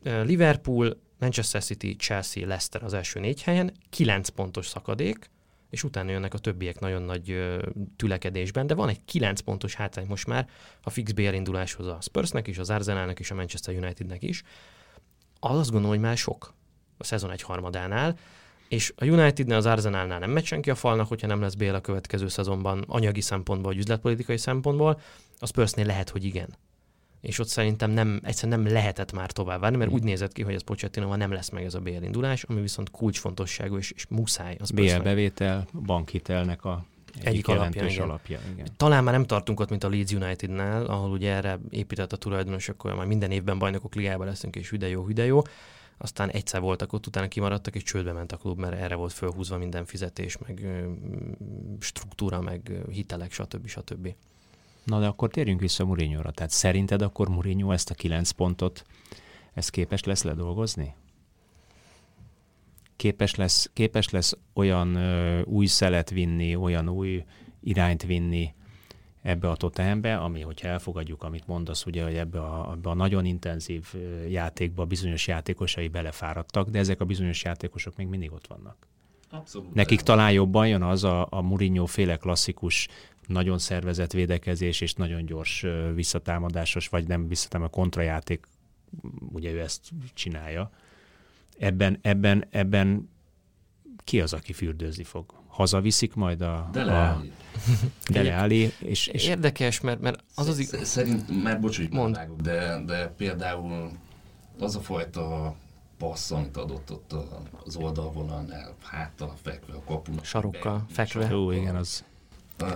Liverpool, 0.02 1.00
Manchester 1.18 1.62
City, 1.62 1.96
Chelsea, 1.96 2.46
Leicester 2.46 2.82
az 2.82 2.92
első 2.92 3.20
négy 3.20 3.42
helyen, 3.42 3.72
kilenc 3.90 4.28
pontos 4.28 4.66
szakadék, 4.66 5.30
és 5.70 5.84
utána 5.84 6.10
jönnek 6.10 6.34
a 6.34 6.38
többiek 6.38 6.80
nagyon 6.80 7.02
nagy 7.02 7.56
tülekedésben, 7.96 8.66
de 8.66 8.74
van 8.74 8.88
egy 8.88 9.04
9 9.04 9.40
pontos 9.40 9.74
hátrány 9.74 10.06
most 10.06 10.26
már 10.26 10.48
a 10.82 10.90
fix 10.90 11.12
BL 11.12 11.32
induláshoz 11.32 11.86
a 11.86 11.98
Spursnek 12.00 12.46
is, 12.46 12.58
az 12.58 12.70
Arsenalnak 12.70 13.18
is, 13.18 13.30
a 13.30 13.34
Manchester 13.34 13.74
Unitednek 13.76 14.22
is. 14.22 14.42
Az 15.40 15.58
azt 15.58 15.70
gondolom, 15.70 15.96
hogy 15.96 16.04
már 16.04 16.16
sok 16.16 16.54
a 16.98 17.04
szezon 17.04 17.30
egy 17.30 17.42
harmadánál, 17.42 18.18
és 18.68 18.92
a 18.96 19.04
Unitednél, 19.04 19.56
az 19.56 19.66
Arsenalnál 19.66 20.18
nem 20.18 20.30
megy 20.30 20.44
senki 20.44 20.70
a 20.70 20.74
falnak, 20.74 21.08
hogyha 21.08 21.26
nem 21.26 21.40
lesz 21.40 21.54
BL 21.54 21.74
a 21.74 21.80
következő 21.80 22.28
szezonban 22.28 22.84
anyagi 22.86 23.20
szempontból, 23.20 23.70
vagy 23.70 23.80
üzletpolitikai 23.80 24.36
szempontból, 24.36 25.00
a 25.38 25.46
Spursnél 25.46 25.86
lehet, 25.86 26.10
hogy 26.10 26.24
igen. 26.24 26.48
És 27.20 27.38
ott 27.38 27.48
szerintem 27.48 27.90
nem, 27.90 28.20
egyszerűen 28.22 28.60
nem 28.60 28.72
lehetett 28.72 29.12
már 29.12 29.32
tovább 29.32 29.60
várni, 29.60 29.76
mert 29.76 29.90
úgy 29.90 30.02
nézett 30.02 30.32
ki, 30.32 30.42
hogy 30.42 30.54
ez 30.54 30.62
Pochettinoval 30.62 31.16
nem 31.16 31.32
lesz 31.32 31.50
meg 31.50 31.64
ez 31.64 31.74
a 31.74 31.80
BL 31.80 32.02
indulás, 32.02 32.42
ami 32.42 32.60
viszont 32.60 32.90
kulcsfontosságú, 32.90 33.76
és, 33.76 33.90
és 33.90 34.06
muszáj. 34.08 34.56
Az 34.60 34.70
BL 34.70 34.98
bevétel, 35.02 35.66
bankhitelnek 35.84 36.64
a 36.64 36.84
egyik, 37.14 37.26
Egyik 37.26 37.48
alapja, 37.48 37.86
igen. 37.86 38.02
alapja. 38.02 38.38
Igen. 38.52 38.66
Talán 38.76 39.04
már 39.04 39.12
nem 39.12 39.24
tartunk 39.24 39.60
ott, 39.60 39.70
mint 39.70 39.84
a 39.84 39.88
Leeds 39.88 40.12
Unitednál, 40.12 40.84
ahol 40.84 41.10
ugye 41.10 41.32
erre 41.32 41.58
épített 41.70 42.12
a 42.12 42.16
tulajdonos, 42.16 42.68
akkor 42.68 42.94
már 42.94 43.06
minden 43.06 43.30
évben 43.30 43.58
bajnokok 43.58 43.94
ligába 43.94 44.24
leszünk, 44.24 44.56
és 44.56 44.70
hüde 44.70 44.88
jó, 44.88 45.04
hüde 45.04 45.24
jó. 45.24 45.42
Aztán 45.98 46.30
egyszer 46.30 46.60
voltak 46.60 46.92
ott, 46.92 47.06
utána 47.06 47.28
kimaradtak, 47.28 47.74
és 47.74 47.82
csődbe 47.82 48.12
ment 48.12 48.32
a 48.32 48.36
klub, 48.36 48.58
mert 48.58 48.80
erre 48.80 48.94
volt 48.94 49.12
fölhúzva 49.12 49.58
minden 49.58 49.84
fizetés, 49.84 50.38
meg 50.38 50.66
struktúra, 51.80 52.40
meg 52.40 52.72
hitelek, 52.90 53.32
stb. 53.32 53.66
stb. 53.66 54.14
Na 54.84 55.00
de 55.00 55.06
akkor 55.06 55.30
térjünk 55.30 55.60
vissza 55.60 55.84
Mourinho-ra. 55.84 56.30
Tehát 56.30 56.50
szerinted 56.50 57.02
akkor 57.02 57.28
Mourinho 57.28 57.72
ezt 57.72 57.90
a 57.90 57.94
kilenc 57.94 58.30
pontot, 58.30 58.84
ez 59.54 59.68
képes 59.68 60.04
lesz 60.04 60.22
ledolgozni? 60.22 60.94
Képes 62.96 63.34
lesz, 63.34 63.70
képes 63.72 64.10
lesz 64.10 64.36
olyan 64.52 64.94
ö, 64.94 65.42
új 65.42 65.66
szelet 65.66 66.10
vinni, 66.10 66.56
olyan 66.56 66.88
új 66.88 67.24
irányt 67.60 68.02
vinni 68.02 68.54
ebbe 69.28 69.50
a 69.50 69.56
Tottenhambe, 69.56 70.16
ami, 70.16 70.40
hogyha 70.40 70.68
elfogadjuk, 70.68 71.22
amit 71.22 71.46
mondasz, 71.46 71.86
ugye, 71.86 72.02
hogy 72.02 72.14
ebbe 72.14 72.40
a, 72.40 72.72
ebbe 72.72 72.90
a 72.90 72.94
nagyon 72.94 73.24
intenzív 73.24 73.94
játékba 74.28 74.84
bizonyos 74.84 75.26
játékosai 75.26 75.88
belefáradtak, 75.88 76.68
de 76.68 76.78
ezek 76.78 77.00
a 77.00 77.04
bizonyos 77.04 77.44
játékosok 77.44 77.96
még 77.96 78.06
mindig 78.06 78.32
ott 78.32 78.46
vannak. 78.46 78.76
Abszolút. 79.30 79.74
Nekik 79.74 80.00
talán 80.00 80.32
jobban 80.32 80.68
jön 80.68 80.82
az 80.82 81.04
a, 81.04 81.26
a 81.30 81.40
Mourinho 81.40 81.86
féle 81.86 82.16
klasszikus, 82.16 82.88
nagyon 83.26 83.58
szervezett 83.58 84.12
védekezés 84.12 84.80
és 84.80 84.94
nagyon 84.94 85.24
gyors 85.24 85.66
visszatámadásos, 85.94 86.88
vagy 86.88 87.06
nem 87.06 87.28
visszatámadás, 87.28 87.74
kontrajáték, 87.74 88.46
ugye 89.32 89.50
ő 89.50 89.60
ezt 89.60 89.88
csinálja. 90.14 90.70
Ebben, 91.58 91.98
ebben, 92.02 92.44
ebben 92.50 93.10
ki 94.04 94.20
az, 94.20 94.32
aki 94.32 94.52
fürdőzni 94.52 95.04
fog? 95.04 95.34
Hazaviszik 95.46 96.14
majd 96.14 96.40
a, 96.40 96.68
De 96.72 96.82
a. 96.82 97.22
Dele 98.12 98.36
Alli, 98.38 98.72
és, 98.78 99.06
és 99.06 99.26
Érdekes, 99.26 99.80
mert, 99.80 100.00
mert 100.00 100.24
az 100.34 100.48
az... 100.48 100.58
ig- 100.58 100.66
Sz- 100.66 100.84
Szerint, 100.84 101.42
már 101.42 101.60
bocs, 101.60 101.76
hogy 101.76 101.90
Mondd. 101.90 102.14
vágok, 102.14 102.40
de, 102.40 102.82
de 102.86 103.06
például 103.16 103.90
az 104.58 104.76
a 104.76 104.80
fajta 104.80 105.54
passz, 105.98 106.30
amit 106.30 106.56
adott 106.56 106.90
ott 106.90 107.14
az 107.64 107.76
oldalvonalnál, 107.76 108.74
háttal 108.82 109.34
fekve 109.42 109.74
a 109.74 109.82
kapunak. 109.84 110.24
Sarokkal 110.24 110.84
fekve. 110.90 111.28
jó, 111.30 111.50
igen, 111.50 111.76
az 111.76 112.04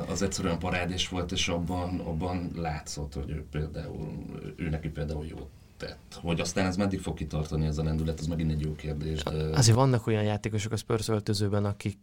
az 0.09 0.23
egyszerűen 0.23 0.59
parádés 0.59 1.09
volt, 1.09 1.33
és 1.33 1.49
abban, 1.49 2.01
abban 2.01 2.51
látszott, 2.57 3.15
hogy 3.15 3.31
ő 3.31 3.45
például, 3.51 4.09
ő 4.57 4.69
neki 4.69 4.89
például 4.89 5.27
jót 5.27 5.49
tett. 5.77 6.19
Hogy 6.23 6.41
aztán 6.41 6.67
ez 6.67 6.77
meddig 6.77 7.01
fog 7.01 7.15
kitartani 7.15 7.67
ez 7.67 7.79
a 7.79 7.83
lendület, 7.83 8.21
ez 8.21 8.27
megint 8.27 8.51
egy 8.51 8.61
jó 8.61 8.75
kérdés. 8.75 9.23
De... 9.23 9.31
Azért 9.31 9.77
vannak 9.77 10.07
olyan 10.07 10.23
játékosok 10.23 10.73
a 10.73 10.77
Spurs 10.77 11.09
öltözőben, 11.09 11.65
akik 11.65 11.99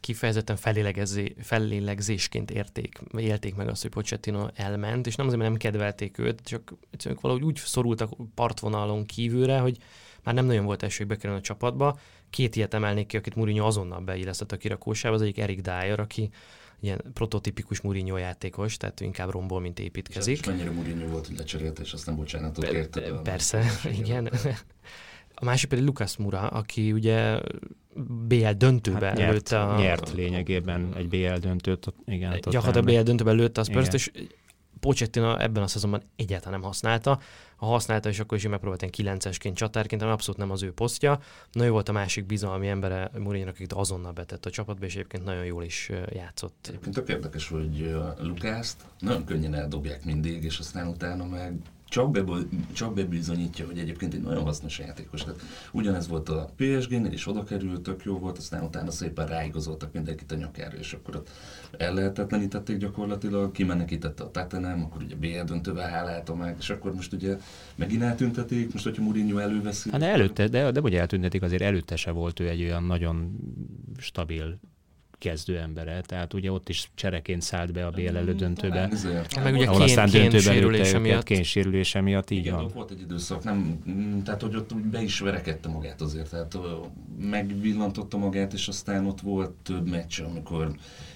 kifejezetten 0.00 0.56
felélegezé, 0.56 1.34
felélegzésként 1.42 2.50
érték, 2.50 2.98
élték 3.18 3.54
meg 3.54 3.68
azt, 3.68 3.82
hogy 3.82 3.90
Pochettino 3.90 4.46
elment, 4.54 5.06
és 5.06 5.14
nem 5.14 5.26
azért, 5.26 5.40
mert 5.40 5.50
nem 5.52 5.60
kedvelték 5.60 6.18
őt, 6.18 6.40
csak 6.42 6.72
ők 7.06 7.20
valahogy 7.20 7.44
úgy 7.44 7.56
szorultak 7.56 8.10
partvonalon 8.34 9.06
kívülre, 9.06 9.58
hogy 9.58 9.76
már 10.22 10.34
nem 10.34 10.44
nagyon 10.46 10.64
volt 10.64 10.82
esély 10.82 11.06
bekerülni 11.06 11.38
a 11.40 11.44
csapatba. 11.44 11.98
Két 12.30 12.56
ilyet 12.56 12.74
emelnék 12.74 13.06
ki, 13.06 13.16
akit 13.16 13.34
Mourinho 13.34 13.66
azonnal 13.66 14.00
beillesztett 14.00 14.52
a 14.52 14.56
kirakósába, 14.56 15.14
az 15.14 15.22
egyik 15.22 15.38
Erik 15.38 15.60
Dyer, 15.60 16.00
aki 16.00 16.30
ilyen 16.80 17.00
prototipikus 17.14 17.80
Mourinho 17.80 18.16
játékos, 18.16 18.76
tehát 18.76 19.00
ő 19.00 19.04
inkább 19.04 19.30
rombol, 19.30 19.60
mint 19.60 19.78
építkezik. 19.78 20.38
és 20.38 20.46
mennyire 20.46 20.70
Mourinho 20.70 21.06
volt, 21.08 21.26
hogy 21.26 21.36
lecserélte, 21.38 21.82
és 21.82 21.92
aztán 21.92 22.16
bocsánatot 22.16 22.64
Pe- 22.64 22.72
kérte. 22.72 23.00
a- 23.12 23.20
Persze, 23.22 23.64
igen. 23.98 24.30
A 25.40 25.44
másik 25.44 25.68
pedig 25.68 25.84
Lucas 25.84 26.16
Mura, 26.16 26.40
aki 26.40 26.92
ugye 26.92 27.40
BL 28.28 28.50
döntőbe 28.56 29.06
hát 29.06 29.16
nyert, 29.16 29.32
lőtte 29.32 29.62
a... 29.62 29.78
nyert 29.78 30.12
lényegében 30.12 30.92
egy 30.96 31.08
BL 31.08 31.38
döntőt, 31.40 31.94
igen. 32.04 32.32
a 32.32 32.50
Gyakorlatilag. 32.50 32.84
BL 32.84 33.02
döntőben 33.02 33.34
lőtte 33.34 33.60
a 33.60 33.64
spurs 33.64 33.88
és 33.92 34.10
Pochettino 34.80 35.38
ebben 35.38 35.62
a 35.62 35.66
szezonban 35.66 36.02
egyáltalán 36.16 36.58
nem 36.60 36.68
használta. 36.68 37.20
Ha 37.56 37.66
használta, 37.66 38.08
és 38.08 38.20
akkor 38.20 38.38
is 38.38 38.48
megpróbált 38.48 38.80
ilyen 38.80 38.92
kilencesként, 38.92 39.56
csatárként, 39.56 40.02
ami 40.02 40.10
abszolút 40.10 40.40
nem 40.40 40.50
az 40.50 40.62
ő 40.62 40.72
posztja. 40.72 41.20
Na 41.52 41.64
ő 41.64 41.70
volt 41.70 41.88
a 41.88 41.92
másik 41.92 42.26
bizalmi 42.26 42.68
embere 42.68 43.10
mourinho 43.18 43.48
akit 43.48 43.72
azonnal 43.72 44.12
betett 44.12 44.46
a 44.46 44.50
csapatba, 44.50 44.86
és 44.86 44.94
egyébként 44.94 45.24
nagyon 45.24 45.44
jól 45.44 45.64
is 45.64 45.90
játszott. 46.12 46.66
Egyébként 46.68 46.94
tök 46.94 47.08
érdekes, 47.08 47.48
hogy 47.48 47.94
Lukászt 48.18 48.84
nagyon 48.98 49.24
könnyen 49.24 49.54
eldobják 49.54 50.04
mindig, 50.04 50.44
és 50.44 50.58
aztán 50.58 50.86
utána 50.86 51.24
meg 51.26 51.54
csak, 51.90 52.10
be, 52.10 52.24
csak 52.72 52.94
bebizonyítja, 52.94 53.66
hogy 53.66 53.78
egyébként 53.78 54.14
egy 54.14 54.20
nagyon 54.20 54.42
hasznos 54.42 54.78
játékos. 54.78 55.22
Tehát 55.22 55.40
ugyanez 55.72 56.08
volt 56.08 56.28
a 56.28 56.50
PSG-nél, 56.56 57.12
és 57.12 57.26
oda 57.26 57.44
került, 57.44 57.82
tök 57.82 58.04
jó 58.04 58.18
volt, 58.18 58.38
aztán 58.38 58.62
utána 58.62 58.90
szépen 58.90 59.26
ráigazoltak 59.26 59.92
mindenkit 59.92 60.32
a 60.32 60.34
nyakára, 60.34 60.76
és 60.76 60.92
akkor 60.92 61.16
ott 61.16 61.30
ellehetetlenítették 61.78 62.76
gyakorlatilag, 62.76 63.52
kimenekítette 63.52 64.22
a 64.22 64.30
Tottenham, 64.30 64.82
akkor 64.82 65.02
ugye 65.02 65.14
BL 65.14 65.44
döntővel 65.44 65.88
hálálta 65.88 66.34
meg, 66.34 66.56
és 66.58 66.70
akkor 66.70 66.94
most 66.94 67.12
ugye 67.12 67.36
megint 67.74 68.02
eltüntetik, 68.02 68.72
most 68.72 68.84
hogyha 68.84 69.02
Mourinho 69.02 69.38
előveszi. 69.38 69.90
Hát 69.90 70.00
de 70.00 70.06
előtte, 70.06 70.48
de, 70.48 70.70
de 70.70 70.80
hogy 70.80 70.94
eltüntetik, 70.94 71.42
azért 71.42 71.62
előtte 71.62 71.96
se 71.96 72.10
volt 72.10 72.40
ő 72.40 72.48
egy 72.48 72.62
olyan 72.62 72.82
nagyon 72.82 73.36
stabil 73.98 74.60
kezdő 75.20 75.58
embere, 75.58 76.00
tehát 76.00 76.34
ugye 76.34 76.52
ott 76.52 76.68
is 76.68 76.90
csereként 76.94 77.42
szállt 77.42 77.72
be 77.72 77.86
a 77.86 77.90
BL 77.90 78.16
elődöntőbe, 78.16 78.74
Talán 78.74 78.92
ezért. 78.92 79.42
Meg 79.42 79.54
ugye 79.54 79.66
ahol 79.66 79.78
Kén- 79.78 79.88
aztán 79.88 80.08
Kén 80.08 80.28
döntőben 80.30 80.58
lőtte 80.70 80.88
őket, 80.88 81.00
miatt. 81.00 81.22
Kén 81.22 81.42
sérülése 81.42 82.00
miatt, 82.00 82.30
így 82.30 82.38
Igen, 82.38 82.54
van. 82.54 82.64
ott 82.64 82.72
volt 82.72 82.90
egy 82.90 83.00
időszak, 83.00 83.44
nem, 83.44 83.78
mm, 83.90 84.18
tehát 84.22 84.42
hogy 84.42 84.56
ott 84.56 84.72
úgy 84.72 84.82
be 84.84 85.02
is 85.02 85.18
verekedte 85.20 85.68
magát 85.68 86.00
azért, 86.00 86.30
tehát 86.30 86.56
megvillantotta 87.20 88.16
magát, 88.18 88.52
és 88.52 88.68
aztán 88.68 89.06
ott 89.06 89.20
volt 89.20 89.50
több 89.62 89.88
meccs, 89.88 90.20
amikor 90.20 90.70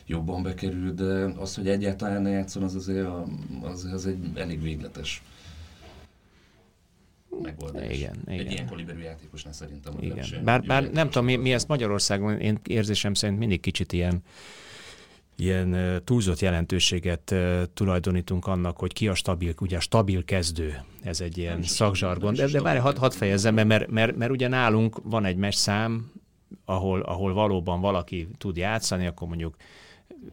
jobban 0.07 0.43
bekerült, 0.43 0.95
de 0.95 1.33
az, 1.41 1.55
hogy 1.55 1.69
egyáltalán 1.69 2.23
ne 2.23 2.31
játszon, 2.31 2.63
az 2.63 2.75
azért 2.75 3.07
a- 3.07 3.27
az, 3.63 3.85
az 3.93 4.07
egy 4.07 4.19
elég 4.35 4.63
végletes 4.63 5.23
megoldás. 7.43 7.97
Igen, 7.97 8.17
Egy 8.27 8.41
igen. 8.41 8.53
ilyen 8.53 8.67
kaliberű 8.67 9.01
játékosnál 9.01 9.53
szerintem. 9.53 9.93
Igen. 10.01 10.25
sem- 10.25 10.45
Bár, 10.45 10.63
bár 10.63 10.91
nem 10.91 11.07
tudom, 11.11 11.25
mi, 11.25 11.37
mi 11.37 11.53
ezt 11.53 11.69
Magyarországon, 11.69 12.41
én 12.41 12.59
érzésem 12.67 13.15
szerint 13.15 13.39
mindig 13.39 13.61
kicsit 13.61 13.93
ilyen 13.93 14.23
ilyen 15.37 16.01
túlzott 16.05 16.41
jelentőséget 16.41 17.35
tulajdonítunk 17.75 18.47
annak, 18.47 18.79
hogy 18.79 18.93
ki 18.93 19.09
a 19.09 19.15
stabil, 19.15 19.55
ugye 19.61 19.77
a 19.77 19.81
stabil 19.81 20.25
kezdő, 20.25 20.83
ez 21.03 21.21
egy 21.21 21.39
ilyen 21.39 21.53
Nem 21.53 21.63
szakzsargon, 21.63 22.35
de, 22.35 22.47
de 22.47 22.61
várj, 22.61 22.79
hadd 22.79 22.99
had 22.99 23.13
fejezzem 23.13 23.55
be, 23.55 23.65
mert, 23.65 23.91
mert, 23.91 24.17
mert 24.17 24.31
ugye 24.31 24.49
nálunk 24.49 25.01
van 25.03 25.25
egy 25.25 25.37
mes 25.37 25.55
szám, 25.55 26.11
ahol, 26.65 27.01
ahol 27.01 27.33
valóban 27.33 27.81
valaki 27.81 28.29
tud 28.39 28.57
játszani, 28.57 29.07
akkor 29.07 29.29
mondjuk 29.29 29.57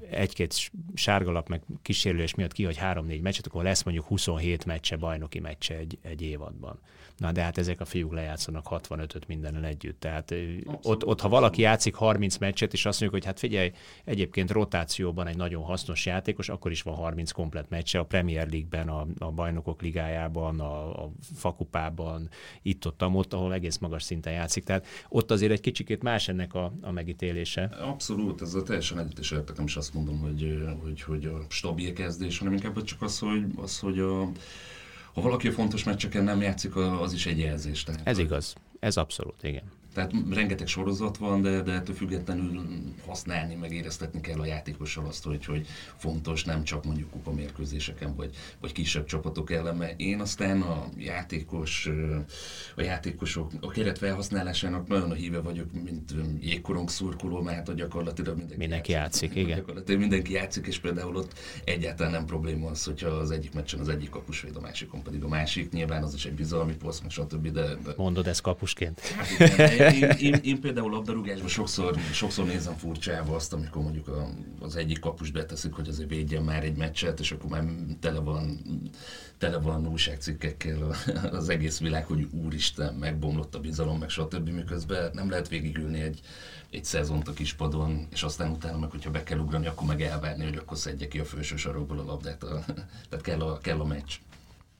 egy-két 0.09 0.71
sárgalap 0.93 1.49
meg 1.49 1.61
kísérlés 1.81 2.35
miatt 2.35 2.51
kihagy 2.53 2.77
három-négy 2.77 3.21
meccset, 3.21 3.45
akkor 3.45 3.63
lesz 3.63 3.83
mondjuk 3.83 4.05
27 4.05 4.65
meccse, 4.65 4.95
bajnoki 4.95 5.39
meccse 5.39 5.77
egy, 5.77 5.97
egy 6.01 6.21
évadban. 6.21 6.79
Na 7.21 7.31
de 7.31 7.41
hát 7.41 7.57
ezek 7.57 7.81
a 7.81 7.85
fiúk 7.85 8.13
lejátszanak 8.13 8.65
65-öt 8.69 9.27
mindenen 9.27 9.63
együtt. 9.63 9.99
Tehát 9.99 10.31
abszolút, 10.31 10.85
ott, 10.85 11.05
ott, 11.05 11.21
ha 11.21 11.29
valaki 11.29 11.61
játszik 11.61 11.95
30 11.95 12.37
meccset, 12.37 12.73
és 12.73 12.85
azt 12.85 12.99
mondjuk, 12.99 13.21
hogy 13.21 13.31
hát 13.31 13.39
figyelj, 13.39 13.71
egyébként 14.05 14.51
rotációban 14.51 15.27
egy 15.27 15.35
nagyon 15.35 15.63
hasznos 15.63 16.05
játékos, 16.05 16.49
akkor 16.49 16.71
is 16.71 16.81
van 16.81 16.95
30 16.95 17.31
komplet 17.31 17.69
meccse 17.69 17.99
a 17.99 18.03
Premier 18.03 18.49
League-ben, 18.49 18.89
a, 18.89 19.07
a 19.19 19.31
bajnokok 19.31 19.81
ligájában, 19.81 20.59
a, 20.59 21.03
a 21.03 21.11
fakupában, 21.35 22.29
itt-ott, 22.61 23.03
ott, 23.03 23.33
ahol 23.33 23.53
egész 23.53 23.77
magas 23.77 24.03
szinten 24.03 24.33
játszik. 24.33 24.63
Tehát 24.63 24.85
ott 25.09 25.31
azért 25.31 25.51
egy 25.51 25.61
kicsikét 25.61 26.03
más 26.03 26.27
ennek 26.27 26.53
a, 26.53 26.73
a 26.81 26.91
megítélése. 26.91 27.63
Abszolút, 27.63 28.41
ez 28.41 28.53
a 28.53 28.63
teljesen 28.63 28.99
egyet 28.99 29.19
is 29.19 29.31
értek, 29.31 29.57
nem 29.61 29.69
is 29.69 29.75
azt 29.75 29.93
mondom, 29.93 30.19
hogy, 30.19 30.63
hogy, 30.83 31.01
hogy 31.01 31.25
a 31.25 31.45
stabil 31.49 31.93
kezdés, 31.93 32.37
hanem 32.37 32.53
inkább 32.53 32.83
csak 32.83 33.01
az, 33.01 33.19
hogy, 33.19 33.45
az, 33.55 33.79
hogy 33.79 33.99
a, 33.99 34.31
ha 35.13 35.21
valaki 35.21 35.47
a 35.47 35.51
fontos 35.51 35.83
meccseken 35.83 36.23
nem 36.23 36.41
játszik, 36.41 36.75
az 36.75 37.13
is 37.13 37.25
egy 37.25 37.39
jelzés. 37.39 37.83
Tehát, 37.83 38.01
ez 38.03 38.17
igaz, 38.17 38.55
ez 38.79 38.97
abszolút, 38.97 39.43
igen. 39.43 39.63
Tehát 39.93 40.11
rengeteg 40.29 40.67
sorozat 40.67 41.17
van, 41.17 41.41
de, 41.41 41.61
de 41.61 41.71
ettől 41.71 41.95
függetlenül 41.95 42.61
használni, 43.05 43.55
meg 43.55 43.73
éreztetni 43.73 44.21
kell 44.21 44.39
a 44.39 44.45
játékossal 44.45 45.05
azt, 45.05 45.23
hogy, 45.23 45.45
hogy 45.45 45.67
fontos 45.97 46.43
nem 46.43 46.63
csak 46.63 46.85
mondjuk 46.85 47.09
kupamérkőzéseken, 47.09 48.15
vagy, 48.15 48.35
vagy 48.59 48.71
kisebb 48.71 49.05
csapatok 49.05 49.51
ellen, 49.51 49.75
mert 49.75 49.99
én 49.99 50.19
aztán 50.19 50.61
a 50.61 50.89
játékos, 50.97 51.89
a 52.75 52.81
játékosok, 52.81 53.51
a 53.61 53.67
keret 53.67 53.97
felhasználásának 53.97 54.87
nagyon 54.87 55.11
a 55.11 55.13
híve 55.13 55.39
vagyok, 55.39 55.67
mint 55.83 56.13
jégkorong 56.39 56.89
szurkoló, 56.89 57.41
mert 57.41 57.67
hát 57.67 57.75
gyakorlatilag 57.75 58.35
mindenki, 58.35 58.57
mindenki 58.57 58.91
játszik, 58.91 59.21
játszik 59.21 59.43
igen. 59.43 59.57
Gyakorlatilag 59.57 59.99
mindenki 59.99 60.33
játszik, 60.33 60.67
és 60.67 60.79
például 60.79 61.15
ott 61.15 61.33
egyáltalán 61.63 62.11
nem 62.11 62.25
probléma 62.25 62.69
az, 62.69 62.83
hogyha 62.83 63.09
az 63.09 63.31
egyik 63.31 63.53
meccsen 63.53 63.79
az 63.79 63.89
egyik 63.89 64.09
kapus 64.09 64.41
véd, 64.41 64.55
a 64.55 64.59
másikon 64.59 65.01
pedig 65.03 65.23
a 65.23 65.27
másik. 65.27 65.71
Nyilván 65.71 66.03
az 66.03 66.13
is 66.13 66.25
egy 66.25 66.33
bizalmi 66.33 66.73
poszt, 66.73 67.01
meg 67.01 67.11
stb. 67.11 67.47
De, 67.47 67.61
de... 67.61 67.93
Mondod 67.97 68.27
ezt 68.27 68.41
kapusként? 68.41 68.99
Hát 68.99 69.29
igen, 69.39 69.80
én, 69.89 70.09
én, 70.09 70.33
én, 70.33 70.61
például 70.61 70.89
labdarúgásban 70.89 71.49
sokszor, 71.49 71.97
sokszor 72.13 72.45
nézem 72.45 72.77
furcsába 72.77 73.35
azt, 73.35 73.53
amikor 73.53 73.81
mondjuk 73.81 74.07
a, 74.07 74.29
az 74.59 74.75
egyik 74.75 74.99
kapus 74.99 75.31
beteszik, 75.31 75.73
hogy 75.73 75.87
azért 75.87 76.09
védjen 76.09 76.43
már 76.43 76.63
egy 76.63 76.77
meccset, 76.77 77.19
és 77.19 77.31
akkor 77.31 77.49
már 77.49 77.63
tele 77.99 78.19
van, 78.19 78.59
tele 79.37 79.57
van 79.59 79.87
újságcikkekkel 79.87 80.95
az 81.31 81.49
egész 81.49 81.79
világ, 81.79 82.05
hogy 82.05 82.27
úristen, 82.31 82.93
megbomlott 82.93 83.55
a 83.55 83.59
bizalom, 83.59 83.99
meg 83.99 84.09
stb. 84.09 84.49
miközben 84.49 85.09
nem 85.13 85.29
lehet 85.29 85.47
végigülni 85.47 86.01
egy, 86.01 86.19
egy 86.69 86.85
szezont 86.85 87.27
a 87.27 87.33
kispadon, 87.33 88.07
és 88.11 88.23
aztán 88.23 88.51
utána 88.51 88.77
meg, 88.77 88.89
hogyha 88.89 89.11
be 89.11 89.23
kell 89.23 89.39
ugrani, 89.39 89.67
akkor 89.67 89.87
meg 89.87 90.01
elvárni, 90.01 90.43
hogy 90.43 90.57
akkor 90.57 90.77
szedje 90.77 91.07
ki 91.07 91.19
a 91.19 91.25
főső 91.25 91.55
sarokból 91.55 91.99
a 91.99 92.03
labdát. 92.03 92.43
A, 92.43 92.63
tehát 93.09 93.21
kell 93.21 93.39
a, 93.39 93.57
kell 93.57 93.79
a 93.79 93.85
meccs. 93.85 94.13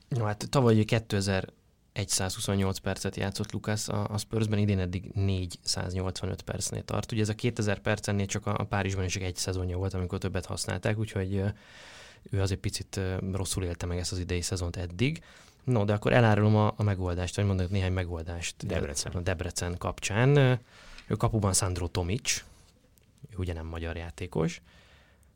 No, 0.08 0.24
hát 0.24 0.50
tavaly 0.50 0.84
2000 0.84 1.50
128 1.94 2.78
percet 2.78 3.16
játszott 3.16 3.52
Lukasz 3.52 3.90
a, 3.90 4.08
a 4.10 4.18
Spursben, 4.18 4.60
idén 4.60 4.80
eddig 4.80 5.12
485 5.14 6.42
percnél 6.42 6.84
tart. 6.84 7.12
Ugye 7.12 7.22
ez 7.22 7.30
a 7.30 7.36
2000 7.36 7.80
percennél 7.80 8.26
csak 8.26 8.46
a, 8.46 8.56
a 8.58 8.64
Párizsban 8.64 9.04
is 9.04 9.16
egy 9.16 9.36
szezonja 9.36 9.78
volt, 9.78 9.94
amikor 9.94 10.18
többet 10.18 10.46
használták, 10.46 10.98
úgyhogy 10.98 11.44
ő 12.30 12.42
azért 12.42 12.60
picit 12.60 13.00
rosszul 13.32 13.64
élte 13.64 13.86
meg 13.86 13.98
ezt 13.98 14.12
az 14.12 14.20
idei 14.20 14.42
szezont 14.42 14.76
eddig. 14.76 15.24
No, 15.64 15.86
de 15.86 15.94
akkor 15.94 16.14
elárulom 16.14 16.56
a, 16.56 16.74
a 16.76 16.84
megoldást, 16.84 17.36
vagy 17.36 17.46
mondok 17.46 17.70
néhány 17.70 17.94
megoldást 17.94 18.68
Debrecen. 18.68 19.12
a 19.12 19.20
Debrecen 19.20 19.78
kapcsán. 19.78 20.38
Ő 21.08 21.16
kapuban 21.18 21.54
Sandro 21.54 21.88
Tomic, 21.88 22.44
ő 23.30 23.36
ugye 23.38 23.54
nem 23.54 23.66
magyar 23.66 23.96
játékos. 23.96 24.62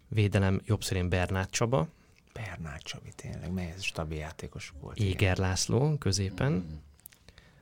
Védelem 0.07 0.61
jobb 0.65 0.83
szerint 0.83 1.09
Bernát 1.09 1.49
Csaba, 1.49 1.87
Bernát 2.39 2.81
Csabi, 2.81 3.09
tényleg, 3.15 3.51
mely 3.51 3.73
ez 3.75 3.83
stabil 3.83 4.17
játékos 4.17 4.73
volt. 4.81 4.97
Éger 4.97 5.11
igen. 5.11 5.35
László 5.37 5.97
középen. 5.97 6.51
Mm. 6.51 6.75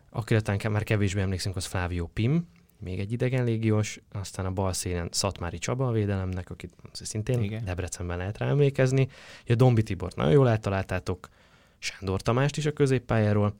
Akire 0.09 0.41
talán 0.41 0.71
már 0.71 0.83
kevésbé 0.83 1.21
emlékszünk, 1.21 1.55
az 1.55 1.65
Flávio 1.65 2.07
Pim, 2.07 2.47
még 2.77 2.99
egy 2.99 3.11
idegen 3.11 3.43
légiós, 3.43 3.99
aztán 4.11 4.45
a 4.45 4.51
bal 4.51 4.73
szélen 4.73 5.09
Szatmári 5.11 5.57
Csaba 5.57 5.87
a 5.87 5.91
védelemnek, 5.91 6.49
akit 6.49 6.73
szintén 6.91 7.43
Igen. 7.43 7.65
Debrecenben 7.65 8.17
lehet 8.17 8.37
rá 8.37 8.47
emlékezni. 8.47 9.07
A 9.47 9.55
Dombi 9.55 9.83
Tibort 9.83 10.15
nagyon 10.15 10.31
jól 10.31 10.49
eltaláltátok, 10.49 11.29
Sándor 11.77 12.21
Tamást 12.21 12.57
is 12.57 12.65
a 12.65 12.73
középpályáról, 12.73 13.55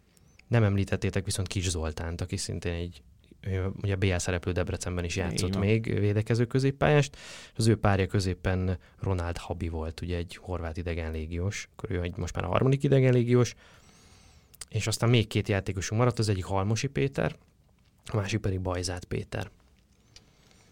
nem 0.47 0.63
említettétek 0.63 1.25
viszont 1.25 1.47
Kis 1.47 1.69
Zoltánt, 1.69 2.21
aki 2.21 2.37
szintén 2.37 2.73
egy 2.73 3.01
ugye 3.81 3.93
a 3.93 3.97
BL 3.97 4.17
szereplő 4.17 4.51
Debrecenben 4.51 5.03
is 5.03 5.15
játszott 5.15 5.57
még 5.57 5.99
védekező 5.99 6.45
középpályást, 6.45 7.17
az 7.55 7.67
ő 7.67 7.77
párja 7.77 8.07
középen 8.07 8.77
Ronald 8.99 9.37
Habi 9.37 9.69
volt, 9.69 10.01
ugye 10.01 10.17
egy 10.17 10.35
horvát 10.41 10.77
idegen 10.77 11.11
légiós, 11.11 11.69
akkor 11.75 11.91
ő 11.91 12.01
egy, 12.01 12.17
most 12.17 12.35
már 12.35 12.43
a 12.45 12.47
harmadik 12.47 12.83
idegen 12.83 13.13
légiós, 13.13 13.55
és 14.69 14.87
aztán 14.87 15.09
még 15.09 15.27
két 15.27 15.47
játékosunk 15.47 15.99
maradt, 15.99 16.19
az 16.19 16.29
egyik 16.29 16.45
Halmosi 16.45 16.87
Péter, 16.87 17.35
a 18.05 18.15
másik 18.15 18.39
pedig 18.39 18.59
Bajzát 18.59 19.05
Péter. 19.05 19.49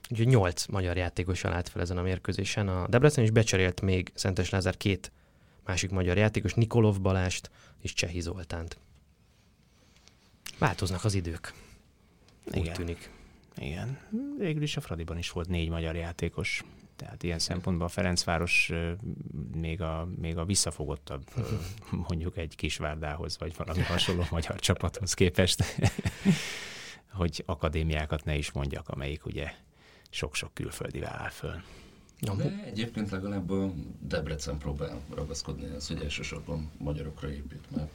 Úgyhogy 0.10 0.28
nyolc 0.28 0.66
magyar 0.66 0.98
játékos 0.98 1.46
állt 1.46 1.70
fel 1.70 1.82
ezen 1.82 1.98
a 1.98 2.02
mérkőzésen. 2.02 2.68
A 2.68 2.88
Debrecen 2.88 3.24
is 3.24 3.30
becserélt 3.30 3.82
még 3.82 4.12
Szentes 4.14 4.50
Lázár 4.50 4.78
két 4.78 5.12
másik 5.66 5.90
magyar 5.90 6.18
játékos, 6.18 6.54
Nikolov 6.54 7.02
Balást 7.02 7.50
és 7.82 7.94
Csehi 7.94 8.20
Zoltánt. 8.20 8.78
Változnak 10.58 11.04
az 11.04 11.14
idők. 11.14 11.54
Igen. 12.52 12.68
Úgy 12.68 12.72
tűnik. 12.72 13.10
Igen. 13.56 13.98
Végül 14.38 14.62
is 14.62 14.78
a 14.78 14.82
Fradiban 14.82 15.18
is 15.18 15.32
volt 15.32 15.48
négy 15.48 15.70
magyar 15.70 15.96
játékos. 15.96 16.64
Tehát 16.96 17.24
ilyen 17.24 17.40
szempontból 17.40 17.86
a 17.86 17.90
Ferencváros 17.90 18.72
még 19.56 19.82
a, 19.82 20.08
még 20.20 20.38
a 20.38 20.46
visszafogottabb 20.46 21.24
mondjuk 22.08 22.38
egy 22.38 22.56
Kisvárdához, 22.56 23.38
vagy 23.38 23.56
valami 23.58 23.82
hasonló 23.82 24.24
magyar 24.32 24.60
csapathoz 24.60 25.14
képest, 25.14 25.64
hogy 27.12 27.44
akadémiákat 27.46 28.26
ne 28.26 28.36
is 28.36 28.52
mondjak, 28.52 28.90
amelyik 28.90 29.26
ugye 29.26 29.54
sok-sok 30.10 30.54
külföldi 30.54 31.04
áll 31.04 31.30
föl. 31.30 31.62
De 32.20 32.64
egyébként 32.66 33.10
legalább 33.10 33.50
a 33.50 33.74
Debrecen 34.00 34.58
próbál 34.58 35.02
ragaszkodni, 35.14 35.76
ez 35.76 35.88
hogy 35.88 36.02
elsősorban 36.02 36.72
magyarokra 36.78 37.32
épít, 37.32 37.72
mert 37.76 37.92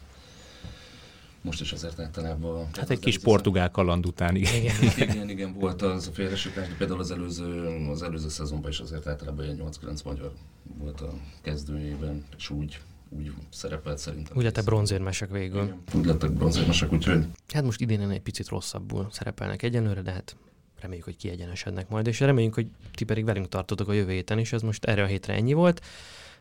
most 1.47 1.61
is 1.61 1.72
azért 1.72 2.01
általában... 2.01 2.68
Hát 2.72 2.90
egy 2.90 2.99
kis 2.99 3.18
portugál 3.18 3.70
kaland 3.70 4.07
után, 4.07 4.36
igen. 4.36 4.55
Igen, 4.55 5.09
igen, 5.09 5.28
igen, 5.28 5.53
volt 5.53 5.82
az 5.82 6.07
a 6.07 6.12
félresütás, 6.12 6.68
de 6.68 6.74
például 6.74 7.01
az 7.01 7.11
előző, 7.11 7.66
az 7.90 8.03
előző 8.03 8.28
szezonban 8.28 8.70
is 8.70 8.78
azért 8.78 9.07
általában 9.07 9.44
ilyen 9.44 9.61
8-9 9.82 10.05
magyar 10.05 10.32
volt 10.78 11.01
a 11.01 11.12
kezdőjében, 11.42 12.24
és 12.36 12.51
úgy 12.51 12.80
úgy 13.09 13.32
szerepelt 13.51 13.99
szerintem. 13.99 14.36
Úgy 14.36 14.42
lettek 14.42 14.64
bronzérmesek 14.64 15.30
végül. 15.30 15.62
Igen, 15.62 15.82
úgy 15.94 16.05
lettek 16.05 16.32
bronzérmesek, 16.32 16.92
úgyhogy... 16.92 17.26
Hát 17.49 17.64
most 17.64 17.80
idén 17.80 18.11
egy 18.11 18.20
picit 18.20 18.49
rosszabbul 18.49 19.09
szerepelnek 19.11 19.62
egyenlőre, 19.62 20.03
de 20.03 20.11
hát 20.11 20.36
reméljük, 20.80 21.05
hogy 21.05 21.16
kiegyenesednek 21.16 21.88
majd, 21.88 22.07
és 22.07 22.20
reméljük, 22.20 22.55
hogy 22.55 22.66
ti 22.94 23.05
pedig 23.05 23.24
velünk 23.24 23.49
tartotok 23.49 23.88
a 23.88 23.92
jövő 23.92 24.12
héten 24.12 24.38
is, 24.38 24.53
ez 24.53 24.62
most 24.62 24.84
erre 24.84 25.03
a 25.03 25.07
hétre 25.07 25.34
ennyi 25.34 25.53
volt, 25.53 25.84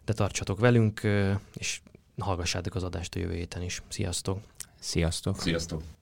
de 0.05 0.13
tartsatok 0.13 0.59
velünk, 0.59 1.01
és 1.53 1.81
hallgassátok 2.17 2.75
az 2.75 2.83
adást 2.83 3.15
a 3.15 3.19
jövő 3.19 3.33
héten 3.33 3.61
is. 3.61 3.81
Sziasztok! 3.87 4.39
Sziasztok! 4.85 5.41
Sziasztok! 5.41 5.94